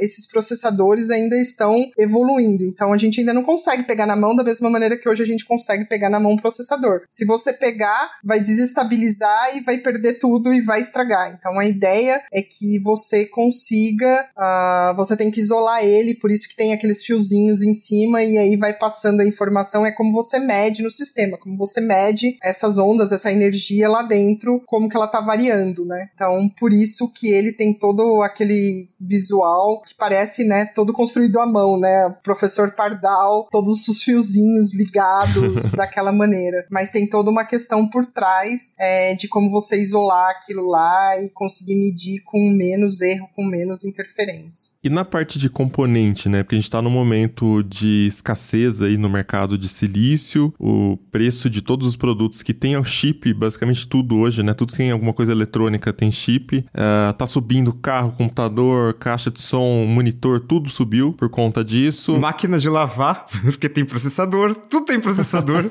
esses 0.00 0.26
processadores 0.26 1.10
ainda 1.10 1.36
estão 1.36 1.74
evoluindo. 1.98 2.64
Então 2.64 2.92
a 2.92 2.98
gente 2.98 3.20
ainda 3.20 3.32
não 3.32 3.42
consegue 3.42 3.84
pegar 3.84 4.06
na 4.06 4.16
mão 4.16 4.34
da 4.34 4.44
mesma 4.44 4.70
maneira 4.70 4.96
que 4.96 5.08
hoje 5.08 5.22
a 5.22 5.26
gente 5.26 5.44
consegue 5.44 5.86
pegar 5.86 6.10
na 6.10 6.20
mão 6.20 6.32
um 6.32 6.36
processador. 6.36 7.02
Se 7.08 7.24
você 7.24 7.52
pegar, 7.52 8.10
vai 8.24 8.40
desestabilizar 8.40 9.56
e 9.56 9.60
vai 9.62 9.78
perder 9.78 10.14
tudo 10.14 10.52
e 10.52 10.60
vai 10.60 10.80
estragar. 10.80 11.34
Então 11.38 11.58
a 11.58 11.66
ideia 11.66 12.22
é 12.32 12.42
que 12.42 12.78
você 12.80 13.26
consiga, 13.26 14.28
uh, 14.36 14.96
você 14.96 15.16
tem 15.16 15.30
que 15.30 15.40
isolar 15.40 15.84
ele, 15.84 16.14
por 16.14 16.30
isso 16.30 16.48
que 16.48 16.56
tem 16.56 16.72
aqueles 16.72 17.04
fiozinhos 17.04 17.62
em 17.62 17.74
cima 17.74 18.22
e 18.22 18.36
aí 18.36 18.56
vai 18.56 18.72
passando 18.72 19.20
a 19.20 19.26
informação. 19.26 19.84
É 19.86 19.92
como 19.92 20.12
você 20.12 20.38
mede 20.38 20.82
no 20.82 20.90
sistema, 20.90 21.38
como 21.38 21.56
você 21.56 21.80
mede 21.80 22.36
essas 22.42 22.73
essas 22.74 22.78
ondas, 22.78 23.12
essa 23.12 23.30
energia 23.30 23.88
lá 23.88 24.02
dentro, 24.02 24.60
como 24.66 24.88
que 24.88 24.96
ela 24.96 25.06
tá 25.06 25.20
variando, 25.20 25.84
né? 25.84 26.08
Então, 26.14 26.48
por 26.58 26.72
isso 26.72 27.10
que 27.10 27.28
ele 27.28 27.52
tem 27.52 27.72
todo 27.72 28.22
aquele 28.22 28.88
visual 29.00 29.82
que 29.82 29.94
parece, 29.94 30.44
né, 30.44 30.64
todo 30.66 30.92
construído 30.92 31.38
à 31.38 31.46
mão, 31.46 31.78
né? 31.78 32.06
O 32.06 32.22
professor 32.22 32.72
Pardal, 32.72 33.48
todos 33.50 33.86
os 33.88 34.02
fiozinhos 34.02 34.74
ligados 34.74 35.72
daquela 35.72 36.12
maneira. 36.12 36.66
Mas 36.70 36.90
tem 36.90 37.08
toda 37.08 37.30
uma 37.30 37.44
questão 37.44 37.88
por 37.88 38.06
trás 38.06 38.72
é, 38.78 39.14
de 39.14 39.28
como 39.28 39.50
você 39.50 39.80
isolar 39.80 40.30
aquilo 40.30 40.68
lá 40.68 41.20
e 41.20 41.30
conseguir 41.30 41.76
medir 41.76 42.22
com 42.24 42.50
menos 42.50 43.00
erro, 43.00 43.28
com 43.34 43.44
menos 43.44 43.84
interferência. 43.84 44.74
E 44.82 44.88
na 44.88 45.04
parte 45.04 45.38
de 45.38 45.48
componente, 45.48 46.28
né? 46.28 46.42
Porque 46.42 46.56
a 46.56 46.58
gente 46.58 46.70
tá 46.70 46.80
no 46.80 46.90
momento 46.90 47.62
de 47.62 48.06
escassez 48.06 48.80
aí 48.82 48.96
no 48.96 49.10
mercado 49.10 49.58
de 49.58 49.68
silício, 49.68 50.52
o 50.58 50.96
preço 51.10 51.50
de 51.50 51.60
todos 51.60 51.86
os 51.86 51.96
produtos 51.96 52.42
que 52.42 52.54
tem 52.64 52.78
o 52.78 52.84
chip, 52.84 53.34
basicamente 53.34 53.86
tudo 53.86 54.16
hoje, 54.16 54.42
né? 54.42 54.54
Tudo 54.54 54.72
que 54.72 54.78
tem 54.78 54.90
alguma 54.90 55.12
coisa 55.12 55.30
eletrônica 55.32 55.92
tem 55.92 56.10
chip. 56.10 56.60
Uh, 56.60 57.12
tá 57.12 57.26
subindo 57.26 57.74
carro, 57.74 58.14
computador, 58.16 58.94
caixa 58.94 59.30
de 59.30 59.38
som, 59.38 59.84
monitor, 59.84 60.40
tudo 60.40 60.70
subiu 60.70 61.12
por 61.12 61.28
conta 61.28 61.62
disso. 61.62 62.18
Máquina 62.18 62.58
de 62.58 62.70
lavar, 62.70 63.26
porque 63.44 63.68
tem 63.68 63.84
processador, 63.84 64.54
tudo 64.54 64.86
tem 64.86 64.98
processador. 64.98 65.70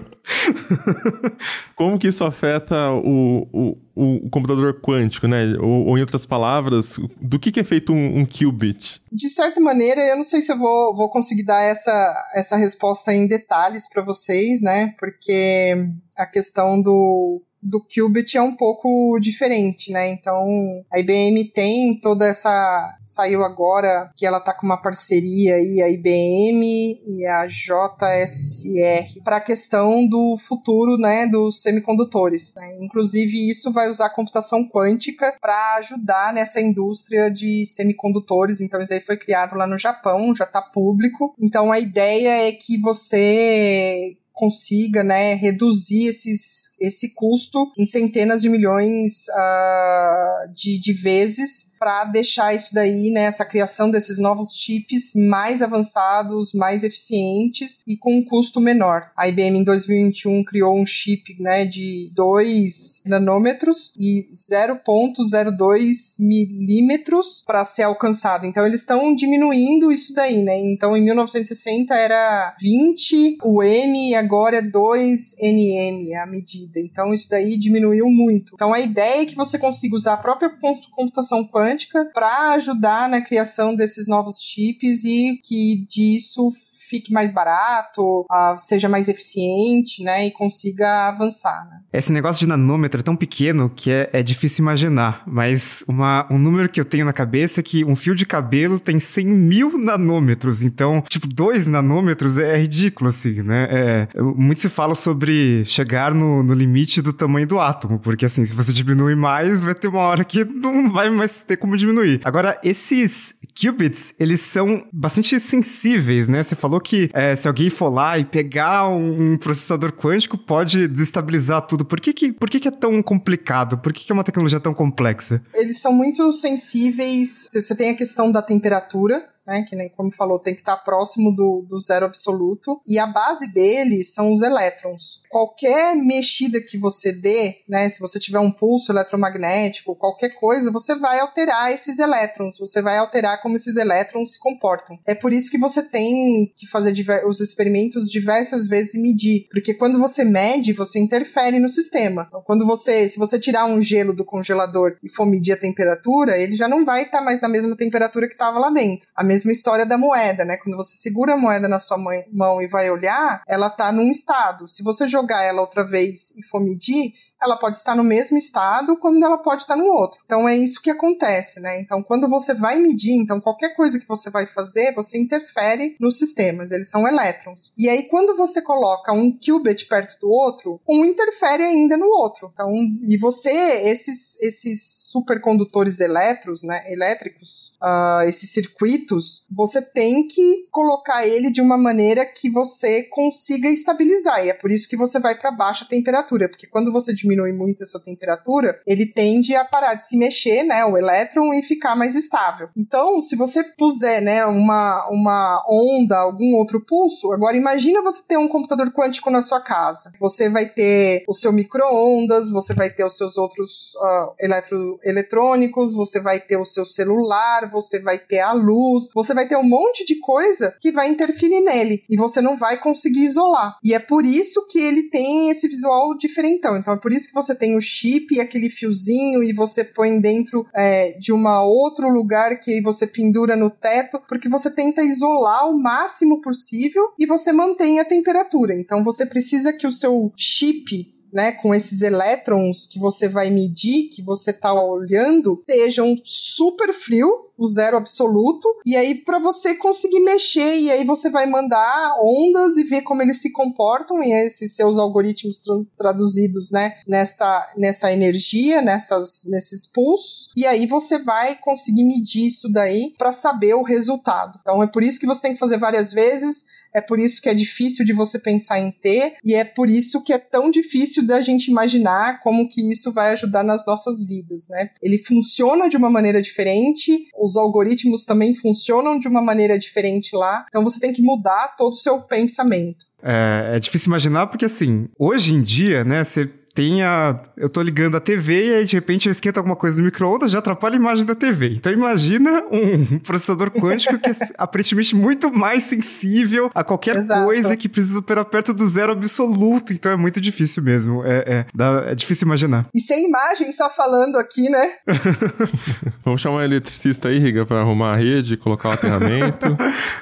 Como 1.75 1.97
que 1.97 2.09
isso 2.09 2.23
afeta 2.23 2.91
o, 2.91 3.47
o, 3.51 3.77
o, 3.95 4.29
computador 4.29 4.79
quântico, 4.79 5.27
né? 5.27 5.55
Ou, 5.59 5.87
ou, 5.87 5.97
em 5.97 6.01
outras 6.01 6.27
palavras, 6.27 6.99
do 7.19 7.39
que, 7.39 7.51
que 7.51 7.59
é 7.59 7.63
feito 7.63 7.91
um, 7.91 8.19
um, 8.19 8.25
qubit? 8.25 9.01
De 9.11 9.29
certa 9.29 9.59
maneira, 9.59 9.99
eu 9.99 10.15
não 10.15 10.23
sei 10.23 10.41
se 10.41 10.51
eu 10.51 10.59
vou, 10.59 10.95
vou 10.95 11.09
conseguir 11.09 11.43
dar 11.43 11.63
essa, 11.63 12.29
essa 12.35 12.55
resposta 12.55 13.11
em 13.11 13.25
detalhes 13.25 13.89
para 13.89 14.03
vocês, 14.03 14.61
né? 14.61 14.93
Porque 14.99 15.75
a 16.17 16.25
questão 16.25 16.81
do 16.81 17.41
do 17.63 17.81
Qubit 17.81 18.37
é 18.37 18.41
um 18.41 18.55
pouco 18.55 19.17
diferente, 19.19 19.91
né? 19.91 20.09
Então, 20.09 20.45
a 20.91 20.99
IBM 20.99 21.45
tem 21.53 21.97
toda 21.99 22.27
essa 22.27 22.97
saiu 23.01 23.43
agora 23.43 24.11
que 24.17 24.25
ela 24.25 24.39
tá 24.39 24.53
com 24.53 24.65
uma 24.65 24.81
parceria 24.81 25.55
aí 25.55 25.81
a 25.81 25.89
IBM 25.89 26.99
e 27.07 27.25
a 27.25 27.47
JSR 27.47 29.21
para 29.23 29.37
a 29.37 29.41
questão 29.41 30.05
do 30.05 30.35
futuro, 30.37 30.97
né, 30.97 31.25
dos 31.27 31.61
semicondutores, 31.61 32.53
né? 32.55 32.77
Inclusive 32.81 33.49
isso 33.49 33.71
vai 33.71 33.89
usar 33.89 34.09
computação 34.09 34.67
quântica 34.67 35.33
para 35.39 35.75
ajudar 35.77 36.33
nessa 36.33 36.59
indústria 36.59 37.31
de 37.31 37.65
semicondutores. 37.65 38.59
Então, 38.59 38.81
isso 38.81 38.93
aí 38.93 38.99
foi 38.99 39.15
criado 39.15 39.55
lá 39.55 39.65
no 39.65 39.77
Japão, 39.77 40.35
já 40.35 40.45
tá 40.45 40.61
público. 40.61 41.33
Então, 41.39 41.71
a 41.71 41.79
ideia 41.79 42.47
é 42.47 42.51
que 42.51 42.77
você 42.77 44.17
consiga 44.33 45.03
né, 45.03 45.35
reduzir 45.35 46.07
esses, 46.07 46.75
esse 46.79 47.13
custo 47.13 47.71
em 47.77 47.85
centenas 47.85 48.41
de 48.41 48.49
milhões 48.49 49.27
uh, 49.29 50.53
de, 50.53 50.79
de 50.79 50.91
vezes 50.91 51.71
para 51.79 52.05
deixar 52.05 52.55
isso 52.55 52.73
daí, 52.73 53.11
né, 53.11 53.23
essa 53.23 53.45
criação 53.45 53.91
desses 53.91 54.17
novos 54.17 54.55
chips 54.55 55.11
mais 55.15 55.61
avançados, 55.61 56.53
mais 56.53 56.83
eficientes 56.83 57.79
e 57.85 57.95
com 57.97 58.15
um 58.15 58.23
custo 58.23 58.59
menor. 58.59 59.11
A 59.15 59.27
IBM 59.27 59.59
em 59.59 59.63
2021 59.63 60.43
criou 60.45 60.79
um 60.79 60.85
chip 60.85 61.35
né, 61.39 61.65
de 61.65 62.11
2 62.15 63.01
nanômetros 63.05 63.93
e 63.97 64.25
0,02 64.33 66.19
milímetros 66.19 67.43
para 67.45 67.63
ser 67.65 67.83
alcançado. 67.83 68.45
Então 68.45 68.65
eles 68.65 68.79
estão 68.79 69.13
diminuindo 69.13 69.91
isso 69.91 70.13
daí, 70.13 70.41
né? 70.41 70.57
Então 70.57 70.95
em 70.95 71.01
1960 71.03 71.93
era 71.93 72.55
20 72.59 73.37
o 73.43 73.61
M 73.61 74.09
e 74.09 74.15
agora 74.23 74.57
é 74.57 74.61
2 74.61 75.35
nm 75.39 76.13
a 76.15 76.25
medida. 76.25 76.79
Então 76.79 77.13
isso 77.13 77.29
daí 77.29 77.57
diminuiu 77.57 78.09
muito. 78.09 78.53
Então 78.53 78.73
a 78.73 78.79
ideia 78.79 79.21
é 79.21 79.25
que 79.25 79.35
você 79.35 79.59
consiga 79.59 79.95
usar 79.95 80.13
a 80.13 80.17
própria 80.17 80.51
computação 80.91 81.45
quântica 81.47 82.05
para 82.13 82.53
ajudar 82.53 83.09
na 83.09 83.21
criação 83.21 83.75
desses 83.75 84.07
novos 84.07 84.41
chips 84.41 85.03
e 85.03 85.39
que 85.43 85.85
disso 85.89 86.49
fique 86.93 87.11
mais 87.11 87.31
barato, 87.31 88.21
uh, 88.21 88.57
seja 88.57 88.87
mais 88.87 89.09
eficiente, 89.09 90.03
né, 90.03 90.27
e 90.27 90.31
consiga 90.31 91.07
avançar. 91.07 91.67
Né? 91.67 91.79
Esse 91.91 92.11
negócio 92.11 92.39
de 92.39 92.47
nanômetro 92.47 92.99
é 92.99 93.03
tão 93.03 93.15
pequeno 93.15 93.67
que 93.69 93.89
é, 93.89 94.09
é 94.13 94.21
difícil 94.21 94.61
imaginar, 94.61 95.23
mas 95.25 95.83
uma, 95.87 96.27
um 96.31 96.37
número 96.37 96.69
que 96.69 96.79
eu 96.79 96.85
tenho 96.85 97.05
na 97.05 97.13
cabeça 97.13 97.59
é 97.59 97.63
que 97.63 97.83
um 97.83 97.95
fio 97.95 98.13
de 98.13 98.25
cabelo 98.25 98.79
tem 98.79 98.99
100 98.99 99.25
mil 99.25 99.77
nanômetros, 99.77 100.61
então, 100.61 101.03
tipo, 101.09 101.27
2 101.27 101.65
nanômetros 101.65 102.37
é, 102.37 102.57
ridículo, 102.57 103.09
assim, 103.09 103.41
né? 103.41 103.67
É, 103.71 104.21
muito 104.21 104.61
se 104.61 104.69
fala 104.69 104.93
sobre 104.93 105.65
chegar 105.65 106.13
no, 106.13 106.43
no 106.43 106.53
limite 106.53 107.01
do 107.01 107.11
tamanho 107.11 107.47
do 107.47 107.59
átomo, 107.59 107.99
porque, 107.99 108.25
assim, 108.25 108.45
se 108.45 108.53
você 108.53 108.71
diminui 108.71 109.15
mais, 109.15 109.61
vai 109.61 109.73
ter 109.73 109.87
uma 109.87 109.99
hora 109.99 110.23
que 110.23 110.45
não 110.45 110.91
vai 110.91 111.09
mais 111.09 111.43
ter 111.43 111.57
como 111.57 111.75
diminuir. 111.75 112.21
Agora, 112.23 112.59
esses 112.63 113.35
qubits, 113.55 114.13
eles 114.19 114.41
são 114.41 114.83
bastante 114.91 115.39
sensíveis, 115.39 116.27
né? 116.27 116.41
Você 116.41 116.55
falou 116.55 116.81
que 116.83 117.09
é, 117.13 117.35
se 117.35 117.47
alguém 117.47 117.69
for 117.69 117.89
lá 117.89 118.19
e 118.19 118.25
pegar 118.25 118.87
um, 118.89 119.37
processador 119.37 119.91
quântico, 119.93 120.37
pode 120.37 120.87
desestabilizar 120.87 121.65
tudo. 121.65 121.85
Por 121.85 121.99
que, 121.99 122.13
que, 122.13 122.31
por 122.31 122.49
que, 122.49 122.59
que 122.59 122.67
é 122.67 122.71
tão 122.71 123.01
complicado? 123.01 123.77
Por 123.77 123.93
que, 123.93 124.05
que 124.05 124.11
é 124.11 124.13
uma 124.13 124.23
tecnologia 124.23 124.59
tão 124.59 124.73
complexa? 124.73 125.41
Eles 125.55 125.79
são 125.79 125.93
muito 125.93 126.31
sensíveis. 126.33 127.47
Você 127.51 127.75
tem 127.75 127.89
a 127.89 127.95
questão 127.95 128.31
da 128.31 128.41
temperatura, 128.41 129.23
né? 129.45 129.63
Que 129.67 129.75
nem 129.75 129.89
como 129.89 130.11
falou, 130.11 130.39
tem 130.39 130.53
que 130.53 130.61
estar 130.61 130.77
tá 130.77 130.81
próximo 130.83 131.33
do, 131.35 131.65
do 131.67 131.79
zero 131.79 132.05
absoluto. 132.05 132.79
E 132.87 132.97
a 132.97 133.07
base 133.07 133.51
dele 133.53 134.03
são 134.03 134.31
os 134.31 134.41
elétrons. 134.41 135.21
Qualquer 135.29 135.95
mexida 135.95 136.61
que 136.61 136.77
você 136.77 137.11
dê, 137.11 137.55
né? 137.67 137.89
Se 137.89 137.99
você 137.99 138.19
tiver 138.19 138.39
um 138.39 138.51
pulso 138.51 138.91
eletromagnético, 138.91 139.95
qualquer 139.95 140.29
coisa, 140.29 140.71
você 140.71 140.95
vai 140.95 141.19
alterar 141.19 141.71
esses 141.71 141.99
elétrons. 141.99 142.57
Você 142.59 142.81
vai 142.81 142.97
alterar 142.97 143.41
como 143.41 143.55
esses 143.55 143.75
elétrons 143.77 144.33
se 144.33 144.39
comportam. 144.39 144.97
É 145.05 145.15
por 145.15 145.33
isso 145.33 145.49
que 145.49 145.57
você 145.57 145.81
tem 145.81 146.51
que 146.55 146.67
fazer 146.67 146.93
os 147.27 147.41
experimentos 147.41 148.09
diversas 148.09 148.67
vezes 148.67 148.93
e 148.93 149.01
medir. 149.01 149.47
Porque 149.49 149.73
quando 149.73 149.99
você 149.99 150.23
mede, 150.23 150.73
você 150.73 150.99
interfere 150.99 151.59
no 151.59 151.69
sistema. 151.69 152.25
Então, 152.27 152.41
quando 152.45 152.65
você, 152.65 153.07
se 153.09 153.17
você 153.17 153.39
tirar 153.39 153.65
um 153.65 153.81
gelo 153.81 154.13
do 154.13 154.25
congelador 154.25 154.97
e 155.03 155.09
for 155.09 155.25
medir 155.25 155.53
a 155.53 155.57
temperatura, 155.57 156.37
ele 156.37 156.55
já 156.55 156.67
não 156.67 156.85
vai 156.85 157.03
estar 157.03 157.19
tá 157.19 157.23
mais 157.23 157.41
na 157.41 157.47
mesma 157.47 157.75
temperatura 157.75 158.27
que 158.27 158.33
estava 158.33 158.59
lá 158.59 158.69
dentro. 158.69 159.07
A 159.15 159.23
mesma 159.33 159.51
história 159.51 159.85
da 159.85 159.97
moeda, 159.97 160.45
né? 160.45 160.57
Quando 160.57 160.77
você 160.77 160.95
segura 160.95 161.33
a 161.33 161.37
moeda 161.37 161.67
na 161.67 161.79
sua 161.79 161.97
mão 162.31 162.61
e 162.61 162.67
vai 162.67 162.89
olhar, 162.89 163.41
ela 163.47 163.67
está 163.67 163.91
num 163.91 164.09
estado. 164.09 164.67
Se 164.67 164.83
você 164.83 165.07
jogar 165.07 165.43
ela 165.43 165.61
outra 165.61 165.83
vez 165.83 166.31
e 166.37 166.43
for 166.43 166.61
medir, 166.61 167.13
ela 167.43 167.57
pode 167.57 167.75
estar 167.75 167.95
no 167.95 168.03
mesmo 168.03 168.37
estado 168.37 168.97
quando 168.97 169.23
ela 169.23 169.37
pode 169.37 169.63
estar 169.63 169.75
no 169.75 169.85
outro. 169.85 170.19
Então 170.25 170.47
é 170.47 170.55
isso 170.55 170.81
que 170.81 170.89
acontece, 170.89 171.59
né? 171.59 171.79
Então 171.81 172.01
quando 172.01 172.29
você 172.29 172.53
vai 172.53 172.79
medir, 172.79 173.13
então 173.13 173.39
qualquer 173.39 173.75
coisa 173.75 173.99
que 173.99 174.07
você 174.07 174.29
vai 174.29 174.45
fazer, 174.45 174.93
você 174.93 175.17
interfere 175.17 175.95
nos 175.99 176.17
sistemas, 176.17 176.71
eles 176.71 176.89
são 176.89 177.07
elétrons. 177.07 177.73
E 177.77 177.89
aí 177.89 178.03
quando 178.03 178.35
você 178.35 178.61
coloca 178.61 179.11
um 179.11 179.37
qubit 179.37 179.85
perto 179.87 180.19
do 180.19 180.29
outro, 180.29 180.79
um 180.87 181.05
interfere 181.05 181.63
ainda 181.63 181.97
no 181.97 182.07
outro. 182.07 182.49
Então, 182.53 182.71
e 182.73 183.17
você, 183.17 183.49
esses 183.49 184.37
esses 184.41 185.09
supercondutores 185.11 185.99
elétrons, 185.99 186.63
né, 186.63 186.83
elétricos, 186.91 187.73
uh, 187.81 188.27
esses 188.27 188.51
circuitos, 188.51 189.45
você 189.51 189.81
tem 189.81 190.27
que 190.27 190.67
colocar 190.71 191.25
ele 191.27 191.51
de 191.51 191.61
uma 191.61 191.77
maneira 191.77 192.25
que 192.25 192.49
você 192.49 193.03
consiga 193.03 193.69
estabilizar. 193.69 194.45
E 194.45 194.49
é 194.49 194.53
por 194.53 194.71
isso 194.71 194.87
que 194.87 194.97
você 194.97 195.19
vai 195.19 195.35
para 195.35 195.51
baixa 195.51 195.85
temperatura, 195.85 196.49
porque 196.49 196.67
quando 196.67 196.91
você 196.91 197.13
diminui 197.13 197.32
diminui 197.33 197.51
muito 197.51 197.83
essa 197.83 197.99
temperatura, 197.99 198.79
ele 198.85 199.05
tende 199.05 199.55
a 199.55 199.65
parar 199.65 199.95
de 199.95 200.05
se 200.05 200.17
mexer, 200.17 200.63
né, 200.63 200.85
o 200.85 200.97
elétron, 200.97 201.53
e 201.53 201.63
ficar 201.63 201.95
mais 201.95 202.15
estável. 202.15 202.69
Então, 202.77 203.21
se 203.21 203.35
você 203.35 203.63
puser, 203.63 204.21
né, 204.21 204.45
uma, 204.45 205.07
uma 205.09 205.65
onda, 205.67 206.17
algum 206.17 206.55
outro 206.55 206.83
pulso, 206.85 207.31
agora 207.31 207.57
imagina 207.57 208.01
você 208.01 208.23
ter 208.27 208.37
um 208.37 208.47
computador 208.47 208.91
quântico 208.91 209.29
na 209.29 209.41
sua 209.41 209.59
casa. 209.59 210.11
Você 210.19 210.49
vai 210.49 210.65
ter 210.67 211.23
o 211.27 211.33
seu 211.33 211.51
micro-ondas, 211.51 212.51
você 212.51 212.73
vai 212.73 212.89
ter 212.89 213.05
os 213.05 213.17
seus 213.17 213.37
outros 213.37 213.93
uh, 213.95 214.33
eletro, 214.39 214.99
eletrônicos, 215.03 215.93
você 215.93 216.19
vai 216.19 216.39
ter 216.39 216.57
o 216.57 216.65
seu 216.65 216.85
celular, 216.85 217.69
você 217.69 217.99
vai 217.99 218.17
ter 218.17 218.39
a 218.39 218.53
luz, 218.53 219.09
você 219.13 219.33
vai 219.33 219.47
ter 219.47 219.57
um 219.57 219.63
monte 219.63 220.05
de 220.05 220.19
coisa 220.19 220.75
que 220.79 220.91
vai 220.91 221.07
interferir 221.07 221.61
nele 221.61 222.03
e 222.09 222.15
você 222.15 222.41
não 222.41 222.55
vai 222.55 222.77
conseguir 222.77 223.23
isolar. 223.23 223.77
E 223.83 223.93
é 223.93 223.99
por 223.99 224.25
isso 224.25 224.65
que 224.67 224.79
ele 224.79 225.03
tem 225.09 225.49
esse 225.49 225.67
visual 225.67 226.15
diferentão. 226.17 226.77
Então 226.77 226.93
é 226.93 226.97
por 226.97 227.11
isso 227.11 227.22
que 227.27 227.33
você 227.33 227.55
tem 227.55 227.77
o 227.77 227.81
chip 227.81 228.33
e 228.33 228.39
aquele 228.39 228.69
fiozinho 228.69 229.43
e 229.43 229.53
você 229.53 229.83
põe 229.83 230.19
dentro 230.19 230.65
é, 230.75 231.11
de 231.17 231.31
uma 231.31 231.63
outro 231.63 232.09
lugar 232.09 232.59
que 232.59 232.81
você 232.81 233.07
pendura 233.07 233.55
no 233.55 233.69
teto, 233.69 234.21
porque 234.27 234.49
você 234.49 234.69
tenta 234.69 235.01
isolar 235.01 235.69
o 235.69 235.77
máximo 235.77 236.41
possível 236.41 237.13
e 237.19 237.25
você 237.25 237.51
mantém 237.51 237.99
a 237.99 238.05
temperatura. 238.05 238.73
Então 238.75 239.03
você 239.03 239.25
precisa 239.25 239.73
que 239.73 239.87
o 239.87 239.91
seu 239.91 240.31
chip 240.35 241.12
né, 241.33 241.51
com 241.51 241.73
esses 241.73 242.01
elétrons 242.01 242.85
que 242.85 242.99
você 242.99 243.27
vai 243.27 243.49
medir, 243.49 244.09
que 244.09 244.21
você 244.21 244.51
está 244.51 244.73
olhando, 244.73 245.59
estejam 245.67 246.15
super 246.23 246.93
frio, 246.93 247.49
o 247.57 247.67
zero 247.67 247.97
absoluto, 247.97 248.67
e 248.85 248.95
aí 248.95 249.15
para 249.15 249.39
você 249.39 249.75
conseguir 249.75 250.19
mexer, 250.19 250.75
e 250.75 250.91
aí 250.91 251.05
você 251.05 251.29
vai 251.29 251.45
mandar 251.45 252.15
ondas 252.21 252.77
e 252.77 252.83
ver 252.83 253.01
como 253.03 253.21
eles 253.21 253.41
se 253.41 253.51
comportam, 253.51 254.23
e 254.23 254.31
esses 254.45 254.75
seus 254.75 254.97
algoritmos 254.97 255.59
tra 255.59 255.75
traduzidos, 255.97 256.71
né, 256.71 256.95
nessa, 257.07 257.73
nessa 257.77 258.11
energia, 258.11 258.81
nessas, 258.81 259.43
nesses 259.45 259.85
pulsos, 259.87 260.49
e 260.57 260.65
aí 260.65 260.85
você 260.85 261.19
vai 261.19 261.55
conseguir 261.55 262.03
medir 262.03 262.47
isso 262.47 262.67
daí 262.69 263.13
para 263.17 263.31
saber 263.31 263.75
o 263.75 263.83
resultado. 263.83 264.59
Então 264.61 264.81
é 264.81 264.87
por 264.87 265.03
isso 265.03 265.19
que 265.19 265.27
você 265.27 265.41
tem 265.41 265.53
que 265.53 265.59
fazer 265.59 265.77
várias 265.77 266.11
vezes, 266.11 266.65
é 266.93 267.01
por 267.01 267.19
isso 267.19 267.41
que 267.41 267.49
é 267.49 267.53
difícil 267.53 268.05
de 268.05 268.13
você 268.13 268.39
pensar 268.39 268.79
em 268.79 268.91
ter, 268.91 269.33
e 269.43 269.53
é 269.53 269.63
por 269.63 269.89
isso 269.89 270.23
que 270.23 270.33
é 270.33 270.37
tão 270.37 270.69
difícil 270.69 271.25
da 271.25 271.41
gente 271.41 271.69
imaginar 271.69 272.39
como 272.41 272.67
que 272.69 272.81
isso 272.91 273.11
vai 273.11 273.33
ajudar 273.33 273.63
nas 273.63 273.85
nossas 273.85 274.23
vidas, 274.23 274.67
né? 274.69 274.89
Ele 275.01 275.17
funciona 275.17 275.89
de 275.89 275.97
uma 275.97 276.09
maneira 276.09 276.41
diferente, 276.41 277.27
os 277.37 277.57
algoritmos 277.57 278.25
também 278.25 278.53
funcionam 278.53 279.17
de 279.17 279.27
uma 279.27 279.41
maneira 279.41 279.77
diferente 279.77 280.35
lá, 280.35 280.65
então 280.67 280.83
você 280.83 280.99
tem 280.99 281.13
que 281.13 281.21
mudar 281.21 281.75
todo 281.77 281.93
o 281.93 281.97
seu 281.97 282.21
pensamento. 282.21 283.05
É, 283.21 283.77
é 283.77 283.79
difícil 283.79 284.07
imaginar 284.07 284.47
porque, 284.47 284.65
assim, 284.65 285.07
hoje 285.17 285.53
em 285.53 285.63
dia, 285.63 286.03
né, 286.03 286.23
você 286.23 286.49
tem 286.73 287.03
a. 287.03 287.39
Eu 287.55 287.69
tô 287.69 287.81
ligando 287.81 288.17
a 288.17 288.19
TV 288.19 288.67
e 288.67 288.73
aí 288.75 288.85
de 288.85 288.95
repente 288.95 289.27
eu 289.27 289.31
esquento 289.31 289.57
alguma 289.57 289.75
coisa 289.75 289.99
no 289.99 290.05
micro-ondas, 290.05 290.51
já 290.51 290.59
atrapalha 290.59 290.95
a 290.95 290.99
imagem 290.99 291.25
da 291.25 291.35
TV. 291.35 291.73
Então 291.75 291.91
imagina 291.91 292.63
um 292.71 293.19
processador 293.19 293.69
quântico 293.69 294.17
que 294.17 294.29
é 294.29 294.33
aparentemente 294.57 295.15
muito 295.15 295.53
mais 295.53 295.83
sensível 295.83 296.71
a 296.73 296.83
qualquer 296.83 297.17
Exato. 297.17 297.43
coisa 297.45 297.77
que 297.77 297.87
precisa 297.87 298.19
operar 298.19 298.45
perto 298.45 298.73
do 298.73 298.87
zero 298.87 299.11
absoluto. 299.11 299.93
Então 299.93 300.11
é 300.11 300.15
muito 300.15 300.41
difícil 300.41 300.81
mesmo. 300.81 301.21
É, 301.23 301.43
é, 301.47 301.65
dá, 301.73 302.05
é 302.07 302.15
difícil 302.15 302.45
imaginar. 302.45 302.87
E 302.93 302.99
sem 302.99 303.27
imagem, 303.27 303.71
só 303.71 303.89
falando 303.89 304.37
aqui, 304.37 304.69
né? 304.69 304.93
Vamos 306.25 306.41
chamar 306.41 306.57
um 306.57 306.61
eletricista 306.61 307.27
aí, 307.27 307.37
Riga, 307.37 307.65
pra 307.65 307.81
arrumar 307.81 308.13
a 308.13 308.15
rede, 308.15 308.57
colocar 308.57 308.89
o 308.89 308.91
aterramento. 308.93 309.77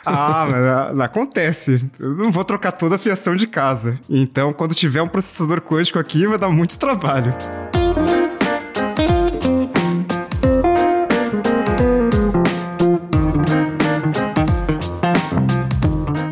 ah, 0.06 0.47
mas 0.49 0.99
ah, 0.99 1.06
acontece. 1.06 1.84
Eu 1.99 2.16
não 2.16 2.32
vou 2.32 2.43
trocar 2.43 2.72
toda 2.72 2.95
a 2.95 2.97
fiação 2.97 3.36
de 3.36 3.47
casa. 3.47 3.99
Então, 4.10 4.52
quando 4.54 4.76
tiver 4.76 5.02
um 5.02 5.08
processador 5.08 5.62
quântico 5.62 5.99
aqui, 5.99 6.28
vai 6.28 6.38
dar 6.42 6.50
muito 6.50 6.78
trabalho. 6.80 7.34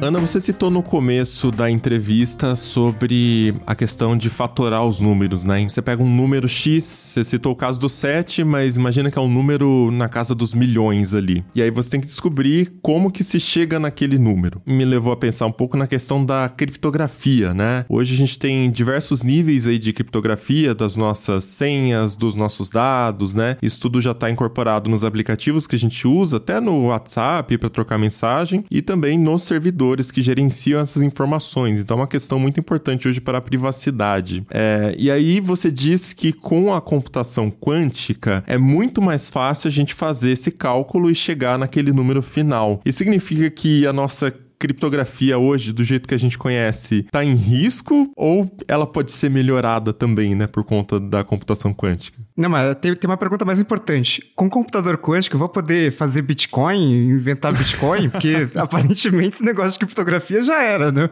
Ana, 0.10 0.18
você 0.18 0.42
citou 0.42 0.72
no 0.72 0.82
começo 0.82 1.52
da 1.52 1.70
entrevista 1.70 2.56
sobre 2.56 3.54
a 3.64 3.76
questão 3.76 4.18
de 4.18 4.28
fatorar 4.28 4.84
os 4.84 5.00
números, 5.00 5.44
né? 5.44 5.70
Você 5.70 5.84
pega 5.84 6.02
um 6.02 6.12
número 6.12 6.50
X, 6.50 6.84
você 6.84 7.24
citou 7.24 7.52
o 7.52 7.56
caso 7.56 7.80
do 7.80 7.88
7, 7.88 8.44
mas 8.44 8.76
imagina 8.76 9.12
que 9.12 9.20
é 9.20 9.22
um 9.22 9.32
número 9.32 9.92
na 9.92 10.10
casa 10.10 10.34
dos 10.34 10.52
milhões 10.52 11.14
ali. 11.14 11.46
E 11.54 11.62
aí 11.62 11.70
você 11.70 11.92
tem 11.92 12.02
que 12.02 12.08
descobrir 12.08 12.74
como 12.82 13.12
que 13.12 13.24
se 13.24 13.40
chega 13.40 13.80
naquele 13.80 14.18
número. 14.18 14.60
Me 14.66 14.84
levou 14.84 15.14
a 15.14 15.16
pensar 15.16 15.46
um 15.46 15.52
pouco 15.52 15.78
na 15.78 15.86
questão 15.86 16.26
da 16.26 16.50
criptografia, 16.50 17.54
né? 17.54 17.86
Hoje 17.88 18.16
a 18.16 18.18
gente 18.18 18.40
tem 18.40 18.72
diversos 18.72 19.22
níveis 19.22 19.68
aí 19.68 19.78
de 19.78 19.94
criptografia 19.94 20.74
das 20.74 20.96
nossas 20.96 21.44
senhas, 21.44 22.16
dos 22.16 22.34
nossos 22.34 22.72
dados, 22.72 23.36
né? 23.36 23.58
Isso 23.62 23.80
tudo 23.80 24.02
já 24.02 24.10
está 24.10 24.28
incorporado 24.28 24.90
nos 24.90 25.04
aplicativos 25.04 25.68
que 25.68 25.76
a 25.76 25.80
gente 25.80 26.08
usa, 26.08 26.38
até 26.38 26.60
no 26.60 26.88
WhatsApp 26.88 27.56
para 27.60 27.70
trocar 27.70 28.00
mensagem 28.00 28.66
e 28.72 28.82
também 28.82 29.16
nos 29.16 29.44
servidores 29.44 29.99
que 30.12 30.22
gerenciam 30.22 30.80
essas 30.80 31.02
informações. 31.02 31.80
Então 31.80 31.98
é 31.98 32.02
uma 32.02 32.08
questão 32.08 32.40
muito 32.40 32.60
importante 32.60 33.08
hoje 33.08 33.20
para 33.20 33.38
a 33.38 33.42
privacidade. 33.42 34.46
É, 34.50 34.96
e 34.98 35.10
aí 35.12 35.40
você 35.40 35.70
diz 35.70 36.14
que 36.14 36.32
com 36.32 36.74
a 36.74 36.82
computação 36.82 37.52
quântica 37.52 38.44
é 38.48 38.58
muito 38.58 39.02
mais 39.02 39.30
fácil 39.30 39.68
a 39.68 39.72
gente 39.72 39.94
fazer 39.94 40.32
esse 40.32 40.52
cálculo 40.52 41.10
e 41.10 41.16
chegar 41.16 41.58
naquele 41.58 41.92
número 41.92 42.22
final. 42.22 42.82
Isso 42.86 43.00
significa 43.00 43.50
que 43.50 43.86
a 43.86 43.94
nossa 43.94 44.34
criptografia 44.60 45.38
hoje, 45.38 45.72
do 45.72 45.84
jeito 45.84 46.08
que 46.08 46.14
a 46.14 46.20
gente 46.20 46.38
conhece, 46.38 47.06
está 47.06 47.24
em 47.24 47.34
risco 47.34 48.12
ou 48.16 48.52
ela 48.68 48.86
pode 48.86 49.12
ser 49.12 49.30
melhorada 49.30 49.94
também, 49.94 50.36
né, 50.36 50.46
por 50.48 50.66
conta 50.66 51.00
da 51.00 51.24
computação 51.24 51.74
quântica? 51.74 52.20
Não, 52.40 52.50
mas 52.50 52.74
tem, 52.78 52.96
tem 52.96 53.10
uma 53.10 53.18
pergunta 53.18 53.44
mais 53.44 53.60
importante. 53.60 54.24
Com 54.34 54.50
computador 54.50 54.98
quântico, 54.98 55.36
eu 55.36 55.40
vou 55.40 55.50
poder 55.50 55.92
fazer 55.92 56.22
Bitcoin, 56.22 57.10
inventar 57.10 57.52
Bitcoin? 57.52 58.08
Porque 58.08 58.48
aparentemente 58.56 59.36
esse 59.36 59.44
negócio 59.44 59.74
de 59.74 59.80
criptografia 59.80 60.42
já 60.42 60.64
era, 60.64 60.90
né? 60.90 61.10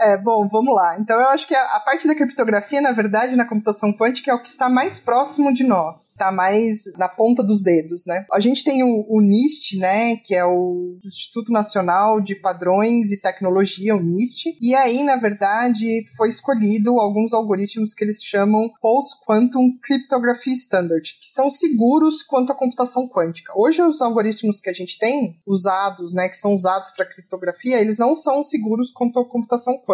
É, 0.00 0.16
bom, 0.16 0.46
vamos 0.48 0.72
lá. 0.74 0.96
Então 1.00 1.18
eu 1.18 1.28
acho 1.30 1.46
que 1.46 1.54
a, 1.54 1.76
a, 1.76 1.80
parte 1.80 2.06
da 2.06 2.14
criptografia, 2.14 2.80
na 2.80 2.92
verdade, 2.92 3.34
na 3.34 3.44
computação 3.44 3.92
quântica 3.92 4.30
é 4.30 4.34
o 4.34 4.40
que 4.40 4.48
está 4.48 4.68
mais 4.68 5.00
próximo 5.00 5.52
de 5.52 5.64
nós, 5.64 6.10
está 6.10 6.30
mais 6.30 6.84
na 6.96 7.08
ponta 7.08 7.42
dos 7.42 7.62
dedos, 7.62 8.06
né? 8.06 8.24
A 8.32 8.38
gente 8.38 8.62
tem 8.62 8.84
o, 8.84 9.04
o 9.08 9.20
NIST, 9.20 9.76
né, 9.76 10.16
que 10.16 10.36
é 10.36 10.44
o 10.44 10.98
Instituto 11.04 11.50
Nacional 11.50 12.20
de 12.20 12.36
Padrões 12.36 13.10
e 13.10 13.20
Tecnologia, 13.20 13.96
o 13.96 14.00
NIST, 14.00 14.56
e 14.60 14.72
aí, 14.72 15.02
na 15.02 15.16
verdade, 15.16 16.04
foi 16.16 16.28
escolhido 16.28 17.00
alguns 17.00 17.34
algoritmos 17.34 17.92
que 17.92 18.04
eles 18.04 18.22
chamam 18.22 18.70
Post-Quantum 18.80 19.76
Cryptography 19.82 20.52
Standard, 20.52 21.02
que 21.20 21.26
são 21.26 21.50
seguros 21.50 22.22
quanto 22.22 22.52
à 22.52 22.54
computação 22.54 23.08
quântica. 23.08 23.52
Hoje, 23.56 23.82
os 23.82 24.00
algoritmos 24.00 24.60
que 24.60 24.70
a 24.70 24.74
gente 24.74 24.96
tem 24.96 25.40
usados, 25.44 26.12
né, 26.12 26.28
que 26.28 26.36
são 26.36 26.54
usados 26.54 26.90
para 26.90 27.04
criptografia, 27.04 27.80
eles 27.80 27.98
não 27.98 28.14
são 28.14 28.44
seguros 28.44 28.92
quanto 28.92 29.18
à 29.18 29.28
computação 29.28 29.74
quântica. 29.74 29.87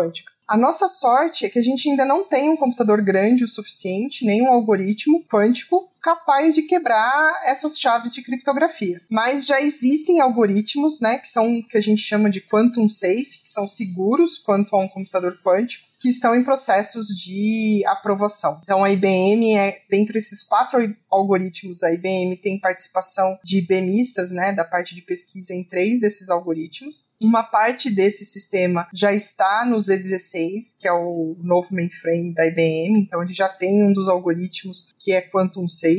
A 0.47 0.57
nossa 0.57 0.87
sorte 0.89 1.47
é 1.47 1.49
que 1.49 1.59
a 1.59 1.63
gente 1.63 1.89
ainda 1.89 2.05
não 2.05 2.25
tem 2.25 2.51
um 2.51 2.57
computador 2.57 3.01
grande 3.03 3.45
o 3.45 3.49
suficiente, 3.49 4.27
nem 4.27 4.43
um 4.43 4.53
algoritmo 4.53 5.25
quântico 5.25 5.89
capaz 6.05 6.55
de 6.55 6.63
quebrar 6.63 7.41
essas 7.47 7.81
chaves 7.81 8.13
de 8.13 8.21
criptografia. 8.21 9.01
Mas 9.11 9.47
já 9.47 9.59
existem 9.63 10.21
algoritmos, 10.21 11.01
né, 11.01 11.17
que 11.17 11.27
são 11.27 11.63
que 11.63 11.79
a 11.79 11.81
gente 11.81 12.03
chama 12.03 12.29
de 12.29 12.43
quantum 12.43 12.87
safe, 12.87 13.41
que 13.43 13.49
são 13.49 13.67
seguros 13.67 14.37
quanto 14.37 14.77
a 14.77 14.79
um 14.79 14.87
computador 14.87 15.41
quântico 15.43 15.95
que 16.05 16.11
estão 16.11 16.35
em 16.35 16.45
processos 16.45 17.09
de 17.09 17.83
aprovação. 17.87 18.61
Então, 18.63 18.85
a 18.85 18.91
IBM, 18.91 19.57
é, 19.57 19.81
dentre 19.89 20.19
esses 20.19 20.43
quatro 20.43 20.79
algoritmos, 21.11 21.83
a 21.83 21.95
IBM 21.95 22.37
tem 22.43 22.61
participação 22.61 23.39
de 23.43 23.57
IBMistas, 23.57 24.31
né, 24.31 24.53
da 24.53 24.67
parte 24.67 24.95
de 24.95 25.01
pesquisa 25.01 25.55
em 25.55 25.65
três 25.65 26.01
desses 26.01 26.29
algoritmos. 26.29 27.09
Uma 27.19 27.43
parte 27.43 27.89
desse 27.89 28.23
sistema 28.27 28.87
já 28.93 29.15
está 29.15 29.65
no 29.65 29.79
Z16, 29.79 30.77
que 30.79 30.87
é 30.87 30.93
o 30.93 31.37
novo 31.43 31.75
mainframe 31.75 32.35
da 32.35 32.47
IBM, 32.47 33.01
então 33.01 33.23
ele 33.23 33.33
já 33.33 33.49
tem 33.49 33.83
um 33.83 33.91
dos 33.91 34.07
algoritmos 34.07 34.93
que 34.99 35.11
é 35.11 35.23
Quantum 35.23 35.67
Safe, 35.67 35.94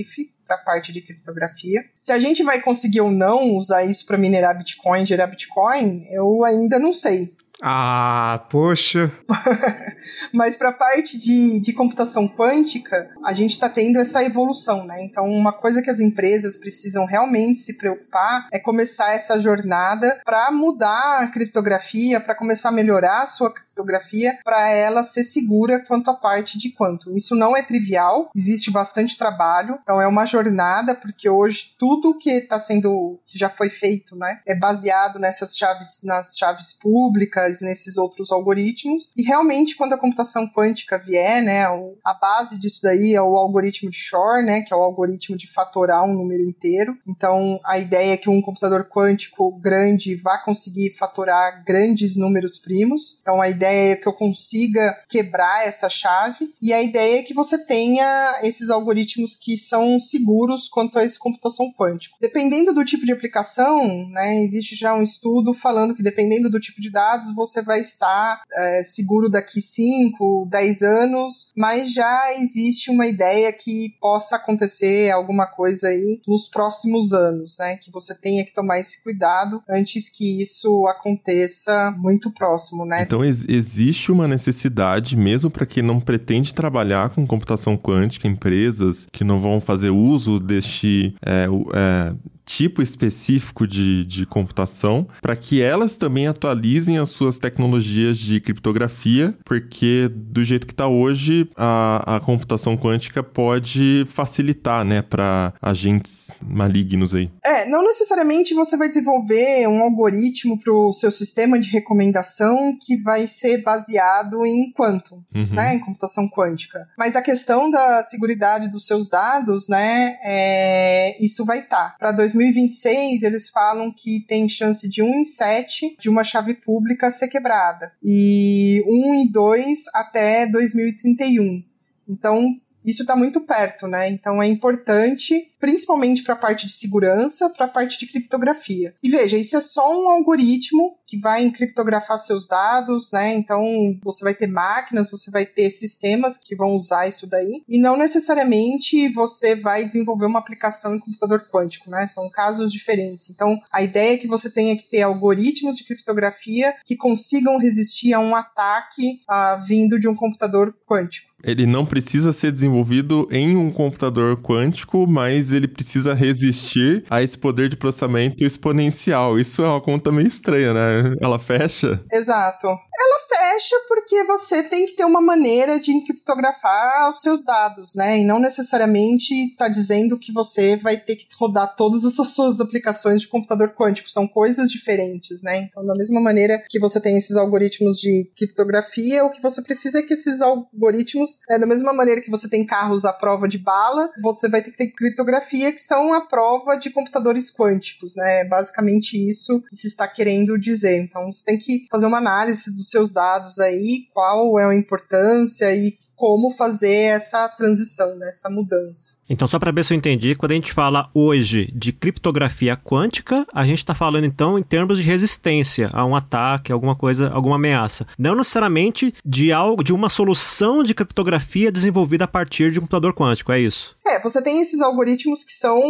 para 0.45 0.57
a 0.57 0.59
parte 0.59 0.91
de 0.91 1.01
criptografia. 1.01 1.83
Se 1.99 2.11
a 2.11 2.19
gente 2.19 2.43
vai 2.43 2.61
conseguir 2.61 3.01
ou 3.01 3.11
não 3.11 3.55
usar 3.55 3.83
isso 3.83 4.05
para 4.05 4.17
minerar 4.17 4.57
Bitcoin, 4.57 5.05
gerar 5.05 5.27
Bitcoin, 5.27 6.05
eu 6.11 6.43
ainda 6.43 6.77
não 6.77 6.93
sei. 6.93 7.35
Ah, 7.61 8.45
poxa. 8.49 9.11
Mas 10.33 10.57
para 10.57 10.69
a 10.69 10.73
parte 10.73 11.17
de, 11.17 11.59
de 11.59 11.73
computação 11.73 12.27
quântica, 12.27 13.09
a 13.23 13.33
gente 13.33 13.51
está 13.51 13.69
tendo 13.69 13.99
essa 13.99 14.23
evolução, 14.23 14.85
né? 14.85 15.03
Então, 15.03 15.25
uma 15.25 15.53
coisa 15.53 15.81
que 15.81 15.89
as 15.89 15.99
empresas 15.99 16.57
precisam 16.57 17.05
realmente 17.05 17.59
se 17.59 17.77
preocupar 17.77 18.47
é 18.51 18.59
começar 18.59 19.13
essa 19.13 19.39
jornada 19.39 20.19
para 20.25 20.51
mudar 20.51 21.21
a 21.21 21.27
criptografia, 21.27 22.19
para 22.19 22.35
começar 22.35 22.69
a 22.69 22.73
melhorar 22.73 23.23
a 23.23 23.27
sua 23.27 23.53
criptografia 23.75 24.37
para 24.43 24.69
ela 24.71 25.03
ser 25.03 25.23
segura 25.23 25.83
quanto 25.85 26.09
à 26.09 26.13
parte 26.13 26.57
de 26.57 26.71
quanto. 26.71 27.13
Isso 27.13 27.35
não 27.35 27.55
é 27.55 27.61
trivial, 27.61 28.31
existe 28.35 28.71
bastante 28.71 29.17
trabalho, 29.17 29.77
então 29.81 30.01
é 30.01 30.07
uma 30.07 30.25
jornada, 30.25 30.95
porque 30.95 31.29
hoje 31.29 31.75
tudo 31.77 32.17
que 32.17 32.29
está 32.29 32.57
sendo, 32.57 33.19
que 33.25 33.37
já 33.37 33.49
foi 33.49 33.69
feito, 33.69 34.15
né, 34.15 34.39
é 34.47 34.55
baseado 34.55 35.19
nessas 35.19 35.57
chaves, 35.57 36.01
nas 36.05 36.37
chaves 36.37 36.71
públicas, 36.73 37.61
nesses 37.61 37.97
outros 37.97 38.31
algoritmos, 38.31 39.09
e 39.17 39.23
realmente 39.23 39.75
quando 39.75 39.93
a 39.93 39.97
computação 39.97 40.47
quântica 40.47 40.97
vier, 40.97 41.43
né, 41.43 41.65
a 42.03 42.13
base 42.13 42.59
disso 42.59 42.79
daí 42.81 43.13
é 43.13 43.21
o 43.21 43.35
algoritmo 43.35 43.89
de 43.89 43.97
Shor, 43.97 44.41
né, 44.43 44.61
que 44.61 44.73
é 44.73 44.77
o 44.77 44.81
algoritmo 44.81 45.35
de 45.35 45.51
fatorar 45.51 46.03
um 46.03 46.13
número 46.13 46.43
inteiro. 46.43 46.95
Então, 47.07 47.59
a 47.65 47.77
ideia 47.77 48.13
é 48.13 48.17
que 48.17 48.29
um 48.29 48.41
computador 48.41 48.87
quântico 48.87 49.51
grande 49.59 50.15
vá 50.15 50.37
conseguir 50.37 50.91
fatorar 50.91 51.63
grandes 51.65 52.15
números 52.15 52.57
primos. 52.57 53.17
Então, 53.21 53.41
a 53.41 53.49
ideia 53.49 53.64
ideia 53.65 53.93
é 53.93 53.95
que 53.95 54.07
eu 54.07 54.13
consiga 54.13 54.95
quebrar 55.09 55.67
essa 55.67 55.89
chave, 55.89 56.49
e 56.61 56.71
a 56.73 56.81
ideia 56.81 57.19
é 57.19 57.23
que 57.23 57.33
você 57.33 57.57
tenha 57.57 58.39
esses 58.43 58.69
algoritmos 58.69 59.35
que 59.35 59.57
são 59.57 59.99
seguros 59.99 60.69
quanto 60.69 60.99
a 60.99 61.03
essa 61.03 61.19
computação 61.19 61.71
quântica. 61.73 62.15
Dependendo 62.21 62.73
do 62.73 62.85
tipo 62.85 63.05
de 63.05 63.11
aplicação, 63.11 63.85
né, 64.09 64.43
existe 64.43 64.75
já 64.75 64.93
um 64.93 65.01
estudo 65.01 65.53
falando 65.53 65.95
que 65.95 66.03
dependendo 66.03 66.49
do 66.49 66.59
tipo 66.59 66.79
de 66.79 66.91
dados, 66.91 67.33
você 67.33 67.61
vai 67.61 67.79
estar 67.79 68.41
é, 68.53 68.83
seguro 68.83 69.29
daqui 69.29 69.61
5, 69.61 70.47
10 70.49 70.81
anos, 70.81 71.47
mas 71.55 71.91
já 71.91 72.33
existe 72.37 72.91
uma 72.91 73.07
ideia 73.07 73.51
que 73.51 73.95
possa 73.99 74.35
acontecer 74.35 75.11
alguma 75.11 75.47
coisa 75.47 75.87
aí 75.87 76.19
nos 76.27 76.49
próximos 76.49 77.13
anos, 77.13 77.55
né, 77.59 77.77
que 77.77 77.91
você 77.91 78.13
tenha 78.15 78.43
que 78.43 78.53
tomar 78.53 78.79
esse 78.79 79.01
cuidado 79.03 79.63
antes 79.69 80.09
que 80.09 80.41
isso 80.41 80.87
aconteça 80.87 81.93
muito 81.97 82.31
próximo, 82.31 82.85
né? 82.85 83.03
Então 83.03 83.23
existe 83.55 84.11
uma 84.11 84.27
necessidade, 84.27 85.15
mesmo 85.15 85.49
para 85.49 85.65
quem 85.65 85.81
não 85.81 85.99
pretende 85.99 86.53
trabalhar 86.53 87.09
com 87.09 87.25
computação 87.25 87.77
quântica, 87.77 88.27
empresas 88.27 89.07
que 89.11 89.23
não 89.23 89.39
vão 89.39 89.59
fazer 89.59 89.89
uso 89.89 90.39
deste 90.39 91.15
é, 91.25 91.47
é, 91.73 92.15
tipo 92.45 92.81
específico 92.81 93.65
de, 93.65 94.03
de 94.05 94.25
computação, 94.25 95.07
para 95.21 95.35
que 95.35 95.61
elas 95.61 95.95
também 95.95 96.27
atualizem 96.27 96.97
as 96.97 97.09
suas 97.09 97.37
tecnologias 97.37 98.17
de 98.17 98.39
criptografia, 98.39 99.35
porque 99.45 100.09
do 100.13 100.43
jeito 100.43 100.67
que 100.67 100.73
está 100.73 100.87
hoje, 100.87 101.49
a, 101.55 102.17
a 102.17 102.19
computação 102.19 102.77
quântica 102.77 103.23
pode 103.23 104.05
facilitar, 104.07 104.83
né, 104.85 105.01
para 105.01 105.53
agentes 105.61 106.31
malignos 106.41 107.15
aí. 107.15 107.31
É, 107.43 107.67
não 107.69 107.83
necessariamente 107.83 108.53
você 108.53 108.77
vai 108.77 108.87
desenvolver 108.87 109.67
um 109.67 109.81
algoritmo 109.81 110.59
para 110.59 110.73
o 110.73 110.91
seu 110.91 111.11
sistema 111.11 111.59
de 111.59 111.69
recomendação 111.69 112.77
que 112.79 112.97
vai 112.97 113.27
ser 113.27 113.61
baseado 113.63 114.45
em 114.45 114.71
quantum, 114.71 115.23
uhum. 115.33 115.53
né, 115.53 115.75
em 115.75 115.79
computação 115.79 116.27
quântica. 116.29 116.87
Mas 116.97 117.15
a 117.15 117.21
questão 117.21 117.71
da 117.71 118.03
segurança 118.03 118.25
dos 118.69 118.85
seus 118.85 119.09
dados, 119.09 119.67
né, 119.67 120.17
é, 120.23 121.23
isso 121.23 121.45
vai 121.45 121.59
estar. 121.59 121.75
Tá. 121.75 121.95
Para 121.97 122.11
2026, 122.35 123.23
eles 123.23 123.49
falam 123.49 123.91
que 123.91 124.19
tem 124.27 124.47
chance 124.49 124.87
de 124.87 125.01
1 125.01 125.15
em 125.15 125.23
7 125.23 125.95
de 125.99 126.09
uma 126.09 126.23
chave 126.23 126.53
pública 126.55 127.09
ser 127.09 127.29
quebrada. 127.29 127.93
E 128.03 128.83
1 128.85 129.15
em 129.15 129.31
2 129.31 129.85
até 129.93 130.45
2031. 130.47 131.63
Então, 132.07 132.59
isso 132.85 133.01
está 133.01 133.15
muito 133.15 133.41
perto, 133.41 133.87
né? 133.87 134.09
Então 134.09 134.41
é 134.41 134.47
importante 134.47 135.51
principalmente 135.65 136.21
para 136.21 136.35
a 136.35 136.37
parte 136.37 136.67
de 136.67 136.71
segurança, 136.73 137.49
para 137.49 137.65
a 137.65 137.69
parte 137.69 137.97
de 137.97 138.05
criptografia. 138.05 138.93
E 139.01 139.09
veja, 139.09 139.35
isso 139.35 139.57
é 139.57 139.61
só 139.61 139.99
um 139.99 140.09
algoritmo 140.09 140.95
que 141.07 141.17
vai 141.19 141.43
encriptografar 141.43 142.19
seus 142.19 142.47
dados, 142.47 143.09
né? 143.11 143.33
Então 143.33 143.63
você 144.03 144.23
vai 144.23 144.35
ter 144.35 144.45
máquinas, 144.45 145.09
você 145.09 145.31
vai 145.31 145.43
ter 145.43 145.71
sistemas 145.71 146.37
que 146.37 146.55
vão 146.55 146.75
usar 146.75 147.07
isso 147.07 147.25
daí, 147.25 147.63
e 147.67 147.79
não 147.79 147.97
necessariamente 147.97 149.09
você 149.09 149.55
vai 149.55 149.83
desenvolver 149.83 150.27
uma 150.27 150.37
aplicação 150.37 150.95
em 150.95 150.99
computador 150.99 151.47
quântico, 151.51 151.89
né? 151.89 152.05
São 152.05 152.29
casos 152.29 152.71
diferentes. 152.71 153.31
Então 153.31 153.59
a 153.71 153.81
ideia 153.81 154.13
é 154.13 154.17
que 154.17 154.27
você 154.27 154.51
tenha 154.51 154.75
que 154.77 154.87
ter 154.87 155.01
algoritmos 155.01 155.77
de 155.77 155.83
criptografia 155.83 156.75
que 156.85 156.95
consigam 156.95 157.57
resistir 157.57 158.13
a 158.13 158.19
um 158.19 158.35
ataque 158.35 159.19
uh, 159.27 159.65
vindo 159.65 159.99
de 159.99 160.07
um 160.07 160.15
computador 160.15 160.75
quântico. 160.87 161.34
Ele 161.45 161.65
não 161.65 161.85
precisa 161.85 162.33
ser 162.33 162.51
desenvolvido 162.51 163.27
em 163.31 163.55
um 163.55 163.71
computador 163.71 164.41
quântico, 164.41 165.05
mas 165.07 165.51
ele 165.51 165.67
precisa 165.67 166.13
resistir 166.13 167.05
a 167.09 167.21
esse 167.21 167.37
poder 167.37 167.69
de 167.69 167.77
processamento 167.77 168.43
exponencial. 168.43 169.39
Isso 169.39 169.61
é 169.61 169.67
uma 169.67 169.81
conta 169.81 170.11
meio 170.11 170.27
estranha, 170.27 170.73
né? 170.73 171.15
Ela 171.21 171.39
fecha? 171.39 172.03
Exato. 172.11 172.67
Ela 172.67 173.19
fecha 173.27 173.75
porque 173.87 174.23
você 174.23 174.63
tem 174.63 174.85
que 174.85 174.93
ter 174.93 175.05
uma 175.05 175.21
maneira 175.21 175.79
de 175.79 175.91
encriptografar 175.91 177.09
os 177.09 177.21
seus 177.21 177.43
dados, 177.43 177.93
né? 177.95 178.19
E 178.19 178.23
não 178.23 178.39
necessariamente 178.39 179.33
está 179.33 179.67
dizendo 179.67 180.17
que 180.17 180.31
você 180.31 180.75
vai 180.75 180.97
ter 180.97 181.15
que 181.15 181.27
rodar 181.39 181.75
todas 181.75 182.03
as 182.05 182.27
suas 182.29 182.59
aplicações 182.61 183.21
de 183.21 183.27
computador 183.27 183.73
quântico. 183.73 184.09
São 184.09 184.27
coisas 184.27 184.69
diferentes, 184.69 185.43
né? 185.43 185.67
Então, 185.69 185.85
da 185.85 185.95
mesma 185.95 186.19
maneira 186.19 186.63
que 186.69 186.79
você 186.79 186.99
tem 186.99 187.17
esses 187.17 187.35
algoritmos 187.35 187.99
de 187.99 188.29
criptografia, 188.35 189.23
o 189.23 189.29
que 189.29 189.41
você 189.41 189.61
precisa 189.61 189.99
é 189.99 190.01
que 190.01 190.13
esses 190.13 190.41
algoritmos, 190.41 191.34
é, 191.49 191.59
da 191.59 191.65
mesma 191.65 191.93
maneira 191.93 192.21
que 192.21 192.29
você 192.29 192.49
tem 192.49 192.65
carros 192.65 193.05
à 193.05 193.13
prova 193.13 193.47
de 193.47 193.57
bala, 193.57 194.09
você 194.21 194.47
vai 194.49 194.61
ter 194.61 194.71
que 194.71 194.77
ter 194.77 194.87
criptografia 194.87 195.71
que 195.71 195.79
são 195.79 196.13
a 196.13 196.21
prova 196.21 196.75
de 196.75 196.89
computadores 196.89 197.51
quânticos, 197.51 198.15
né? 198.15 198.41
É 198.41 198.45
basicamente 198.45 199.17
isso 199.17 199.61
que 199.61 199.75
se 199.75 199.87
está 199.87 200.07
querendo 200.07 200.57
dizer. 200.57 200.97
Então, 200.97 201.31
você 201.31 201.43
tem 201.45 201.57
que 201.57 201.85
fazer 201.89 202.05
uma 202.05 202.17
análise 202.17 202.73
dos 202.75 202.89
seus 202.89 203.13
dados 203.13 203.59
aí, 203.59 204.07
qual 204.13 204.59
é 204.59 204.65
a 204.65 204.73
importância 204.73 205.73
e 205.73 205.97
como 206.15 206.51
fazer 206.51 207.11
essa 207.11 207.47
transição, 207.49 208.15
né, 208.15 208.27
essa 208.27 208.49
mudança. 208.49 209.17
Então, 209.29 209.47
só 209.47 209.59
para 209.59 209.71
ver 209.71 209.83
se 209.83 209.93
eu 209.93 209.97
entendi, 209.97 210.35
quando 210.35 210.51
a 210.51 210.55
gente 210.55 210.73
fala 210.73 211.09
hoje 211.13 211.71
de 211.75 211.91
criptografia 211.91 212.77
quântica, 212.77 213.45
a 213.53 213.65
gente 213.65 213.79
está 213.79 213.93
falando 213.93 214.25
então 214.25 214.57
em 214.57 214.63
termos 214.63 214.97
de 214.97 215.03
resistência 215.03 215.89
a 215.93 216.05
um 216.05 216.15
ataque, 216.15 216.71
alguma 216.71 216.95
coisa, 216.95 217.29
alguma 217.29 217.55
ameaça. 217.55 218.07
Não 218.17 218.35
necessariamente 218.35 219.13
de 219.25 219.51
algo, 219.51 219.83
de 219.83 219.93
uma 219.93 220.09
solução 220.09 220.83
de 220.83 220.93
criptografia 220.93 221.71
desenvolvida 221.71 222.25
a 222.25 222.27
partir 222.27 222.71
de 222.71 222.79
um 222.79 222.83
computador 222.83 223.13
quântico, 223.13 223.51
é 223.51 223.59
isso? 223.59 223.95
É, 224.05 224.19
você 224.19 224.41
tem 224.41 224.61
esses 224.61 224.81
algoritmos 224.81 225.43
que 225.43 225.51
são 225.51 225.81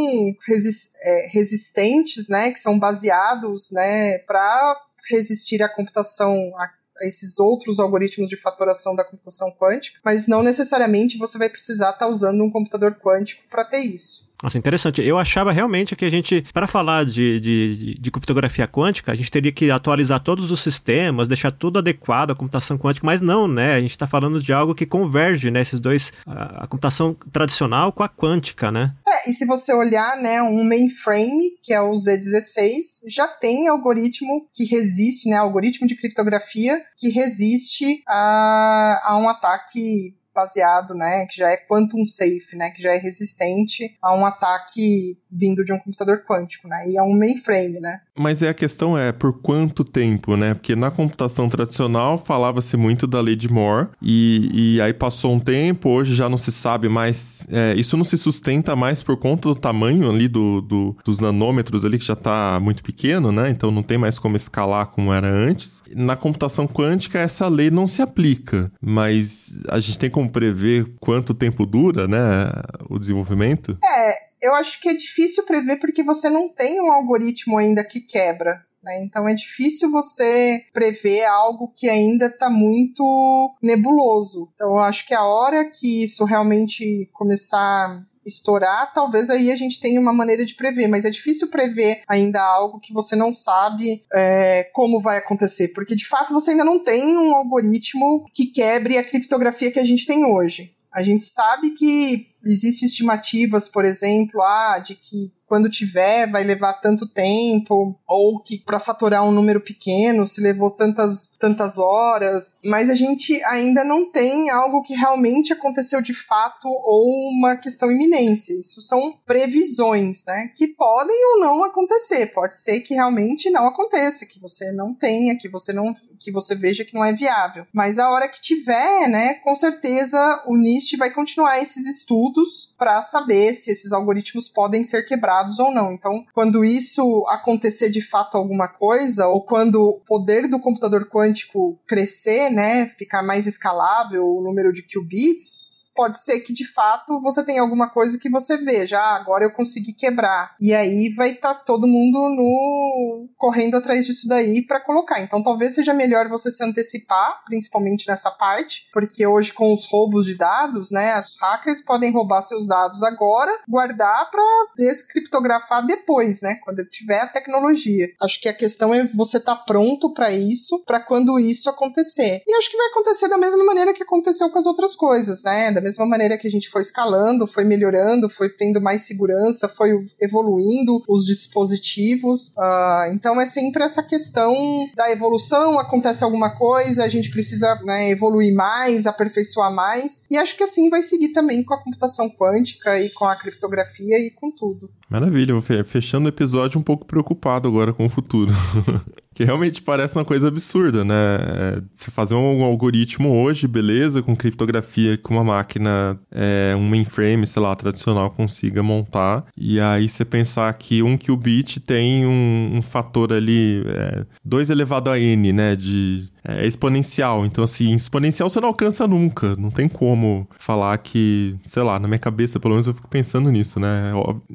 resist 0.48 0.92
é, 1.04 1.30
resistentes, 1.32 2.30
né, 2.30 2.52
que 2.52 2.60
são 2.60 2.80
baseados, 2.80 3.70
né, 3.72 4.18
para 4.20 4.76
resistir 5.10 5.62
à 5.62 5.70
computação, 5.70 6.36
à 6.58 6.68
esses 7.02 7.40
outros 7.40 7.80
algoritmos 7.80 8.30
de 8.30 8.38
fatoração 8.38 8.96
da 8.96 9.04
computação 9.04 9.52
quântica, 9.52 10.00
mas 10.04 10.28
não 10.28 10.42
necessariamente 10.42 11.18
você 11.18 11.38
vai 11.38 11.50
precisar 11.50 11.92
estar 11.92 12.06
tá 12.06 12.08
usando 12.08 12.44
um 12.44 12.52
computador 12.52 12.96
quântico 12.96 13.44
para 13.50 13.66
ter 13.66 13.80
isso. 13.80 14.25
Nossa, 14.44 14.58
interessante. 14.58 15.02
Eu 15.02 15.18
achava 15.18 15.52
realmente 15.52 15.96
que 15.96 16.06
a 16.06 16.10
gente, 16.10 16.46
para 16.54 16.68
falar 16.68 17.06
de, 17.06 17.40
de, 17.40 17.98
de, 18.00 18.12
criptografia 18.12 18.68
quântica, 18.68 19.12
a 19.12 19.16
gente 19.16 19.32
teria 19.32 19.52
que 19.52 19.72
atualizar 19.72 20.20
todos 20.20 20.52
os 20.52 20.62
sistemas, 20.62 21.28
deixar 21.28 21.52
tudo 21.52 21.80
adequado 21.80 22.32
à 22.32 22.36
computação 22.36 22.78
quântica, 22.78 23.06
mas 23.06 23.22
não, 23.22 23.48
né? 23.48 23.76
A 23.76 23.82
gente 23.82 23.92
está 23.92 24.06
falando 24.06 24.42
de 24.42 24.52
algo 24.52 24.76
que 24.76 24.86
converge, 24.86 25.50
né? 25.50 25.62
Esses 25.62 25.80
dois, 25.80 26.12
a, 26.26 26.64
a, 26.64 26.68
computação 26.68 27.16
tradicional 27.32 27.92
com 27.92 28.04
a 28.04 28.10
quântica, 28.10 28.72
né? 28.72 28.94
É, 29.08 29.30
e 29.30 29.34
se 29.34 29.46
você 29.46 29.74
olhar, 29.74 30.18
né, 30.18 30.42
um 30.42 30.64
mainframe, 30.64 31.52
que 31.64 31.74
é 31.74 31.82
o 31.82 31.94
Z16, 31.94 33.04
já 33.08 33.28
tem 33.28 33.68
algoritmo 33.68 34.48
que 34.54 34.66
resiste, 34.66 35.30
né? 35.30 35.38
Algoritmo 35.38 35.88
de 35.88 35.96
criptografia 35.96 36.82
que 36.98 37.10
resiste 37.10 38.04
a, 38.08 39.02
a 39.06 39.18
um 39.18 39.30
ataque 39.30 40.14
baseado, 40.36 40.94
né, 40.94 41.26
que 41.30 41.38
já 41.38 41.50
é 41.50 41.58
quantum 41.58 42.06
safe, 42.06 42.56
né, 42.56 42.70
que 42.72 42.82
já 42.82 42.92
é 42.92 42.98
resistente 42.98 43.96
a 44.02 44.14
um 44.14 44.26
ataque 44.26 45.18
vindo 45.32 45.64
de 45.64 45.74
um 45.74 45.80
computador 45.80 46.24
quântico, 46.28 46.68
né, 46.68 46.88
e 46.88 46.98
é 46.98 47.02
um 47.02 47.18
mainframe, 47.18 47.80
né. 47.80 48.02
Mas 48.18 48.42
é 48.42 48.50
a 48.50 48.54
questão 48.54 48.98
é 48.98 49.12
por 49.12 49.42
quanto 49.42 49.84
tempo, 49.84 50.38
né? 50.38 50.54
Porque 50.54 50.74
na 50.74 50.90
computação 50.90 51.50
tradicional 51.50 52.18
falava-se 52.18 52.78
muito 52.78 53.06
da 53.06 53.20
lei 53.20 53.36
de 53.36 53.50
Moore 53.52 53.90
e, 54.02 54.76
e 54.78 54.82
aí 54.82 54.94
passou 54.94 55.34
um 55.34 55.40
tempo, 55.40 55.90
hoje 55.90 56.16
já 56.16 56.30
não 56.30 56.38
se 56.38 56.52
sabe 56.52 56.88
mais. 56.88 57.46
É, 57.52 57.76
isso 57.76 57.98
não 57.98 58.06
se 58.06 58.18
sustenta 58.18 58.74
mais 58.74 59.04
por 59.04 59.18
conta 59.18 59.50
do 59.50 59.56
tamanho 59.56 60.10
ali 60.10 60.30
do, 60.30 60.62
do, 60.62 60.98
dos 61.04 61.20
nanômetros 61.20 61.84
ali 61.84 62.00
que 62.00 62.06
já 62.06 62.14
está 62.14 62.58
muito 62.62 62.82
pequeno, 62.82 63.34
né? 63.34 63.50
Então 63.50 63.70
não 63.70 63.84
tem 63.84 63.98
mais 63.98 64.18
como 64.18 64.38
escalar 64.38 64.88
como 64.88 65.12
era 65.12 65.28
antes. 65.28 65.84
Na 65.94 66.16
computação 66.16 66.68
quântica 66.68 67.20
essa 67.20 67.50
lei 67.50 67.70
não 67.70 67.86
se 67.86 68.02
aplica, 68.02 68.72
mas 68.82 69.54
a 69.68 69.80
gente 69.80 70.00
tem 70.00 70.10
como 70.10 70.25
prever 70.28 70.94
quanto 71.00 71.34
tempo 71.34 71.66
dura, 71.66 72.08
né? 72.08 72.50
O 72.90 73.00
desenvolvimento. 73.00 73.78
É 73.84 74.36
eu 74.46 74.54
acho 74.54 74.80
que 74.80 74.90
é 74.90 74.94
difícil 74.94 75.44
prever 75.44 75.78
porque 75.78 76.04
você 76.04 76.30
não 76.30 76.48
tem 76.48 76.80
um 76.80 76.92
algoritmo 76.92 77.58
ainda 77.58 77.84
que 77.84 78.00
quebra. 78.00 78.64
Né? 78.84 79.04
Então 79.04 79.28
é 79.28 79.34
difícil 79.34 79.90
você 79.90 80.64
prever 80.72 81.26
algo 81.26 81.74
que 81.76 81.90
ainda 81.90 82.28
está 82.28 82.48
muito 82.50 83.56
nebuloso. 83.62 84.48
Então 84.54 84.72
eu 84.74 84.80
acho 84.80 85.08
que 85.08 85.16
a 85.16 85.24
hora 85.24 85.66
que 85.66 86.04
isso 86.04 86.24
realmente 86.24 87.10
começar 87.12 88.06
estourar, 88.26 88.92
talvez 88.94 89.30
aí 89.30 89.52
a 89.52 89.56
gente 89.56 89.80
tenha 89.80 90.00
uma 90.00 90.14
maneira 90.14 90.46
de 90.46 90.56
prever, 90.56 90.88
mas 90.88 91.06
é 91.06 91.10
difícil 91.10 91.48
prever 91.50 92.02
ainda 92.08 92.42
algo 92.42 92.80
que 92.80 92.94
você 92.94 93.16
não 93.16 93.34
sabe 93.34 94.02
é, 94.14 94.70
como 94.74 95.00
vai 95.00 95.18
acontecer, 95.18 95.70
porque 95.70 95.96
de 95.96 96.08
fato 96.08 96.34
você 96.34 96.52
ainda 96.52 96.66
não 96.66 96.80
tem 96.80 97.18
um 97.18 97.36
algoritmo 97.36 98.26
que 98.34 98.48
quebre 98.48 98.98
a 98.98 99.04
criptografia 99.04 99.72
que 99.72 99.80
a 99.80 99.86
gente 99.86 100.06
tem 100.06 100.26
hoje. 100.26 100.74
A 100.96 101.04
gente 101.04 101.26
sabe 101.26 101.72
que 101.72 102.28
existem 102.46 102.88
estimativas, 102.88 103.68
por 103.68 103.84
exemplo, 103.84 104.42
ah, 104.42 104.80
de 104.80 104.96
que 104.96 105.34
quando 105.48 105.70
tiver 105.70 106.30
vai 106.30 106.44
levar 106.44 106.74
tanto 106.74 107.08
tempo, 107.08 107.96
ou 108.08 108.42
que 108.42 108.58
para 108.58 108.80
fatorar 108.80 109.24
um 109.24 109.32
número 109.32 109.62
pequeno 109.62 110.26
se 110.26 110.42
levou 110.42 110.72
tantas, 110.72 111.36
tantas 111.40 111.78
horas, 111.78 112.58
mas 112.64 112.90
a 112.90 112.96
gente 112.96 113.42
ainda 113.46 113.84
não 113.84 114.12
tem 114.12 114.50
algo 114.50 114.82
que 114.82 114.94
realmente 114.94 115.54
aconteceu 115.54 116.02
de 116.02 116.14
fato 116.14 116.68
ou 116.68 117.30
uma 117.38 117.56
questão 117.56 117.92
iminência. 117.92 118.54
Isso 118.54 118.82
são 118.82 119.14
previsões, 119.26 120.26
né? 120.26 120.52
Que 120.56 120.68
podem 120.68 121.26
ou 121.34 121.40
não 121.40 121.64
acontecer. 121.64 122.28
Pode 122.28 122.56
ser 122.56 122.82
que 122.82 122.94
realmente 122.94 123.50
não 123.50 123.68
aconteça, 123.68 124.26
que 124.26 124.40
você 124.40 124.72
não 124.72 124.94
tenha, 124.94 125.38
que 125.38 125.50
você 125.50 125.72
não 125.74 125.96
que 126.26 126.32
você 126.32 126.56
veja 126.56 126.84
que 126.84 126.94
não 126.94 127.06
é 127.06 127.14
viável. 127.14 127.66
Mas 127.72 128.00
a 128.00 128.10
hora 128.10 128.28
que 128.28 128.42
tiver, 128.42 129.08
né, 129.08 129.36
com 129.36 129.56
certeza 129.56 130.44
o 130.48 130.58
NIST 130.58 130.98
vai 130.98 131.12
continuar 131.12 131.62
esses 131.62 131.86
estudos 131.88 132.74
para 132.78 133.02
saber 133.02 133.54
se 133.54 133.72
esses 133.72 133.94
algoritmos 133.94 134.50
podem 134.50 134.84
ser 134.84 135.04
quebrados 135.04 135.60
ou 135.60 135.72
não. 135.72 135.94
Então, 135.94 136.26
quando 136.34 136.66
isso 136.66 137.26
acontecer 137.30 137.90
de 137.90 138.02
fato 138.02 138.36
alguma 138.36 138.68
coisa, 138.68 139.28
ou 139.28 139.42
quando 139.42 139.76
o 139.76 140.00
poder 140.06 140.48
do 140.48 140.60
computador 140.60 141.08
quântico 141.08 141.80
crescer, 141.88 142.50
né, 142.50 142.88
ficar 142.88 143.22
mais 143.22 143.46
escalável 143.46 144.26
o 144.26 144.42
número 144.42 144.74
de 144.74 144.82
qubits, 144.82 145.65
pode 145.96 146.20
ser 146.20 146.42
que 146.42 146.54
de 146.54 146.68
fato 146.68 147.22
você 147.22 147.44
tenha 147.44 147.62
alguma 147.62 147.90
coisa 147.90 148.20
que 148.20 148.30
você 148.30 148.58
veja, 148.58 149.00
ah, 149.00 149.16
agora 149.16 149.46
eu 149.46 149.54
consegui 149.54 149.94
quebrar. 149.94 150.56
E 150.60 150.74
aí 150.74 151.10
vai 151.16 151.32
estar 151.32 151.54
tá 151.54 151.62
todo 151.62 151.88
mundo 151.88 152.30
no 152.30 153.30
correndo 153.38 153.78
atrás 153.78 154.06
disso 154.06 154.28
daí 154.28 154.66
para 154.66 154.80
colocar. 154.80 155.22
Então 155.22 155.42
talvez 155.42 155.74
seja 155.74 155.94
melhor 155.94 156.28
você 156.28 156.52
se 156.52 156.64
antecipar, 156.64 157.44
principalmente 157.46 158.08
nessa 158.08 158.32
parte, 158.32 158.88
porque 158.92 159.26
hoje 159.26 159.54
com 159.54 159.74
os 159.74 159.88
roubos 159.88 160.26
de 160.26 160.36
dados, 160.36 160.92
né, 160.92 161.18
os 161.20 161.38
hackers 161.40 161.82
podem 161.82 162.12
roubar 162.12 162.42
seus 162.42 162.68
dados 162.68 163.02
agora, 163.04 163.52
guardar 163.68 164.30
para 164.30 164.44
descriptografar 164.78 165.86
depois, 165.86 166.42
né, 166.42 166.56
quando 166.64 166.86
tiver 166.86 167.22
a 167.22 167.28
tecnologia. 167.28 168.08
Acho 168.22 168.42
que 168.42 168.50
a 168.50 168.54
questão 168.54 168.94
é 168.94 169.06
você 169.08 169.38
estar 169.38 169.56
tá 169.56 169.64
pronto 169.64 170.14
para 170.14 170.32
isso, 170.32 170.84
para 170.86 171.00
quando 171.00 171.40
isso 171.40 171.70
acontecer. 171.70 172.42
E 172.46 172.56
acho 172.56 172.70
que 172.70 172.78
vai 172.78 172.88
acontecer 172.88 173.28
da 173.28 173.38
mesma 173.38 173.64
maneira 173.64 173.94
que 173.94 174.04
aconteceu 174.04 174.50
com 174.50 174.60
as 174.60 174.66
outras 174.66 174.96
coisas, 174.96 175.44
né? 175.44 175.72
Da 175.72 175.82
mesma 175.86 176.06
maneira 176.08 176.38
que 176.38 176.48
a 176.48 176.52
gente 176.52 176.68
foi 176.68 176.82
escalando, 176.82 177.46
foi 177.46 177.64
melhorando, 177.64 178.28
foi 178.28 178.50
tendo 178.50 178.82
mais 178.82 179.02
segurança, 179.02 179.70
foi 179.70 179.92
evoluindo 180.20 181.04
os 181.08 181.26
dispositivos. 181.26 182.48
Uh, 182.58 183.14
então 183.14 183.40
é 183.40 183.46
sempre 183.46 183.84
essa 183.84 184.02
questão 184.02 184.56
da 184.96 185.12
evolução, 185.12 185.80
acontece 185.80 186.24
alguma 186.24 186.50
coisa, 186.50 187.04
a 187.04 187.10
gente 187.10 187.30
precisa 187.30 187.80
né, 187.84 188.10
evoluir 188.10 188.54
mais, 188.54 189.06
aperfeiçoar 189.06 189.72
mais. 189.72 190.24
E 190.30 190.38
acho 190.38 190.58
que 190.58 190.64
assim 190.64 190.90
vai 190.90 191.04
seguir 191.04 191.30
também 191.30 191.64
com 191.64 191.76
a 191.76 191.82
computação 191.82 192.30
quântica 192.30 193.00
e 193.00 193.10
com 193.12 193.26
a 193.26 193.36
criptografia 193.36 194.18
e 194.20 194.32
com 194.32 194.50
tudo. 194.50 194.90
Maravilha, 195.10 195.54
fechando 195.84 196.26
o 196.26 196.30
episódio 196.30 196.80
um 196.80 196.84
pouco 196.84 197.06
preocupado 197.06 197.68
agora 197.68 197.94
com 197.94 198.06
o 198.06 198.10
futuro. 198.10 198.52
que 199.36 199.44
realmente 199.44 199.82
parece 199.82 200.18
uma 200.18 200.26
coisa 200.26 200.48
absurda, 200.48 201.04
né? 201.04 201.14
É, 201.14 201.82
você 201.94 202.10
fazer 202.10 202.34
um 202.36 202.64
algoritmo 202.64 203.30
hoje, 203.30 203.68
beleza, 203.68 204.24
com 204.24 204.36
criptografia 204.36 205.18
que 205.18 205.30
uma 205.30 205.44
máquina, 205.44 206.18
é, 206.32 206.74
um 206.76 206.88
mainframe, 206.88 207.46
sei 207.46 207.62
lá, 207.62 207.76
tradicional 207.76 208.32
consiga 208.32 208.82
montar, 208.82 209.46
e 209.58 209.80
aí 209.80 210.08
você 210.08 210.26
pensar 210.26 210.74
que 210.74 211.04
um 211.04 211.18
qubit 211.18 211.82
tem 211.82 212.26
um, 212.26 212.78
um 212.78 212.82
fator 212.82 213.34
ali, 213.34 213.84
é, 213.86 214.26
2 214.44 214.70
elevado 214.70 215.10
a 215.10 215.20
n, 215.20 215.52
né, 215.52 215.76
de 215.76 216.30
é 216.48 216.66
exponencial. 216.66 217.46
Então, 217.46 217.64
assim, 217.64 217.94
exponencial 217.94 218.50
você 218.50 218.60
não 218.60 218.70
alcança 218.70 219.08
nunca. 219.08 219.56
Não 219.56 219.72
tem 219.72 219.90
como 219.90 220.48
falar 220.58 220.98
que, 221.00 221.58
sei 221.66 221.84
lá, 221.84 222.00
na 222.00 222.08
minha 222.08 222.20
cabeça, 222.20 222.60
pelo 222.60 222.76
menos 222.76 222.88
eu 222.88 222.94
fico 222.94 223.08
pensando 223.08 223.52
nisso, 223.52 223.80
né? 223.80 224.12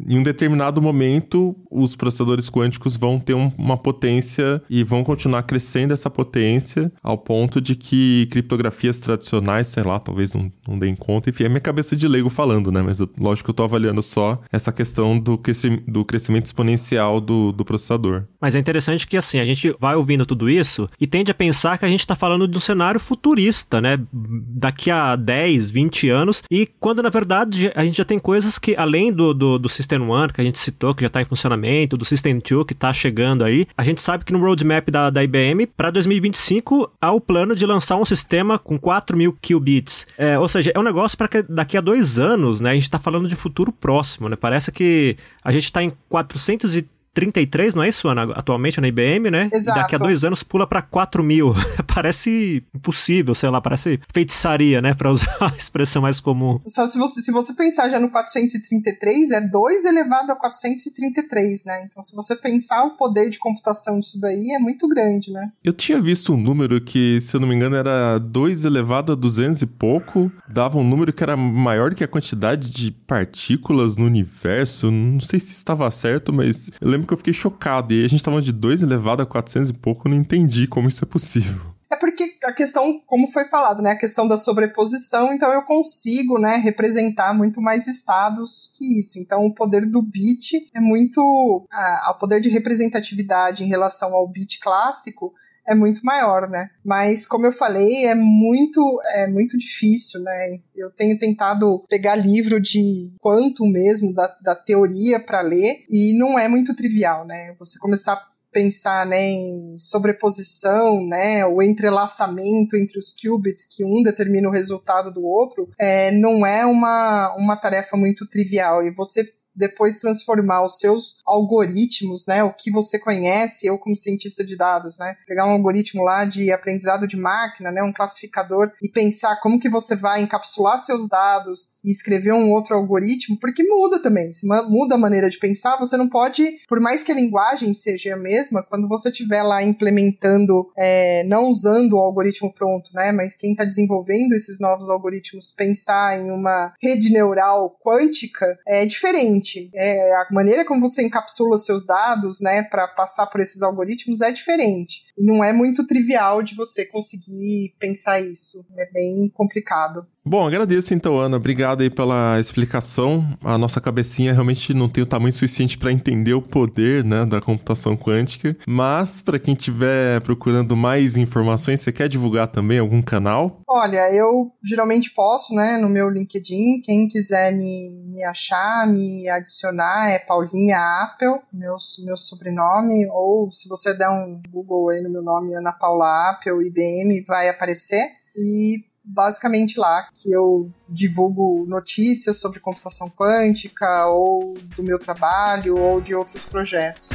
Em 0.07 0.18
um 0.18 0.22
determinado 0.22 0.80
momento, 0.80 1.57
os 1.70 1.97
processadores 1.97 2.49
quânticos 2.49 2.97
vão 2.97 3.18
ter 3.18 3.34
um, 3.34 3.51
uma 3.59 3.76
potência 3.76 4.62
e 4.70 4.84
vão 4.84 5.03
continuar 5.03 5.43
crescendo 5.43 5.93
essa 5.93 6.09
potência 6.09 6.93
ao 7.03 7.18
ponto 7.18 7.61
de 7.61 7.74
que 7.74 8.28
criptografias 8.30 8.99
tradicionais, 8.99 9.68
sei 9.68 9.82
lá, 9.82 9.99
talvez 9.99 10.32
não, 10.32 10.53
não 10.66 10.78
deem 10.78 10.95
conta. 10.95 11.30
Enfim, 11.30 11.45
é 11.45 11.49
minha 11.49 11.61
cabeça 11.61 11.97
de 11.97 12.07
leigo 12.07 12.30
falando, 12.30 12.70
né? 12.70 12.82
Mas 12.82 13.01
eu, 13.01 13.09
lógico 13.18 13.47
que 13.47 13.51
eu 13.51 13.55
tô 13.55 13.64
avaliando 13.64 14.03
só 14.03 14.41
essa 14.53 14.70
questão 14.70 15.18
do, 15.18 15.36
cresci 15.36 15.70
do 15.88 16.05
crescimento 16.05 16.47
exponencial 16.47 17.20
do, 17.20 17.53
do 17.53 17.64
processador. 17.64 18.24
Mas 18.41 18.55
é 18.55 18.59
interessante 18.59 19.07
que, 19.07 19.16
assim, 19.16 19.41
a 19.41 19.45
gente 19.45 19.74
vai 19.78 19.97
ouvindo 19.97 20.24
tudo 20.24 20.49
isso 20.49 20.88
e 21.01 21.07
tende 21.07 21.30
a 21.30 21.34
pensar 21.34 21.78
que 21.81 21.87
a 21.87 21.89
gente 21.89 22.01
está 22.01 22.14
falando 22.14 22.47
de 22.47 22.57
um 22.57 22.61
cenário 22.61 23.01
futurista, 23.01 23.81
né? 23.81 23.99
Daqui 24.12 24.91
a 24.91 25.16
10, 25.16 25.70
20 25.70 26.09
anos. 26.11 26.43
E 26.51 26.66
quando, 26.78 27.03
na 27.03 27.09
verdade, 27.09 27.72
a 27.74 27.85
gente 27.85 27.99
já 27.99 28.05
tem 28.05 28.18
coisas 28.18 28.59
que, 28.59 28.76
além 28.76 29.12
do, 29.12 29.35
do, 29.35 29.59
do 29.59 29.68
System 29.68 30.03
One, 30.03 30.33
que 30.33 30.41
a 30.41 30.45
gente 30.45 30.59
citou, 30.59 30.95
que 30.95 31.01
já 31.03 31.07
está 31.09 31.22
em 31.22 31.24
funcionamento, 31.24 31.97
do 31.97 32.05
System 32.05 32.39
2, 32.39 32.66
que 32.66 32.72
está 32.72 32.93
chegando 32.93 33.45
aí, 33.45 33.66
a 33.76 33.83
gente 33.83 34.01
sabe 34.01 34.24
que 34.24 34.33
no 34.33 34.39
roadmap 34.39 34.89
da, 34.91 35.11
da 35.11 35.24
IBM, 35.24 35.66
para 35.66 35.91
2025, 35.91 36.91
há 37.01 37.12
o 37.12 37.20
plano 37.20 37.57
de 37.57 37.64
lançar 37.64 37.97
um 37.97 38.05
sistema 38.05 38.59
com 38.59 38.78
4 38.78 39.16
mil 39.16 39.37
qubits. 39.41 40.07
É, 40.16 40.39
ou 40.39 40.49
seja, 40.49 40.70
é 40.74 40.78
um 40.78 40.83
negócio 40.83 41.16
para 41.16 41.28
que 41.28 41.43
daqui 41.43 41.76
a 41.76 41.81
dois 41.81 42.18
anos, 42.18 42.61
né? 42.61 42.70
A 42.70 42.74
gente 42.74 42.85
está 42.85 42.99
falando 42.99 43.28
de 43.28 43.35
futuro 43.35 43.72
próximo, 43.72 44.28
né? 44.28 44.37
Parece 44.37 44.70
que 44.70 45.16
a 45.43 45.51
gente 45.51 45.64
está 45.64 45.83
em 45.83 45.93
430 46.09 46.99
33, 47.12 47.74
não 47.74 47.82
é 47.82 47.88
isso, 47.88 48.08
Ana? 48.08 48.22
Atualmente 48.34 48.80
na 48.80 48.86
IBM, 48.86 49.30
né? 49.30 49.50
Exato. 49.52 49.78
E 49.78 49.82
daqui 49.82 49.94
a 49.96 49.98
dois 49.98 50.24
anos 50.24 50.42
pula 50.42 50.66
para 50.66 50.80
4 50.80 51.22
mil. 51.22 51.54
Parece 51.95 52.64
impossível, 52.74 53.34
sei 53.34 53.51
lá, 53.51 53.61
parece 53.61 54.01
feitiçaria, 54.12 54.80
né? 54.80 54.95
Para 54.95 55.11
usar 55.11 55.36
a 55.41 55.57
expressão 55.57 56.03
mais 56.03 56.20
comum. 56.20 56.59
Só 56.66 56.86
se 56.86 56.99
você, 56.99 57.20
se 57.20 57.32
você 57.32 57.53
pensar 57.55 57.88
já 57.88 57.99
no 57.99 58.11
433, 58.11 59.30
é 59.32 59.41
2 59.41 59.84
elevado 59.84 60.32
a 60.32 60.36
433, 60.36 61.64
né? 61.64 61.84
Então, 61.84 62.03
se 62.03 62.14
você 62.14 62.36
pensar 62.36 62.84
o 62.84 62.97
poder 62.97 63.30
de 63.30 63.38
computação 63.38 63.99
disso 63.99 64.20
daí, 64.20 64.53
é 64.57 64.59
muito 64.59 64.88
grande, 64.88 65.32
né? 65.32 65.51
Eu 65.62 65.72
tinha 65.72 66.01
visto 66.01 66.32
um 66.32 66.36
número 66.36 66.80
que, 66.80 67.20
se 67.20 67.36
eu 67.36 67.41
não 67.41 67.49
me 67.49 67.55
engano, 67.55 67.76
era 67.76 68.18
2 68.18 68.64
elevado 68.64 69.12
a 69.12 69.14
200 69.14 69.62
e 69.62 69.66
pouco. 69.66 70.30
Dava 70.49 70.78
um 70.78 70.88
número 70.88 71.12
que 71.12 71.22
era 71.22 71.36
maior 71.36 71.95
que 71.95 72.05
a 72.05 72.09
quantidade 72.09 72.70
de 72.70 72.91
partículas 72.91 73.97
no 73.97 74.05
universo. 74.05 74.91
Não 74.91 75.20
sei 75.20 75.41
se 75.41 75.53
estava 75.53 75.91
certo, 75.91 76.32
mas 76.32 76.70
eu 76.80 76.88
lembro 76.88 77.07
que 77.07 77.12
eu 77.12 77.18
fiquei 77.18 77.32
chocado. 77.32 77.93
E 77.93 78.05
a 78.05 78.09
gente 78.09 78.22
tava 78.22 78.41
de 78.41 78.53
2 78.53 78.82
elevado 78.82 79.22
a 79.22 79.26
400 79.26 79.70
e 79.70 79.72
pouco, 79.72 80.07
eu 80.07 80.11
não 80.11 80.18
entendi 80.18 80.66
como 80.66 80.88
isso 80.88 81.05
é 81.05 81.07
possível. 81.07 81.80
É 81.91 81.97
porque 81.97 82.36
a 82.45 82.53
questão, 82.53 83.01
como 83.05 83.26
foi 83.26 83.45
falado, 83.47 83.82
né, 83.82 83.91
a 83.91 83.99
questão 83.99 84.28
da 84.28 84.36
sobreposição, 84.36 85.32
então 85.32 85.53
eu 85.53 85.62
consigo, 85.62 86.38
né, 86.38 86.57
representar 86.57 87.34
muito 87.34 87.61
mais 87.61 87.88
estados 87.88 88.70
que 88.74 89.01
isso. 89.01 89.18
Então 89.18 89.45
o 89.45 89.55
poder 89.55 89.84
do 89.86 90.01
bit 90.01 90.70
é 90.72 90.80
muito, 90.80 91.20
o 91.20 92.14
poder 92.14 92.41
de 92.41 92.49
representatividade 92.49 93.64
em 93.64 93.68
relação 93.68 94.14
ao 94.14 94.28
bit 94.28 94.61
clássico 94.61 95.32
é 95.66 95.74
muito 95.74 96.01
maior, 96.05 96.49
né? 96.49 96.68
Mas 96.84 97.26
como 97.26 97.47
eu 97.47 97.53
falei, 97.53 98.07
é 98.07 98.14
muito 98.14 98.80
é 99.14 99.26
muito 99.26 99.57
difícil, 99.57 100.20
né? 100.22 100.59
Eu 100.74 100.91
tenho 100.91 101.16
tentado 101.18 101.84
pegar 101.88 102.16
livro 102.16 102.61
de 102.61 103.12
quanto 103.20 103.64
mesmo 103.66 104.12
da, 104.12 104.26
da 104.43 104.55
teoria 104.55 105.20
para 105.20 105.41
ler 105.41 105.84
e 105.88 106.12
não 106.18 106.38
é 106.38 106.49
muito 106.49 106.74
trivial, 106.74 107.24
né? 107.24 107.55
Você 107.59 107.78
começar 107.78 108.30
pensar 108.53 109.07
né, 109.07 109.30
em 109.30 109.76
sobreposição, 109.78 111.05
né, 111.07 111.44
o 111.46 111.62
entrelaçamento 111.62 112.76
entre 112.76 112.98
os 112.98 113.14
qubits 113.14 113.64
que 113.64 113.84
um 113.84 114.03
determina 114.03 114.48
o 114.48 114.53
resultado 114.53 115.12
do 115.12 115.24
outro, 115.24 115.68
é, 115.78 116.11
não 116.11 116.44
é 116.44 116.66
uma, 116.66 117.34
uma 117.36 117.57
tarefa 117.57 117.96
muito 117.96 118.28
trivial. 118.28 118.82
E 118.82 118.90
você 118.90 119.24
depois 119.55 119.98
transformar 119.98 120.62
os 120.64 120.78
seus 120.78 121.16
algoritmos, 121.26 122.24
né, 122.26 122.42
o 122.42 122.53
que 122.53 122.70
você 122.70 122.98
conhece, 122.98 123.66
eu 123.66 123.78
como 123.78 123.96
cientista 123.96 124.44
de 124.44 124.57
dados, 124.57 124.98
né, 124.98 125.14
pegar 125.26 125.46
um 125.46 125.51
algoritmo 125.51 126.03
lá 126.03 126.24
de 126.24 126.53
aprendizado 126.53 127.07
de 127.07 127.16
máquina, 127.16 127.70
né, 127.70 127.82
um 127.82 127.92
classificador 127.92 128.70
e 128.82 128.88
pensar 128.88 129.36
como 129.40 129.59
que 129.59 129.68
você 129.68 129.96
vai 129.96 130.22
encapsular 130.22 130.78
seus 130.78 131.09
dados 131.09 131.70
e 131.84 131.90
escrever 131.90 132.32
um 132.32 132.51
outro 132.53 132.74
algoritmo, 132.74 133.38
porque 133.38 133.62
muda 133.62 134.01
também, 134.01 134.32
se 134.32 134.46
muda 134.46 134.94
a 134.94 134.98
maneira 134.98 135.28
de 135.28 135.38
pensar, 135.38 135.76
você 135.76 135.96
não 135.96 136.09
pode, 136.09 136.44
por 136.68 136.80
mais 136.80 137.03
que 137.03 137.12
a 137.12 137.14
linguagem 137.14 137.72
seja 137.72 138.14
a 138.14 138.18
mesma, 138.18 138.62
quando 138.62 138.88
você 138.88 139.09
estiver 139.09 139.42
lá 139.42 139.62
implementando, 139.62 140.70
é, 140.76 141.24
não 141.24 141.48
usando 141.48 141.94
o 141.94 142.01
algoritmo 142.01 142.53
pronto, 142.53 142.90
né, 142.94 143.12
mas 143.12 143.36
quem 143.36 143.53
está 143.53 143.64
desenvolvendo 143.64 144.32
esses 144.32 144.61
novos 144.61 144.88
algoritmos 144.88 145.51
pensar 145.51 146.18
em 146.18 146.30
uma 146.30 146.72
rede 146.82 147.11
neural 147.11 147.76
quântica 147.84 148.46
é 148.66 148.84
diferente 148.84 149.39
diferente. 149.41 149.70
É, 149.74 150.14
a 150.16 150.26
maneira 150.30 150.64
como 150.64 150.80
você 150.80 151.03
encapsula 151.03 151.57
seus 151.57 151.84
dados, 151.84 152.41
né, 152.41 152.62
para 152.62 152.86
passar 152.86 153.26
por 153.26 153.41
esses 153.41 153.62
algoritmos 153.62 154.20
é 154.20 154.30
diferente. 154.30 155.05
E 155.20 155.22
não 155.22 155.44
é 155.44 155.52
muito 155.52 155.86
trivial 155.86 156.42
de 156.42 156.54
você 156.54 156.86
conseguir 156.86 157.74
pensar 157.78 158.20
isso. 158.20 158.64
É 158.78 158.90
bem 158.90 159.28
complicado. 159.34 160.06
Bom, 160.24 160.46
agradeço 160.46 160.92
então, 160.92 161.18
Ana. 161.18 161.38
Obrigado 161.38 161.80
aí 161.80 161.88
pela 161.88 162.38
explicação. 162.38 163.26
A 163.42 163.56
nossa 163.56 163.80
cabecinha 163.80 164.32
realmente 164.32 164.74
não 164.74 164.88
tem 164.88 165.02
o 165.02 165.06
tamanho 165.06 165.32
suficiente 165.32 165.78
para 165.78 165.90
entender 165.90 166.34
o 166.34 166.42
poder, 166.42 167.02
né, 167.02 167.24
da 167.24 167.40
computação 167.40 167.96
quântica. 167.96 168.54
Mas 168.66 169.22
para 169.22 169.38
quem 169.38 169.54
estiver 169.54 170.20
procurando 170.20 170.76
mais 170.76 171.16
informações, 171.16 171.80
você 171.80 171.90
quer 171.90 172.08
divulgar 172.08 172.48
também 172.48 172.78
algum 172.78 173.00
canal? 173.00 173.62
Olha, 173.66 174.14
eu 174.14 174.52
geralmente 174.62 175.10
posto, 175.14 175.54
né, 175.54 175.78
no 175.78 175.88
meu 175.88 176.10
LinkedIn. 176.10 176.82
Quem 176.84 177.08
quiser 177.08 177.52
me, 177.52 178.04
me 178.06 178.22
achar, 178.24 178.86
me 178.86 179.26
adicionar 179.28 180.10
é 180.10 180.18
Paulinha 180.18 180.78
Apple, 181.02 181.40
meu, 181.50 181.74
meu 182.04 182.16
sobrenome. 182.16 183.08
Ou 183.10 183.50
se 183.50 183.68
você 183.68 183.94
der 183.94 184.10
um 184.10 184.42
Google 184.50 184.90
aí 184.90 185.00
no 185.00 185.09
meu 185.11 185.22
nome, 185.22 185.54
Ana 185.54 185.72
Paula 185.72 186.30
Apple, 186.30 186.66
IBM, 186.66 187.24
vai 187.26 187.48
aparecer. 187.48 188.02
E 188.36 188.84
basicamente 189.04 189.78
lá 189.78 190.08
que 190.14 190.32
eu 190.32 190.70
divulgo 190.88 191.64
notícias 191.66 192.38
sobre 192.38 192.61
computação 192.61 193.11
quântica 193.11 194.06
ou 194.06 194.54
do 194.76 194.82
meu 194.82 194.98
trabalho 194.98 195.78
ou 195.78 196.00
de 196.00 196.14
outros 196.14 196.44
projetos. 196.44 197.08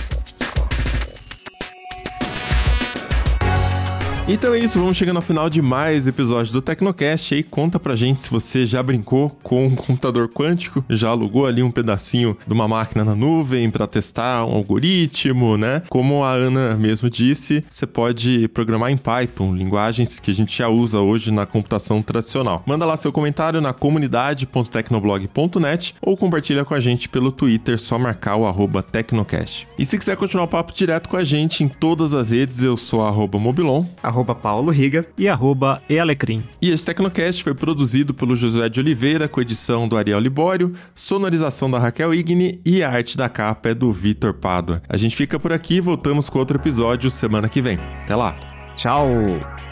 Então 4.27 4.55
é 4.55 4.57
isso, 4.57 4.79
vamos 4.79 4.97
chegando 4.97 5.17
ao 5.17 5.21
final 5.21 5.47
de 5.51 5.61
mais 5.61 6.07
episódios 6.07 6.49
do 6.49 6.59
Tecnocast. 6.59 7.35
Aí 7.35 7.43
conta 7.43 7.79
pra 7.79 7.95
gente 7.95 8.21
se 8.21 8.31
você 8.31 8.65
já 8.65 8.81
brincou 8.81 9.29
com 9.43 9.67
um 9.67 9.75
computador 9.75 10.27
quântico, 10.27 10.83
já 10.89 11.09
alugou 11.09 11.45
ali 11.45 11.61
um 11.61 11.69
pedacinho 11.69 12.35
de 12.45 12.51
uma 12.51 12.67
máquina 12.67 13.05
na 13.05 13.13
nuvem 13.13 13.69
para 13.69 13.85
testar 13.85 14.43
um 14.43 14.55
algoritmo, 14.55 15.57
né? 15.57 15.83
Como 15.89 16.23
a 16.23 16.31
Ana 16.31 16.73
mesmo 16.73 17.07
disse, 17.07 17.63
você 17.69 17.85
pode 17.85 18.47
programar 18.47 18.89
em 18.89 18.97
Python, 18.97 19.53
linguagens 19.53 20.19
que 20.19 20.31
a 20.31 20.33
gente 20.33 20.57
já 20.57 20.69
usa 20.69 20.99
hoje 20.99 21.29
na 21.29 21.45
computação 21.45 22.01
tradicional. 22.01 22.63
Manda 22.65 22.83
lá 22.83 22.97
seu 22.97 23.11
comentário 23.11 23.61
na 23.61 23.73
comunidade.tecnoblog.net 23.73 25.93
ou 26.01 26.17
compartilha 26.17 26.65
com 26.65 26.73
a 26.73 26.79
gente 26.79 27.07
pelo 27.07 27.31
Twitter, 27.31 27.79
só 27.79 27.99
marcar 27.99 28.37
o 28.37 28.47
arroba 28.47 28.81
Tecnocast. 28.81 29.67
E 29.77 29.85
se 29.85 29.99
quiser 29.99 30.17
continuar 30.17 30.45
o 30.45 30.47
papo 30.47 30.73
direto 30.73 31.09
com 31.09 31.15
a 31.15 31.23
gente 31.23 31.63
em 31.63 31.67
todas 31.67 32.15
as 32.15 32.31
redes, 32.31 32.63
eu 32.63 32.75
sou 32.75 33.05
arroba 33.05 33.37
Mobilon 33.37 33.85
Paulo 34.23 34.71
Riga 34.71 35.05
e 35.17 35.27
arroba 35.27 35.81
Ealecrim. 35.89 36.43
E 36.61 36.69
esse 36.69 36.85
Tecnocast 36.85 37.43
foi 37.43 37.53
produzido 37.53 38.13
pelo 38.13 38.35
Josué 38.35 38.69
de 38.69 38.79
Oliveira, 38.79 39.27
com 39.27 39.41
edição 39.41 39.87
do 39.87 39.97
Ariel 39.97 40.19
Libório, 40.19 40.73
sonorização 40.93 41.69
da 41.69 41.79
Raquel 41.79 42.13
Igni 42.13 42.61
e 42.65 42.81
a 42.81 42.89
arte 42.89 43.17
da 43.17 43.27
capa 43.27 43.69
é 43.69 43.73
do 43.73 43.91
Vitor 43.91 44.33
Pádua. 44.33 44.81
A 44.87 44.95
gente 44.95 45.15
fica 45.15 45.39
por 45.39 45.51
aqui, 45.51 45.81
voltamos 45.81 46.29
com 46.29 46.39
outro 46.39 46.57
episódio 46.57 47.11
semana 47.11 47.49
que 47.49 47.61
vem. 47.61 47.77
Até 48.03 48.15
lá. 48.15 48.35
Tchau. 48.75 49.07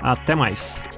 Até 0.01 0.35
mais. 0.35 0.92